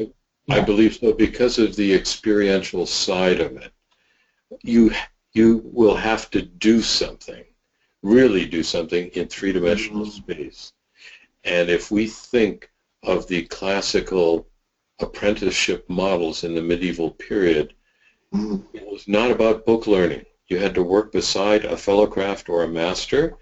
I 0.50 0.60
believe 0.60 0.96
so 0.96 1.12
because 1.14 1.58
of 1.58 1.74
the 1.76 1.94
experiential 1.94 2.86
side 2.86 3.40
of 3.40 3.56
it. 3.56 3.72
You 4.62 4.92
you 5.32 5.62
will 5.64 5.96
have 5.96 6.30
to 6.30 6.42
do 6.42 6.82
something, 6.82 7.44
really 8.02 8.44
do 8.44 8.62
something 8.62 9.08
in 9.08 9.28
three-dimensional 9.28 10.04
mm-hmm. 10.04 10.32
space. 10.32 10.72
And 11.44 11.70
if 11.70 11.90
we 11.90 12.06
think 12.06 12.70
of 13.02 13.26
the 13.26 13.42
classical 13.46 14.46
apprenticeship 15.02 15.88
models 15.88 16.44
in 16.44 16.54
the 16.54 16.62
medieval 16.62 17.10
period. 17.10 17.74
It 18.32 18.86
was 18.90 19.06
not 19.06 19.30
about 19.30 19.66
book 19.66 19.86
learning. 19.86 20.24
You 20.48 20.58
had 20.58 20.74
to 20.74 20.82
work 20.82 21.12
beside 21.12 21.64
a 21.64 21.74
fellowcraft 21.74 22.48
or 22.48 22.64
a 22.64 22.68
master, 22.68 23.36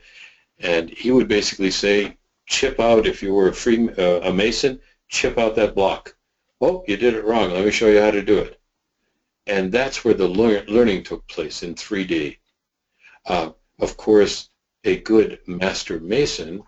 and 0.58 0.90
he 0.90 1.10
would 1.10 1.28
basically 1.28 1.70
say, 1.70 2.18
chip 2.46 2.80
out, 2.80 3.06
if 3.06 3.22
you 3.22 3.34
were 3.34 3.48
a, 3.48 3.54
free, 3.54 3.88
uh, 3.90 4.28
a 4.28 4.32
mason, 4.32 4.80
chip 5.08 5.38
out 5.38 5.56
that 5.56 5.74
block 5.74 6.14
oh, 6.60 6.84
you 6.86 6.96
did 6.96 7.14
it 7.14 7.24
wrong. 7.24 7.50
Let 7.50 7.64
me 7.64 7.70
show 7.70 7.88
you 7.88 8.00
how 8.00 8.10
to 8.10 8.22
do 8.22 8.38
it. 8.38 8.60
And 9.46 9.72
that's 9.72 10.04
where 10.04 10.14
the 10.14 10.28
lear 10.28 10.64
learning 10.68 11.04
took 11.04 11.26
place 11.26 11.62
in 11.62 11.74
3D. 11.74 12.36
Uh, 13.26 13.50
of 13.78 13.96
course, 13.96 14.50
a 14.84 14.98
good 14.98 15.38
master 15.46 15.98
mason 16.00 16.62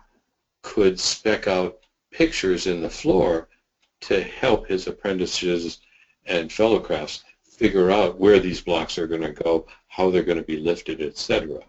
could 0.61 0.99
spec 0.99 1.47
out 1.47 1.79
pictures 2.11 2.67
in 2.67 2.81
the 2.81 2.89
floor 2.89 3.49
to 4.01 4.21
help 4.21 4.67
his 4.67 4.87
apprentices 4.87 5.79
and 6.25 6.49
fellowcrafts 6.49 7.23
figure 7.63 7.91
out 7.91 8.19
where 8.19 8.39
these 8.39 8.59
blocks 8.59 8.97
are 8.97 9.07
going 9.07 9.21
to 9.21 9.31
go, 9.31 9.65
how 9.87 10.09
they're 10.09 10.29
going 10.29 10.37
to 10.37 10.43
be 10.43 10.57
lifted, 10.57 10.99
etc. 10.99 11.61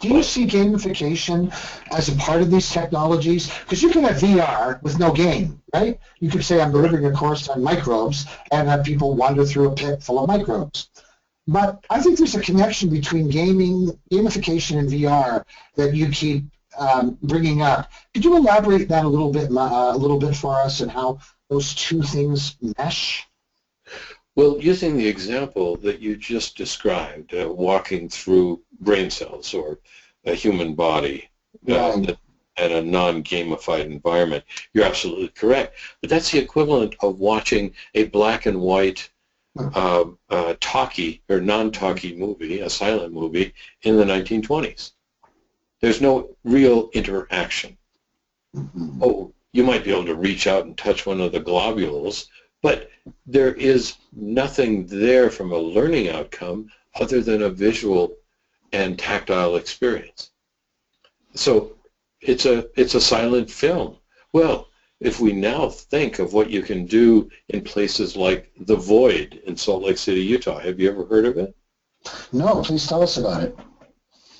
Do 0.00 0.08
you 0.08 0.22
see 0.22 0.46
gamification 0.46 1.50
as 1.90 2.10
a 2.10 2.16
part 2.16 2.42
of 2.42 2.50
these 2.50 2.68
technologies? 2.68 3.50
Because 3.60 3.82
you 3.82 3.88
can 3.88 4.04
have 4.04 4.16
VR 4.16 4.82
with 4.82 4.98
no 4.98 5.12
game, 5.12 5.62
right? 5.72 5.98
You 6.20 6.28
could 6.30 6.44
say 6.44 6.60
I'm 6.60 6.72
delivering 6.72 7.06
a 7.06 7.12
course 7.12 7.48
on 7.48 7.62
microbes 7.62 8.26
and 8.52 8.68
have 8.68 8.84
people 8.84 9.14
wander 9.14 9.46
through 9.46 9.70
a 9.70 9.74
pit 9.74 10.02
full 10.02 10.18
of 10.18 10.28
microbes. 10.28 10.90
But 11.46 11.82
I 11.88 12.02
think 12.02 12.18
there's 12.18 12.34
a 12.34 12.42
connection 12.42 12.90
between 12.90 13.30
gaming, 13.30 13.98
gamification, 14.12 14.78
and 14.78 14.90
VR 14.90 15.42
that 15.76 15.94
you 15.94 16.10
keep 16.10 16.44
um, 16.78 17.16
bringing 17.22 17.62
up. 17.62 17.90
Could 18.12 18.26
you 18.26 18.36
elaborate 18.36 18.90
that 18.90 19.06
a 19.06 19.08
little 19.08 19.32
bit, 19.32 19.50
uh, 19.50 19.92
a 19.94 19.96
little 19.96 20.18
bit 20.18 20.36
for 20.36 20.60
us, 20.60 20.82
and 20.82 20.90
how 20.90 21.20
those 21.48 21.74
two 21.74 22.02
things 22.02 22.58
mesh? 22.76 23.26
Well, 24.36 24.58
using 24.60 24.98
the 24.98 25.08
example 25.08 25.76
that 25.78 26.00
you 26.00 26.14
just 26.14 26.58
described, 26.58 27.34
uh, 27.34 27.50
walking 27.50 28.10
through 28.10 28.62
brain 28.80 29.08
cells 29.08 29.54
or 29.54 29.78
a 30.26 30.34
human 30.34 30.74
body 30.74 31.30
uh, 31.68 31.74
right. 31.74 32.18
and 32.58 32.72
a 32.72 32.82
non-gamified 32.82 33.86
environment, 33.86 34.44
you're 34.74 34.84
absolutely 34.84 35.28
correct. 35.28 35.78
But 36.02 36.10
that's 36.10 36.30
the 36.30 36.38
equivalent 36.38 36.96
of 37.00 37.18
watching 37.18 37.74
a 37.94 38.04
black 38.04 38.44
and 38.44 38.60
white 38.60 39.08
uh, 39.58 40.04
uh, 40.28 40.54
talkie 40.60 41.22
or 41.30 41.40
non-talkie 41.40 42.14
movie, 42.16 42.60
a 42.60 42.68
silent 42.68 43.14
movie, 43.14 43.54
in 43.82 43.96
the 43.96 44.04
1920s. 44.04 44.92
There's 45.80 46.02
no 46.02 46.36
real 46.44 46.90
interaction. 46.92 47.78
Mm-hmm. 48.54 49.02
Oh, 49.02 49.32
you 49.52 49.64
might 49.64 49.84
be 49.84 49.92
able 49.92 50.04
to 50.04 50.14
reach 50.14 50.46
out 50.46 50.66
and 50.66 50.76
touch 50.76 51.06
one 51.06 51.22
of 51.22 51.32
the 51.32 51.40
globules, 51.40 52.28
but 52.66 52.90
there 53.26 53.52
is 53.52 53.94
nothing 54.12 54.86
there 54.86 55.30
from 55.30 55.52
a 55.52 55.66
learning 55.76 56.08
outcome 56.08 56.68
other 56.96 57.20
than 57.20 57.42
a 57.42 57.48
visual 57.48 58.16
and 58.72 58.98
tactile 58.98 59.54
experience. 59.54 60.30
So 61.36 61.76
it's 62.20 62.44
a 62.44 62.66
it's 62.74 62.96
a 62.96 63.00
silent 63.00 63.48
film. 63.48 63.98
Well, 64.32 64.66
if 64.98 65.20
we 65.20 65.32
now 65.32 65.68
think 65.68 66.18
of 66.18 66.32
what 66.32 66.50
you 66.50 66.60
can 66.60 66.86
do 66.86 67.30
in 67.50 67.60
places 67.60 68.16
like 68.16 68.50
the 68.58 68.74
Void 68.74 69.40
in 69.46 69.56
Salt 69.56 69.84
Lake 69.84 69.98
City, 69.98 70.22
Utah, 70.22 70.58
have 70.58 70.80
you 70.80 70.90
ever 70.90 71.04
heard 71.04 71.26
of 71.26 71.36
it? 71.36 71.54
No, 72.32 72.62
please 72.62 72.84
tell 72.88 73.02
us 73.04 73.16
about 73.16 73.44
it. 73.44 73.56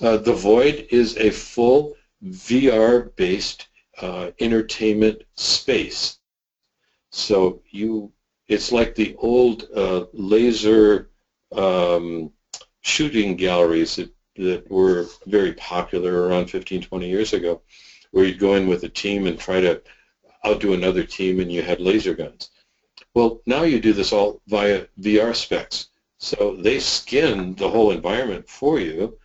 Uh, 0.01 0.17
the 0.17 0.33
Void 0.33 0.85
is 0.91 1.15
a 1.15 1.29
full 1.29 1.95
VR-based 2.25 3.67
uh, 4.01 4.31
entertainment 4.41 5.23
space. 5.35 6.19
So 7.09 7.61
you 7.71 8.11
it's 8.47 8.71
like 8.71 8.95
the 8.95 9.15
old 9.19 9.67
uh, 9.75 10.05
laser 10.13 11.09
um, 11.55 12.31
shooting 12.81 13.35
galleries 13.35 13.95
that, 13.97 14.13
that 14.37 14.69
were 14.69 15.07
very 15.25 15.53
popular 15.53 16.27
around 16.27 16.49
15, 16.49 16.81
20 16.81 17.09
years 17.09 17.33
ago, 17.33 17.61
where 18.11 18.25
you'd 18.25 18.39
go 18.39 18.55
in 18.55 18.67
with 18.67 18.83
a 18.83 18.89
team 18.89 19.27
and 19.27 19.37
try 19.37 19.59
to 19.59 19.81
outdo 20.45 20.73
another 20.73 21.03
team 21.03 21.39
and 21.39 21.51
you 21.51 21.61
had 21.61 21.81
laser 21.81 22.13
guns. 22.13 22.49
Well, 23.13 23.41
now 23.45 23.63
you 23.63 23.79
do 23.79 23.93
this 23.93 24.13
all 24.13 24.41
via 24.47 24.85
VR 25.01 25.35
specs. 25.35 25.87
So 26.19 26.55
they 26.59 26.79
skin 26.79 27.55
the 27.55 27.69
whole 27.69 27.91
environment 27.91 28.47
for 28.47 28.79
you 28.79 29.17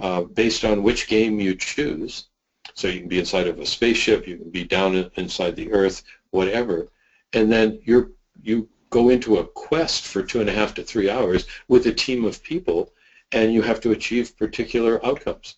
uh, 0.00 0.22
based 0.22 0.64
on 0.64 0.82
which 0.82 1.08
game 1.08 1.38
you 1.38 1.54
choose. 1.54 2.28
So 2.74 2.88
you 2.88 3.00
can 3.00 3.08
be 3.08 3.18
inside 3.18 3.46
of 3.46 3.58
a 3.58 3.66
spaceship, 3.66 4.26
you 4.26 4.36
can 4.36 4.50
be 4.50 4.64
down 4.64 5.10
inside 5.16 5.56
the 5.56 5.70
Earth, 5.72 6.02
whatever. 6.30 6.90
And 7.32 7.50
then 7.52 7.80
you're 7.84 8.10
you 8.42 8.68
go 8.90 9.08
into 9.08 9.38
a 9.38 9.46
quest 9.46 10.04
for 10.04 10.22
two 10.22 10.40
and 10.40 10.48
a 10.48 10.52
half 10.52 10.74
to 10.74 10.82
three 10.82 11.08
hours 11.08 11.46
with 11.68 11.86
a 11.86 11.92
team 11.92 12.24
of 12.24 12.42
people 12.42 12.92
and 13.32 13.54
you 13.54 13.62
have 13.62 13.80
to 13.80 13.92
achieve 13.92 14.36
particular 14.36 15.04
outcomes. 15.06 15.54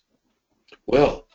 Well, 0.85 1.27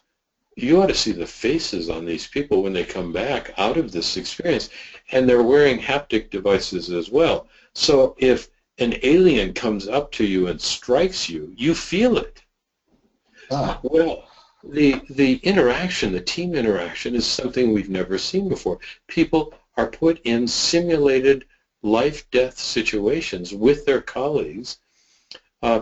you 0.56 0.80
ought 0.80 0.86
to 0.86 0.94
see 0.94 1.12
the 1.12 1.26
faces 1.26 1.88
on 1.88 2.04
these 2.04 2.26
people 2.26 2.62
when 2.62 2.72
they 2.72 2.84
come 2.84 3.12
back 3.12 3.52
out 3.58 3.76
of 3.76 3.92
this 3.92 4.16
experience 4.16 4.68
and 5.12 5.28
they're 5.28 5.42
wearing 5.42 5.78
haptic 5.78 6.30
devices 6.30 6.90
as 6.90 7.10
well. 7.10 7.48
So 7.74 8.16
if 8.18 8.48
an 8.78 8.96
alien 9.02 9.52
comes 9.52 9.88
up 9.88 10.12
to 10.12 10.24
you 10.24 10.48
and 10.48 10.60
strikes 10.60 11.28
you, 11.28 11.52
you 11.56 11.74
feel 11.74 12.16
it. 12.18 12.42
Ah. 13.50 13.80
Well, 13.82 14.28
the 14.64 15.00
the 15.10 15.36
interaction, 15.36 16.12
the 16.12 16.20
team 16.20 16.54
interaction 16.54 17.14
is 17.14 17.24
something 17.24 17.72
we've 17.72 17.88
never 17.88 18.18
seen 18.18 18.48
before. 18.48 18.78
People 19.06 19.54
are 19.78 19.86
put 19.86 20.20
in 20.24 20.46
simulated 20.46 21.44
life-death 21.82 22.58
situations 22.58 23.54
with 23.54 23.86
their 23.86 24.00
colleagues. 24.00 24.76
Uh, 25.62 25.80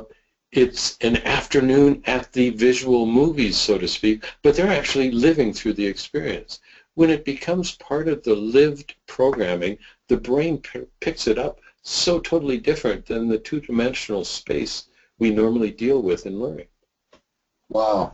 it's 0.52 0.98
an 1.00 1.16
afternoon 1.24 2.02
at 2.06 2.30
the 2.32 2.50
visual 2.50 3.06
movies, 3.06 3.56
so 3.56 3.78
to 3.78 3.88
speak, 3.88 4.24
but 4.42 4.54
they're 4.54 4.68
actually 4.68 5.10
living 5.10 5.52
through 5.52 5.72
the 5.72 5.86
experience. 5.86 6.60
When 6.94 7.10
it 7.10 7.24
becomes 7.24 7.76
part 7.76 8.06
of 8.06 8.22
the 8.22 8.34
lived 8.34 8.94
programming, 9.06 9.78
the 10.08 10.18
brain 10.18 10.62
picks 11.00 11.26
it 11.26 11.38
up 11.38 11.60
so 11.82 12.18
totally 12.18 12.58
different 12.58 13.06
than 13.06 13.28
the 13.28 13.38
two-dimensional 13.38 14.24
space 14.24 14.84
we 15.18 15.30
normally 15.30 15.70
deal 15.70 16.02
with 16.02 16.26
in 16.26 16.38
learning. 16.38 16.66
Wow. 17.70 18.12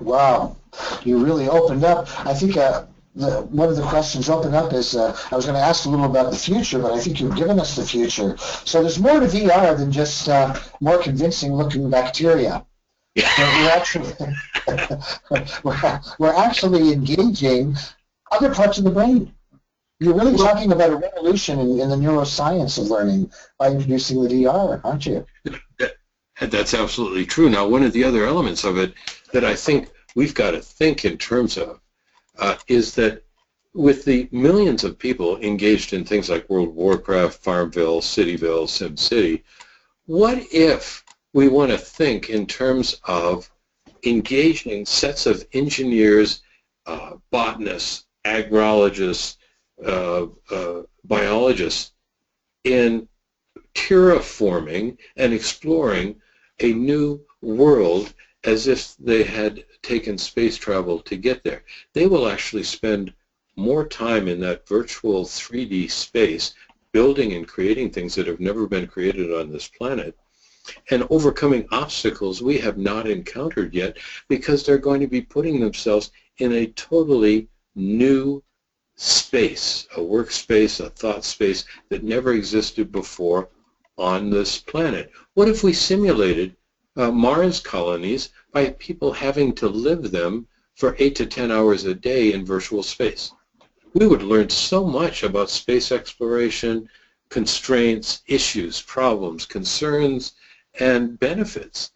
Wow. 0.00 0.56
You 1.04 1.18
really 1.18 1.48
opened 1.48 1.84
up. 1.84 2.06
I 2.26 2.34
think 2.34 2.56
uh, 2.56 2.84
the, 3.14 3.42
one 3.42 3.68
of 3.68 3.76
the 3.76 3.82
questions 3.82 4.30
open 4.30 4.54
up 4.54 4.72
is 4.72 4.96
uh, 4.96 5.16
I 5.30 5.36
was 5.36 5.44
going 5.44 5.56
to 5.56 5.64
ask 5.64 5.84
a 5.84 5.88
little 5.88 6.06
about 6.06 6.30
the 6.30 6.38
future, 6.38 6.78
but 6.78 6.92
I 6.92 6.98
think 6.98 7.20
you've 7.20 7.36
given 7.36 7.60
us 7.60 7.76
the 7.76 7.84
future. 7.84 8.36
So 8.38 8.80
there's 8.80 8.98
more 8.98 9.20
to 9.20 9.26
VR 9.26 9.76
than 9.76 9.92
just 9.92 10.28
uh, 10.28 10.58
more 10.80 10.98
convincing 10.98 11.52
looking 11.52 11.90
bacteria. 11.90 12.64
we're 13.16 13.70
actually 13.70 14.10
we're, 15.62 16.00
we're 16.18 16.34
actually 16.34 16.92
engaging 16.92 17.76
other 18.30 18.54
parts 18.54 18.78
of 18.78 18.84
the 18.84 18.90
brain. 18.90 19.34
You're 20.00 20.14
really 20.14 20.36
talking 20.36 20.72
about 20.72 20.90
a 20.90 20.96
revolution 20.96 21.58
in, 21.60 21.78
in 21.78 21.90
the 21.90 21.96
neuroscience 21.96 22.78
of 22.78 22.86
learning 22.86 23.30
by 23.58 23.68
introducing 23.68 24.22
the 24.22 24.28
VR, 24.28 24.80
aren't 24.82 25.06
you? 25.06 25.26
That's 26.40 26.74
absolutely 26.74 27.26
true. 27.26 27.50
Now, 27.50 27.68
one 27.68 27.82
of 27.82 27.92
the 27.92 28.04
other 28.04 28.24
elements 28.24 28.64
of 28.64 28.78
it 28.78 28.94
that 29.32 29.44
I 29.44 29.54
think 29.54 29.90
we've 30.16 30.34
got 30.34 30.52
to 30.52 30.60
think 30.60 31.04
in 31.04 31.18
terms 31.18 31.56
of 31.56 31.78
uh, 32.38 32.56
is 32.68 32.94
that 32.94 33.24
with 33.74 34.04
the 34.04 34.28
millions 34.32 34.84
of 34.84 34.98
people 34.98 35.38
engaged 35.38 35.92
in 35.92 36.04
things 36.04 36.28
like 36.28 36.48
World 36.48 36.74
Warcraft, 36.74 37.42
Farmville, 37.42 38.00
Cityville, 38.00 38.66
SimCity, 38.66 39.42
what 40.06 40.38
if 40.52 41.04
we 41.32 41.48
want 41.48 41.70
to 41.70 41.78
think 41.78 42.28
in 42.28 42.46
terms 42.46 43.00
of 43.04 43.50
engaging 44.04 44.84
sets 44.84 45.26
of 45.26 45.46
engineers, 45.52 46.42
uh, 46.86 47.12
botanists, 47.30 48.06
agrologists, 48.24 49.36
uh, 49.84 50.26
uh, 50.50 50.82
biologists 51.04 51.92
in 52.64 53.08
terraforming 53.74 54.96
and 55.16 55.32
exploring 55.32 56.20
a 56.60 56.72
new 56.72 57.20
world 57.40 58.12
as 58.44 58.66
if 58.66 58.94
they 58.98 59.22
had 59.22 59.64
taken 59.82 60.16
space 60.18 60.56
travel 60.56 61.00
to 61.00 61.16
get 61.16 61.42
there. 61.42 61.64
They 61.92 62.06
will 62.06 62.28
actually 62.28 62.62
spend 62.64 63.12
more 63.56 63.86
time 63.86 64.28
in 64.28 64.40
that 64.40 64.66
virtual 64.66 65.24
3D 65.24 65.90
space 65.90 66.54
building 66.92 67.32
and 67.32 67.46
creating 67.46 67.90
things 67.90 68.14
that 68.14 68.26
have 68.26 68.40
never 68.40 68.66
been 68.66 68.86
created 68.86 69.32
on 69.32 69.50
this 69.50 69.68
planet 69.68 70.16
and 70.90 71.04
overcoming 71.10 71.66
obstacles 71.72 72.40
we 72.40 72.56
have 72.58 72.78
not 72.78 73.08
encountered 73.08 73.74
yet 73.74 73.96
because 74.28 74.64
they're 74.64 74.78
going 74.78 75.00
to 75.00 75.08
be 75.08 75.20
putting 75.20 75.58
themselves 75.58 76.12
in 76.38 76.52
a 76.52 76.66
totally 76.68 77.48
new 77.74 78.42
space, 78.94 79.88
a 79.96 80.00
workspace, 80.00 80.84
a 80.84 80.90
thought 80.90 81.24
space 81.24 81.64
that 81.88 82.04
never 82.04 82.34
existed 82.34 82.92
before 82.92 83.48
on 83.98 84.30
this 84.30 84.58
planet. 84.58 85.10
What 85.34 85.48
if 85.48 85.64
we 85.64 85.72
simulated 85.72 86.56
uh, 86.96 87.10
Mars 87.10 87.60
colonies 87.60 88.30
by 88.52 88.70
people 88.70 89.12
having 89.12 89.54
to 89.54 89.68
live 89.68 90.10
them 90.10 90.46
for 90.74 90.96
8 90.98 91.14
to 91.16 91.26
10 91.26 91.50
hours 91.50 91.84
a 91.84 91.94
day 91.94 92.32
in 92.32 92.44
virtual 92.44 92.82
space. 92.82 93.32
We 93.94 94.06
would 94.06 94.22
learn 94.22 94.48
so 94.48 94.84
much 94.84 95.22
about 95.22 95.50
space 95.50 95.92
exploration, 95.92 96.88
constraints, 97.28 98.22
issues, 98.26 98.80
problems, 98.82 99.46
concerns, 99.46 100.32
and 100.80 101.18
benefits 101.18 101.92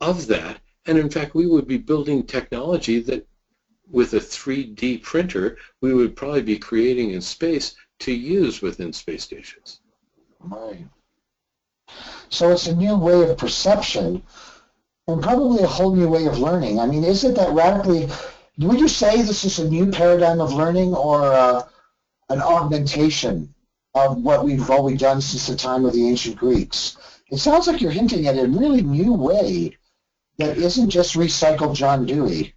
of 0.00 0.26
that. 0.26 0.60
And 0.86 0.98
in 0.98 1.10
fact, 1.10 1.34
we 1.34 1.46
would 1.46 1.66
be 1.66 1.78
building 1.78 2.22
technology 2.26 3.00
that 3.00 3.26
with 3.90 4.14
a 4.14 4.20
3D 4.20 5.02
printer, 5.02 5.58
we 5.80 5.94
would 5.94 6.16
probably 6.16 6.42
be 6.42 6.58
creating 6.58 7.10
in 7.10 7.20
space 7.20 7.76
to 8.00 8.12
use 8.12 8.62
within 8.62 8.92
space 8.92 9.22
stations. 9.22 9.80
So 12.28 12.50
it's 12.50 12.66
a 12.66 12.74
new 12.74 12.96
way 12.96 13.28
of 13.28 13.38
perception 13.38 14.22
and 15.06 15.22
probably 15.22 15.62
a 15.62 15.66
whole 15.66 15.94
new 15.94 16.08
way 16.08 16.26
of 16.26 16.38
learning. 16.38 16.80
I 16.80 16.86
mean, 16.86 17.04
is 17.04 17.24
it 17.24 17.36
that 17.36 17.52
radically, 17.52 18.08
would 18.58 18.80
you 18.80 18.88
say 18.88 19.22
this 19.22 19.44
is 19.44 19.58
a 19.58 19.68
new 19.68 19.90
paradigm 19.90 20.40
of 20.40 20.52
learning 20.52 20.94
or 20.94 21.32
uh, 21.32 21.62
an 22.30 22.40
augmentation 22.40 23.54
of 23.94 24.22
what 24.22 24.44
we've 24.44 24.70
always 24.70 24.98
done 24.98 25.20
since 25.20 25.46
the 25.46 25.56
time 25.56 25.84
of 25.84 25.92
the 25.92 26.08
ancient 26.08 26.36
Greeks? 26.36 26.96
It 27.30 27.38
sounds 27.38 27.66
like 27.66 27.80
you're 27.80 27.90
hinting 27.90 28.26
at 28.26 28.38
a 28.38 28.46
really 28.46 28.82
new 28.82 29.12
way 29.12 29.76
that 30.38 30.56
isn't 30.56 30.90
just 30.90 31.14
recycled 31.14 31.74
John 31.74 32.06
Dewey. 32.06 32.54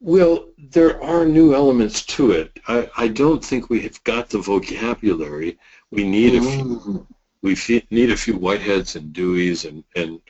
Well, 0.00 0.48
there 0.58 1.02
are 1.02 1.24
new 1.24 1.54
elements 1.54 2.04
to 2.06 2.30
it. 2.30 2.60
I, 2.68 2.88
I 2.96 3.08
don't 3.08 3.44
think 3.44 3.68
we 3.68 3.80
have 3.80 4.02
got 4.04 4.28
the 4.28 4.38
vocabulary 4.38 5.58
we 5.90 6.08
need. 6.08 6.34
a 6.34 6.40
Mm. 6.40 7.06
We 7.42 7.56
need 7.90 8.10
a 8.10 8.16
few 8.16 8.34
Whiteheads 8.34 8.96
and 8.96 9.12
Deweys 9.12 9.68
and, 9.68 9.84
and 9.94 10.20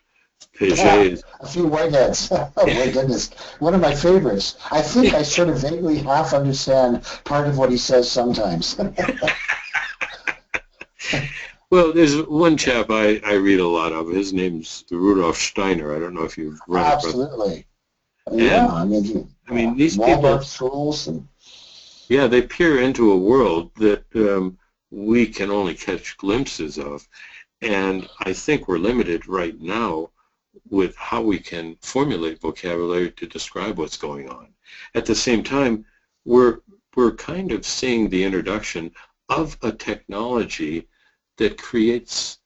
Yeah, 0.60 1.16
a 1.40 1.46
few 1.46 1.64
whiteheads. 1.64 2.28
oh 2.56 2.66
my 2.66 2.90
goodness, 2.90 3.30
one 3.58 3.74
of 3.74 3.80
my 3.80 3.94
favorites. 3.94 4.58
I 4.70 4.82
think 4.82 5.14
I 5.14 5.22
sort 5.22 5.48
of 5.48 5.58
vaguely 5.58 5.98
half 5.98 6.32
understand 6.34 7.04
part 7.24 7.46
of 7.48 7.58
what 7.58 7.70
he 7.70 7.76
says 7.76 8.10
sometimes. 8.10 8.78
Well, 11.70 11.92
there's 11.92 12.16
one 12.22 12.56
chap 12.56 12.86
I, 12.88 13.20
I 13.26 13.34
read 13.34 13.60
a 13.60 13.66
lot 13.66 13.92
of. 13.92 14.08
His 14.08 14.32
name's 14.32 14.84
Rudolf 14.90 15.36
Steiner. 15.36 15.94
I 15.94 15.98
don't 15.98 16.14
know 16.14 16.24
if 16.24 16.38
you've 16.38 16.58
run 16.66 16.86
across 16.86 17.04
Absolutely. 17.04 17.66
Yeah, 18.32 18.66
I 18.68 18.84
mean, 18.84 19.28
I 19.48 19.52
mean, 19.52 19.76
these 19.76 19.96
people, 19.98 20.40
schools 20.40 21.08
and 21.08 21.28
yeah, 22.08 22.26
they 22.26 22.42
peer 22.42 22.80
into 22.80 23.12
a 23.12 23.16
world 23.16 23.70
that 23.76 24.04
um, 24.16 24.58
we 24.90 25.26
can 25.26 25.50
only 25.50 25.74
catch 25.74 26.16
glimpses 26.16 26.78
of. 26.78 27.08
And 27.60 28.08
I 28.20 28.32
think 28.32 28.68
we're 28.68 28.78
limited 28.78 29.26
right 29.28 29.58
now 29.60 30.10
with 30.68 30.96
how 30.96 31.22
we 31.22 31.38
can 31.38 31.76
formulate 31.82 32.40
vocabulary 32.40 33.10
to 33.12 33.26
describe 33.26 33.78
what's 33.78 33.96
going 33.96 34.28
on. 34.28 34.48
At 34.94 35.06
the 35.06 35.14
same 35.14 35.42
time, 35.42 35.84
we're, 36.24 36.60
we're 36.96 37.12
kind 37.14 37.52
of 37.52 37.66
seeing 37.66 38.08
the 38.08 38.24
introduction 38.24 38.92
of 39.28 39.56
a 39.62 39.72
technology 39.72 40.88
that 41.36 41.60
creates 41.60 42.38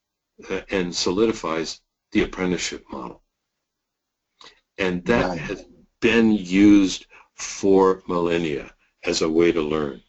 uh, 0.50 0.60
and 0.70 0.94
solidifies 0.94 1.80
the 2.12 2.22
apprenticeship 2.22 2.84
model. 2.90 3.22
And 4.78 5.04
that 5.04 5.28
Right. 5.28 5.38
has 5.38 5.64
been 6.00 6.32
used 6.32 7.06
for 7.34 8.02
millennia 8.08 8.74
as 9.04 9.22
a 9.22 9.28
way 9.30 9.52
to 9.52 9.62
learn. 9.62 10.02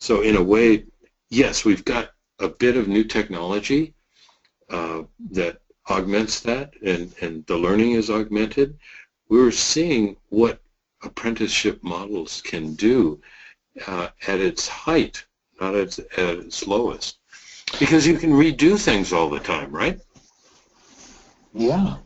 So 0.00 0.22
in 0.22 0.36
a 0.36 0.42
way, 0.42 0.84
yes, 1.30 1.64
we've 1.64 1.84
got 1.84 2.10
a 2.38 2.48
bit 2.48 2.76
of 2.76 2.88
new 2.88 3.04
technology 3.04 3.94
uh, 4.70 5.02
that 5.30 5.60
augments 5.88 6.40
that 6.40 6.74
and, 6.84 7.14
and 7.20 7.46
the 7.46 7.56
learning 7.56 7.92
is 7.92 8.10
augmented. 8.10 8.76
We're 9.28 9.52
seeing 9.52 10.16
what 10.28 10.60
apprenticeship 11.02 11.82
models 11.82 12.42
can 12.44 12.74
do 12.74 13.20
uh, 13.86 14.08
at 14.26 14.40
its 14.40 14.66
height, 14.68 15.24
not 15.60 15.74
at, 15.74 15.98
at 15.98 16.38
its 16.38 16.66
lowest. 16.66 17.18
Because 17.78 18.06
you 18.06 18.16
can 18.16 18.30
redo 18.30 18.78
things 18.78 19.12
all 19.12 19.28
the 19.28 19.40
time, 19.40 19.72
right? 19.72 20.00
yeah. 21.52 21.96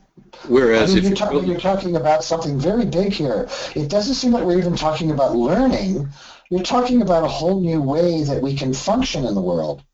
Whereas 0.49 0.91
I 0.91 1.01
mean, 1.01 1.13
if 1.13 1.21
you're, 1.21 1.45
you're 1.45 1.61
talking 1.61 1.97
about 1.97 2.25
something 2.25 2.59
very 2.59 2.87
big 2.87 3.13
here. 3.13 3.49
It 3.75 3.89
doesn't 3.89 4.15
seem 4.15 4.33
like 4.33 4.45
we're 4.45 4.59
even 4.59 4.77
talking 4.77 5.11
about 5.11 5.37
learning. 5.37 6.09
You're 6.51 6.63
talking 6.63 7.01
about 7.01 7.25
a 7.25 7.29
whole 7.29 7.61
new 7.61 7.81
way 7.81 8.25
that 8.25 8.43
we 8.43 8.57
can 8.57 8.75
function 8.75 9.25
in 9.25 9.35
the 9.35 9.41
world. 9.41 9.85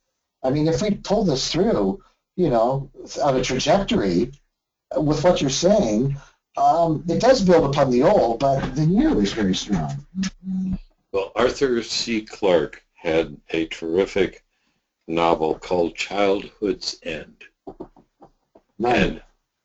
I 0.42 0.50
mean, 0.50 0.68
if 0.68 0.80
we 0.80 0.92
pull 0.92 1.24
this 1.24 1.52
through, 1.52 2.02
you 2.36 2.48
know, 2.48 2.90
on 3.22 3.36
a 3.36 3.42
trajectory 3.42 4.32
with 4.96 5.22
what 5.22 5.40
you're 5.40 5.50
saying, 5.50 6.16
um, 6.57 7.04
it 7.09 7.20
does 7.20 7.42
build 7.42 7.64
upon 7.64 7.90
the 7.90 8.02
old, 8.02 8.40
but 8.40 8.74
the 8.74 8.86
new 8.86 9.20
is 9.20 9.34
very 9.34 9.54
strong. 9.54 10.07
Well, 11.12 11.32
Arthur 11.36 11.82
C. 11.82 12.22
Clarke 12.22 12.82
had 12.94 13.36
a 13.50 13.66
terrific 13.66 14.42
novel 15.07 15.59
called 15.59 15.94
Childhood's 15.94 16.98
End. 17.02 17.44
Right. 18.78 18.96
And 18.96 19.22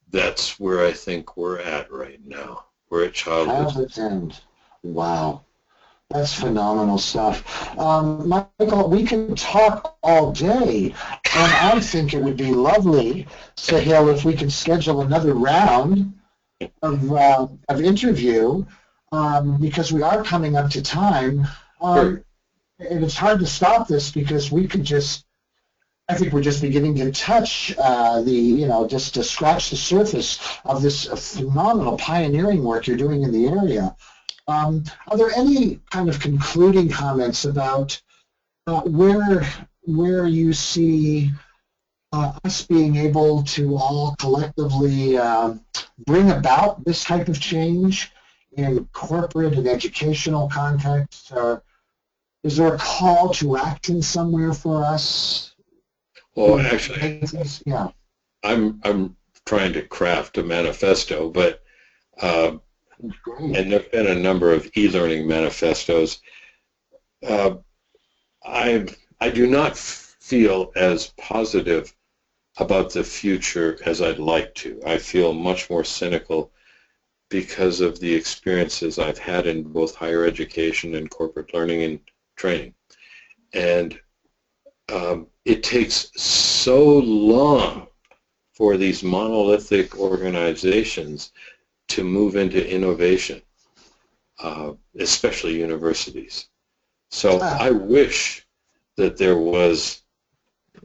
that's 0.10 0.60
where 0.60 0.86
I 0.86 0.92
think 0.92 1.38
we're 1.38 1.60
at 1.60 1.92
right 1.92 2.20
now. 2.26 2.66
We're 2.90 3.06
at 3.06 3.14
childhood's 3.14 3.74
Childhood's 3.74 3.98
End. 3.98 4.42
Wow. 4.84 5.46
That's 6.14 6.34
phenomenal 6.34 6.98
stuff. 6.98 7.78
Um, 7.78 8.28
Michael, 8.28 8.90
we 8.90 9.04
can 9.04 9.36
talk 9.36 9.98
all 10.04 10.32
day, 10.32 10.94
and 11.34 11.54
I 11.54 11.80
think 11.80 12.14
it 12.14 12.22
would 12.22 12.38
be 12.38 12.52
lovely, 12.54 13.28
Sahil, 13.56 14.14
if 14.14 14.26
we 14.26 14.36
could 14.36 14.52
schedule 14.52 15.02
another 15.02 15.34
round 15.34 16.14
of, 16.82 17.12
uh, 17.12 17.48
of 17.70 17.82
interview, 17.82 18.66
um, 19.12 19.60
because 19.60 19.92
we 19.92 20.02
are 20.02 20.24
coming 20.24 20.56
up 20.56 20.70
to 20.72 20.82
time. 20.82 21.48
Um, 21.80 21.96
Sure. 21.96 22.26
and 22.90 23.04
it's 23.04 23.16
hard 23.16 23.40
to 23.40 23.46
stop 23.46 23.88
this 23.88 24.12
because 24.12 24.52
we 24.52 24.68
could 24.68 24.84
just, 24.84 25.26
I 26.10 26.16
think 26.16 26.34
we're 26.34 26.42
just 26.42 26.62
beginning 26.62 26.96
to 26.96 27.12
touch 27.12 27.74
uh, 27.78 28.22
the, 28.22 28.32
you 28.32 28.68
know, 28.68 28.88
just 28.88 29.14
to 29.14 29.24
scratch 29.24 29.70
the 29.70 29.78
surface 29.78 30.40
of 30.66 30.82
this 30.82 31.06
phenomenal 31.06 31.98
pioneering 31.98 32.64
work 32.64 32.88
you're 32.88 32.98
doing 32.98 33.22
in 33.24 33.32
the 33.32 33.48
area. 33.48 33.96
Um, 34.52 34.84
are 35.08 35.18
there 35.18 35.32
any 35.36 35.80
kind 35.90 36.10
of 36.10 36.20
concluding 36.20 36.90
comments 36.90 37.46
about 37.46 38.02
uh, 38.68 38.82
where 38.82 39.48
where 39.84 40.28
you 40.28 40.54
see 40.54 41.32
uh, 42.12 42.34
us 42.44 42.66
being 42.66 42.98
able 42.98 43.44
to 43.44 43.78
all 43.78 44.16
collectively 44.20 45.18
uh, 45.18 45.56
bring 46.06 46.32
about 46.32 46.84
this 46.84 47.04
type 47.04 47.30
of 47.30 47.40
change 47.40 48.12
in 48.58 48.88
corporate 48.92 49.54
and 49.54 49.68
educational 49.68 50.50
contexts? 50.50 51.32
Or 51.32 51.64
is 52.44 52.58
there 52.58 52.76
a 52.76 52.78
call 52.78 53.30
to 53.36 53.56
action 53.56 54.02
somewhere 54.02 54.54
for 54.54 54.84
us? 54.84 55.56
Well, 56.36 56.60
actually, 56.60 57.24
yeah. 57.66 57.88
I'm 58.44 58.82
I'm 58.84 59.16
trying 59.46 59.74
to 59.74 59.82
craft 59.82 60.38
a 60.38 60.44
manifesto, 60.44 61.30
but 61.30 61.64
uh. 62.20 62.58
And 63.38 63.72
there've 63.72 63.92
been 63.92 64.08
a 64.08 64.20
number 64.20 64.54
of 64.54 64.70
e-learning 64.76 65.28
manifestos. 65.28 66.22
Uh, 67.26 67.56
I 68.44 68.88
I 69.20 69.30
do 69.30 69.48
not 69.48 69.78
feel 69.78 70.72
as 70.76 71.14
positive 71.18 71.94
about 72.58 72.92
the 72.92 73.04
future 73.04 73.78
as 73.86 74.02
I'd 74.02 74.20
like 74.20 74.54
to. 74.56 74.82
I 74.86 74.98
feel 74.98 75.34
much 75.34 75.70
more 75.70 75.84
cynical 75.84 76.52
because 77.30 77.80
of 77.80 78.00
the 78.00 78.14
experiences 78.14 79.00
I've 79.00 79.18
had 79.18 79.48
in 79.48 79.64
both 79.64 79.96
higher 79.96 80.26
education 80.26 80.96
and 80.96 81.10
corporate 81.10 81.54
learning 81.54 81.84
and 81.84 82.00
training. 82.36 82.74
And 83.54 84.00
um, 84.92 85.28
it 85.46 85.64
takes 85.64 86.12
so 86.22 87.00
long 87.00 87.88
for 88.54 88.76
these 88.76 89.02
monolithic 89.02 89.98
organizations 89.98 91.32
to 91.92 92.04
move 92.04 92.36
into 92.36 92.70
innovation, 92.78 93.42
uh, 94.40 94.74
especially 95.00 95.60
universities. 95.60 96.50
So 97.10 97.40
Ah. 97.42 97.58
I 97.68 97.72
wish 97.72 98.48
that 98.98 99.18
there 99.18 99.38
was 99.38 100.04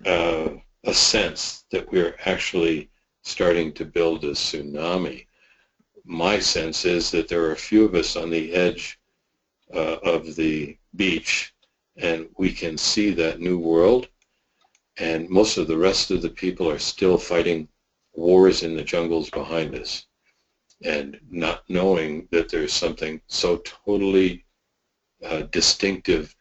uh, 0.05 0.49
a 0.85 0.95
sense 0.95 1.65
that 1.71 1.91
we're 1.91 2.17
actually 2.25 2.91
starting 3.23 3.73
to 3.75 3.85
build 3.85 4.25
a 4.25 4.33
tsunami. 4.33 5.27
My 6.05 6.39
sense 6.39 6.85
is 6.85 7.11
that 7.11 7.29
there 7.29 7.43
are 7.45 7.53
a 7.53 7.57
few 7.71 7.85
of 7.85 7.95
us 7.95 8.17
on 8.17 8.31
the 8.31 8.53
edge 8.53 8.99
uh, 9.75 9.99
of 10.03 10.37
the 10.37 10.77
beach 10.95 11.53
and 11.97 12.29
we 12.39 12.53
can 12.53 12.77
see 12.79 13.11
that 13.11 13.41
new 13.41 13.59
world 13.59 14.09
and 14.99 15.29
most 15.29 15.59
of 15.59 15.67
the 15.67 15.77
rest 15.77 16.11
of 16.11 16.23
the 16.23 16.31
people 16.31 16.71
are 16.71 16.79
still 16.79 17.19
fighting 17.19 17.69
wars 18.15 18.63
in 18.63 18.77
the 18.77 18.85
jungles 18.85 19.29
behind 19.31 19.75
us 19.75 20.06
and 20.83 21.19
not 21.31 21.63
knowing 21.69 22.29
that 22.31 22.49
there's 22.49 22.73
something 22.73 23.21
so 23.27 23.57
totally 23.59 24.45
uh, 25.25 25.43
distinctive 25.51 26.35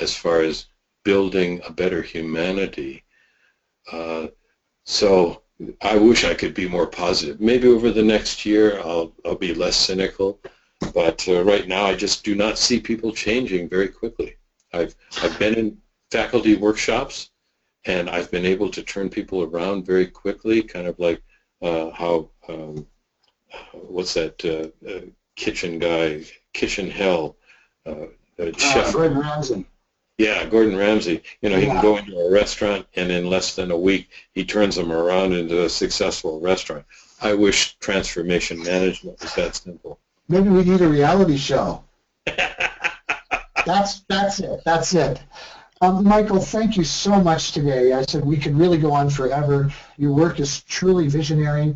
as 0.00 0.14
far 0.14 0.42
as 0.42 0.66
building 1.04 1.60
a 1.66 1.72
better 1.72 2.02
humanity. 2.02 3.02
Uh, 3.90 4.28
so 4.84 5.42
I 5.82 5.96
wish 5.96 6.24
I 6.24 6.34
could 6.34 6.54
be 6.54 6.68
more 6.68 6.86
positive. 6.86 7.40
Maybe 7.40 7.68
over 7.68 7.90
the 7.90 8.02
next 8.02 8.46
year 8.46 8.78
I'll, 8.80 9.12
I'll 9.24 9.34
be 9.34 9.54
less 9.54 9.76
cynical, 9.76 10.40
but 10.94 11.26
uh, 11.28 11.42
right 11.44 11.66
now 11.66 11.84
I 11.84 11.94
just 11.94 12.24
do 12.24 12.34
not 12.34 12.58
see 12.58 12.80
people 12.80 13.12
changing 13.12 13.68
very 13.68 13.88
quickly. 13.88 14.36
I've, 14.72 14.94
I've 15.22 15.38
been 15.38 15.54
in 15.54 15.78
faculty 16.10 16.54
workshops 16.56 17.30
and 17.84 18.08
I've 18.08 18.30
been 18.30 18.46
able 18.46 18.70
to 18.70 18.82
turn 18.82 19.08
people 19.08 19.42
around 19.42 19.86
very 19.86 20.06
quickly, 20.06 20.62
kind 20.62 20.86
of 20.86 20.98
like 20.98 21.22
uh, 21.62 21.90
how, 21.90 22.30
um, 22.48 22.86
what's 23.72 24.14
that 24.14 24.44
uh, 24.44 24.88
uh, 24.88 25.00
kitchen 25.36 25.78
guy, 25.78 26.24
Kitchen 26.52 26.90
Hell, 26.90 27.36
uh, 27.86 27.90
uh, 27.90 28.06
Uh, 28.38 28.52
Chef 28.56 28.92
Gordon 28.92 29.18
Ramsay. 29.18 29.66
yeah, 30.18 30.44
Gordon 30.46 30.76
Ramsay. 30.76 31.22
You 31.42 31.50
know, 31.50 31.56
he 31.56 31.66
Yeah. 31.66 31.72
can 31.72 31.82
go 31.82 31.96
into 31.96 32.18
a 32.18 32.30
restaurant 32.30 32.86
and 32.96 33.10
in 33.10 33.28
less 33.28 33.54
than 33.54 33.70
a 33.70 33.76
week 33.78 34.08
he 34.32 34.44
turns 34.44 34.76
them 34.76 34.92
around 34.92 35.32
into 35.32 35.64
a 35.64 35.68
successful 35.68 36.40
restaurant. 36.40 36.84
I 37.22 37.34
wish 37.34 37.76
transformation 37.78 38.62
management 38.62 39.20
was 39.20 39.34
that 39.34 39.56
simple. 39.56 39.98
Maybe 40.28 40.48
we 40.48 40.64
need 40.64 40.80
a 40.80 40.88
reality 40.88 41.36
show. 41.36 41.84
that's 43.66 44.00
that's 44.08 44.40
it. 44.40 44.60
That's 44.64 44.94
it. 44.94 45.22
Um, 45.82 46.04
Michael, 46.04 46.40
thank 46.40 46.76
you 46.76 46.84
so 46.84 47.20
much 47.20 47.52
today. 47.52 47.92
I 47.94 48.02
said 48.02 48.22
we 48.24 48.36
could 48.36 48.54
really 48.54 48.76
go 48.78 48.92
on 48.92 49.08
forever. 49.08 49.70
Your 49.96 50.12
work 50.12 50.38
is 50.38 50.62
truly 50.64 51.08
visionary, 51.08 51.74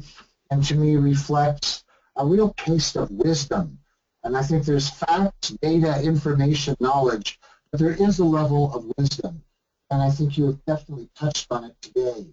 and 0.54 0.62
to 0.62 0.76
me 0.76 0.94
reflects 0.94 1.82
a 2.14 2.24
real 2.24 2.54
taste 2.56 2.94
of 2.94 3.10
wisdom. 3.10 3.76
And 4.22 4.36
I 4.36 4.42
think 4.42 4.64
there's 4.64 4.88
facts, 4.88 5.48
data, 5.60 6.00
information, 6.00 6.76
knowledge, 6.78 7.40
but 7.72 7.80
there 7.80 7.90
is 7.90 8.20
a 8.20 8.24
level 8.24 8.72
of 8.72 8.88
wisdom, 8.96 9.42
and 9.90 10.00
I 10.00 10.10
think 10.10 10.38
you 10.38 10.46
have 10.46 10.64
definitely 10.64 11.10
touched 11.16 11.48
on 11.50 11.64
it 11.64 11.74
today. 11.82 12.28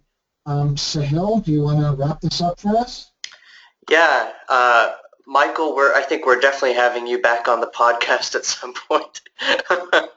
Um, 0.46 0.76
Sahil, 0.76 1.44
do 1.44 1.52
you 1.52 1.64
want 1.64 1.80
to 1.80 2.00
wrap 2.00 2.22
this 2.22 2.42
up 2.42 2.60
for 2.60 2.78
us? 2.78 3.12
Yeah, 3.90 4.32
uh, 4.48 4.94
Michael, 5.26 5.76
we're 5.76 5.96
I 5.96 6.04
think 6.04 6.28
we're 6.28 6.40
definitely 6.40 6.76
having 6.76 7.08
you 7.08 7.20
back 7.24 7.48
on 7.48 7.60
the 7.60 7.72
podcast 7.76 8.36
at 8.36 8.46
some 8.46 8.76
point. 8.76 9.22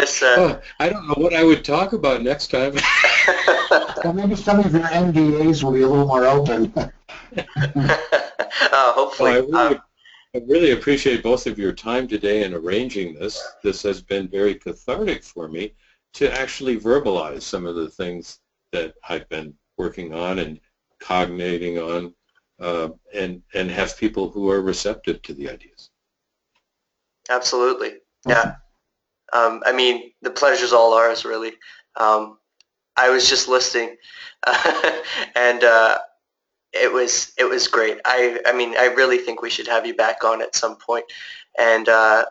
this. 0.00 0.22
Uh, 0.22 0.34
Oh, 0.38 0.60
I 0.78 0.88
don't 0.88 1.06
know 1.06 1.14
what 1.16 1.34
I 1.34 1.44
would 1.44 1.64
talk 1.64 1.92
about 1.92 2.22
next 2.22 2.48
time. 2.48 2.74
Well, 4.04 4.14
maybe 4.14 4.34
some 4.34 4.60
of 4.60 4.72
your 4.72 4.82
NDAs 4.82 5.62
will 5.62 5.72
be 5.72 5.82
a 5.82 5.88
little 5.88 6.06
more 6.06 6.24
open. 6.24 6.72
uh, 6.76 6.90
Well, 8.72 8.92
hopefully. 8.94 9.32
I 9.32 9.36
really, 9.36 9.52
um, 9.52 9.82
I 10.34 10.38
really 10.46 10.70
appreciate 10.72 11.22
both 11.22 11.46
of 11.46 11.58
your 11.58 11.72
time 11.72 12.08
today 12.08 12.44
in 12.44 12.54
arranging 12.54 13.14
this. 13.14 13.40
This 13.62 13.82
has 13.82 14.00
been 14.00 14.26
very 14.28 14.54
cathartic 14.54 15.22
for 15.22 15.48
me 15.48 15.74
to 16.14 16.32
actually 16.32 16.80
verbalize 16.80 17.42
some 17.42 17.66
of 17.66 17.76
the 17.76 17.90
things 17.90 18.40
that 18.72 18.94
I've 19.08 19.28
been 19.28 19.54
working 19.76 20.14
on 20.14 20.38
and 20.38 20.60
cognating 21.00 21.78
on, 21.78 22.14
uh, 22.58 22.88
and 23.14 23.42
and 23.54 23.70
have 23.70 23.96
people 23.98 24.30
who 24.30 24.50
are 24.50 24.62
receptive 24.62 25.20
to 25.22 25.34
the 25.34 25.50
ideas. 25.50 25.90
Absolutely. 27.28 27.98
Yeah. 28.26 28.56
Um, 29.32 29.62
I 29.64 29.72
mean, 29.72 30.12
the 30.22 30.30
pleasure's 30.30 30.72
all 30.72 30.92
ours, 30.94 31.24
really. 31.24 31.52
Um, 31.96 32.38
I 32.96 33.10
was 33.10 33.28
just 33.28 33.48
listening, 33.48 33.96
and 35.36 35.64
uh, 35.64 35.98
it 36.72 36.92
was 36.92 37.32
it 37.38 37.44
was 37.44 37.68
great. 37.68 37.98
I 38.04 38.40
I 38.46 38.52
mean, 38.52 38.74
I 38.76 38.86
really 38.86 39.18
think 39.18 39.42
we 39.42 39.50
should 39.50 39.66
have 39.68 39.86
you 39.86 39.94
back 39.94 40.24
on 40.24 40.42
at 40.42 40.54
some 40.54 40.76
point. 40.76 41.04
And 41.58 41.88
uh, 41.88 42.26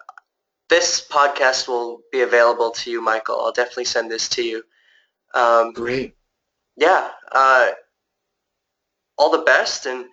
this 0.69 1.05
podcast 1.09 1.67
will 1.67 2.01
be 2.11 2.21
available 2.21 2.71
to 2.71 2.91
you, 2.91 3.01
Michael. 3.01 3.39
I'll 3.41 3.51
definitely 3.51 3.85
send 3.85 4.09
this 4.09 4.29
to 4.29 4.43
you. 4.43 4.63
Um, 5.33 5.73
Great. 5.73 6.15
yeah. 6.77 7.09
Uh, 7.31 7.69
all 9.17 9.29
the 9.29 9.43
best, 9.43 9.85
and 9.85 10.05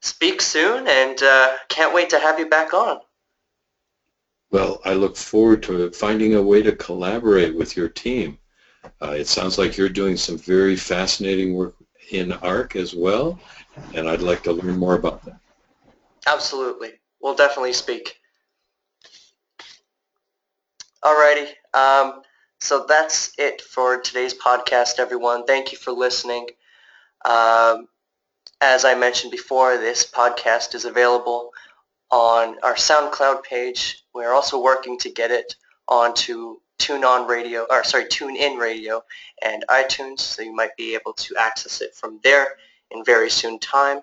speak 0.00 0.40
soon. 0.40 0.86
And 0.86 1.22
uh, 1.22 1.54
can't 1.68 1.94
wait 1.94 2.10
to 2.10 2.18
have 2.18 2.38
you 2.38 2.48
back 2.48 2.72
on. 2.74 3.00
Well, 4.50 4.80
I 4.84 4.94
look 4.94 5.16
forward 5.16 5.62
to 5.64 5.90
finding 5.90 6.34
a 6.34 6.42
way 6.42 6.62
to 6.62 6.72
collaborate 6.72 7.54
with 7.54 7.76
your 7.76 7.88
team. 7.88 8.38
Uh, 9.02 9.10
it 9.10 9.26
sounds 9.26 9.58
like 9.58 9.76
you're 9.76 9.88
doing 9.88 10.16
some 10.16 10.38
very 10.38 10.76
fascinating 10.76 11.54
work 11.54 11.74
in 12.10 12.32
ARC 12.32 12.76
as 12.76 12.94
well, 12.94 13.38
and 13.94 14.08
I'd 14.08 14.22
like 14.22 14.44
to 14.44 14.52
learn 14.52 14.78
more 14.78 14.94
about 14.94 15.24
that. 15.24 15.40
Absolutely. 16.26 16.92
We'll 17.20 17.34
definitely 17.34 17.72
speak. 17.72 18.16
Alrighty. 21.04 21.48
Um, 21.74 22.22
so 22.60 22.86
that's 22.88 23.32
it 23.38 23.60
for 23.60 24.00
today's 24.00 24.34
podcast, 24.34 24.98
everyone. 24.98 25.44
Thank 25.44 25.72
you 25.72 25.78
for 25.78 25.92
listening. 25.92 26.48
Um, 27.24 27.88
as 28.60 28.84
I 28.84 28.94
mentioned 28.94 29.32
before, 29.32 29.76
this 29.76 30.08
podcast 30.10 30.74
is 30.74 30.84
available 30.84 31.50
on 32.16 32.56
our 32.62 32.74
SoundCloud 32.74 33.42
page. 33.42 34.02
We're 34.14 34.32
also 34.32 34.58
working 34.58 34.98
to 35.00 35.10
get 35.10 35.30
it 35.30 35.54
onto 35.86 36.56
TuneOn 36.78 37.28
Radio, 37.28 37.66
or 37.68 37.84
sorry, 37.84 38.06
TuneIn 38.06 38.58
Radio 38.58 39.02
and 39.44 39.62
iTunes, 39.68 40.20
so 40.20 40.40
you 40.40 40.54
might 40.54 40.74
be 40.78 40.94
able 40.94 41.12
to 41.12 41.36
access 41.38 41.82
it 41.82 41.94
from 41.94 42.18
there 42.24 42.46
in 42.90 43.04
very 43.04 43.28
soon 43.28 43.58
time. 43.58 44.00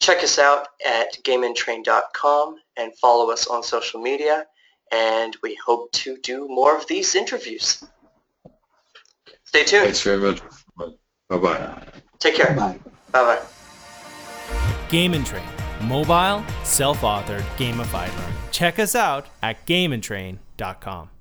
Check 0.00 0.24
us 0.24 0.38
out 0.38 0.68
at 0.86 1.22
GameAndTrain.com 1.24 2.56
and 2.78 2.96
follow 2.96 3.30
us 3.30 3.46
on 3.46 3.62
social 3.62 4.00
media. 4.00 4.46
And 4.90 5.36
we 5.42 5.58
hope 5.64 5.92
to 5.92 6.16
do 6.22 6.48
more 6.48 6.76
of 6.76 6.86
these 6.86 7.14
interviews. 7.14 7.84
Stay 9.44 9.64
tuned. 9.64 9.84
Thanks 9.84 10.02
very 10.02 10.18
much. 10.18 10.40
Bye-bye. 11.28 11.86
Take 12.18 12.36
care. 12.36 12.54
Bye. 12.54 12.78
Bye-bye. 13.10 13.40
Game 14.88 15.12
and 15.14 15.24
Train, 15.24 15.46
mobile, 15.82 16.44
self-authored, 16.64 17.42
gamified 17.56 18.16
learning. 18.18 18.36
Check 18.50 18.78
us 18.78 18.94
out 18.94 19.28
at 19.42 19.66
gameandtrain.com. 19.66 21.11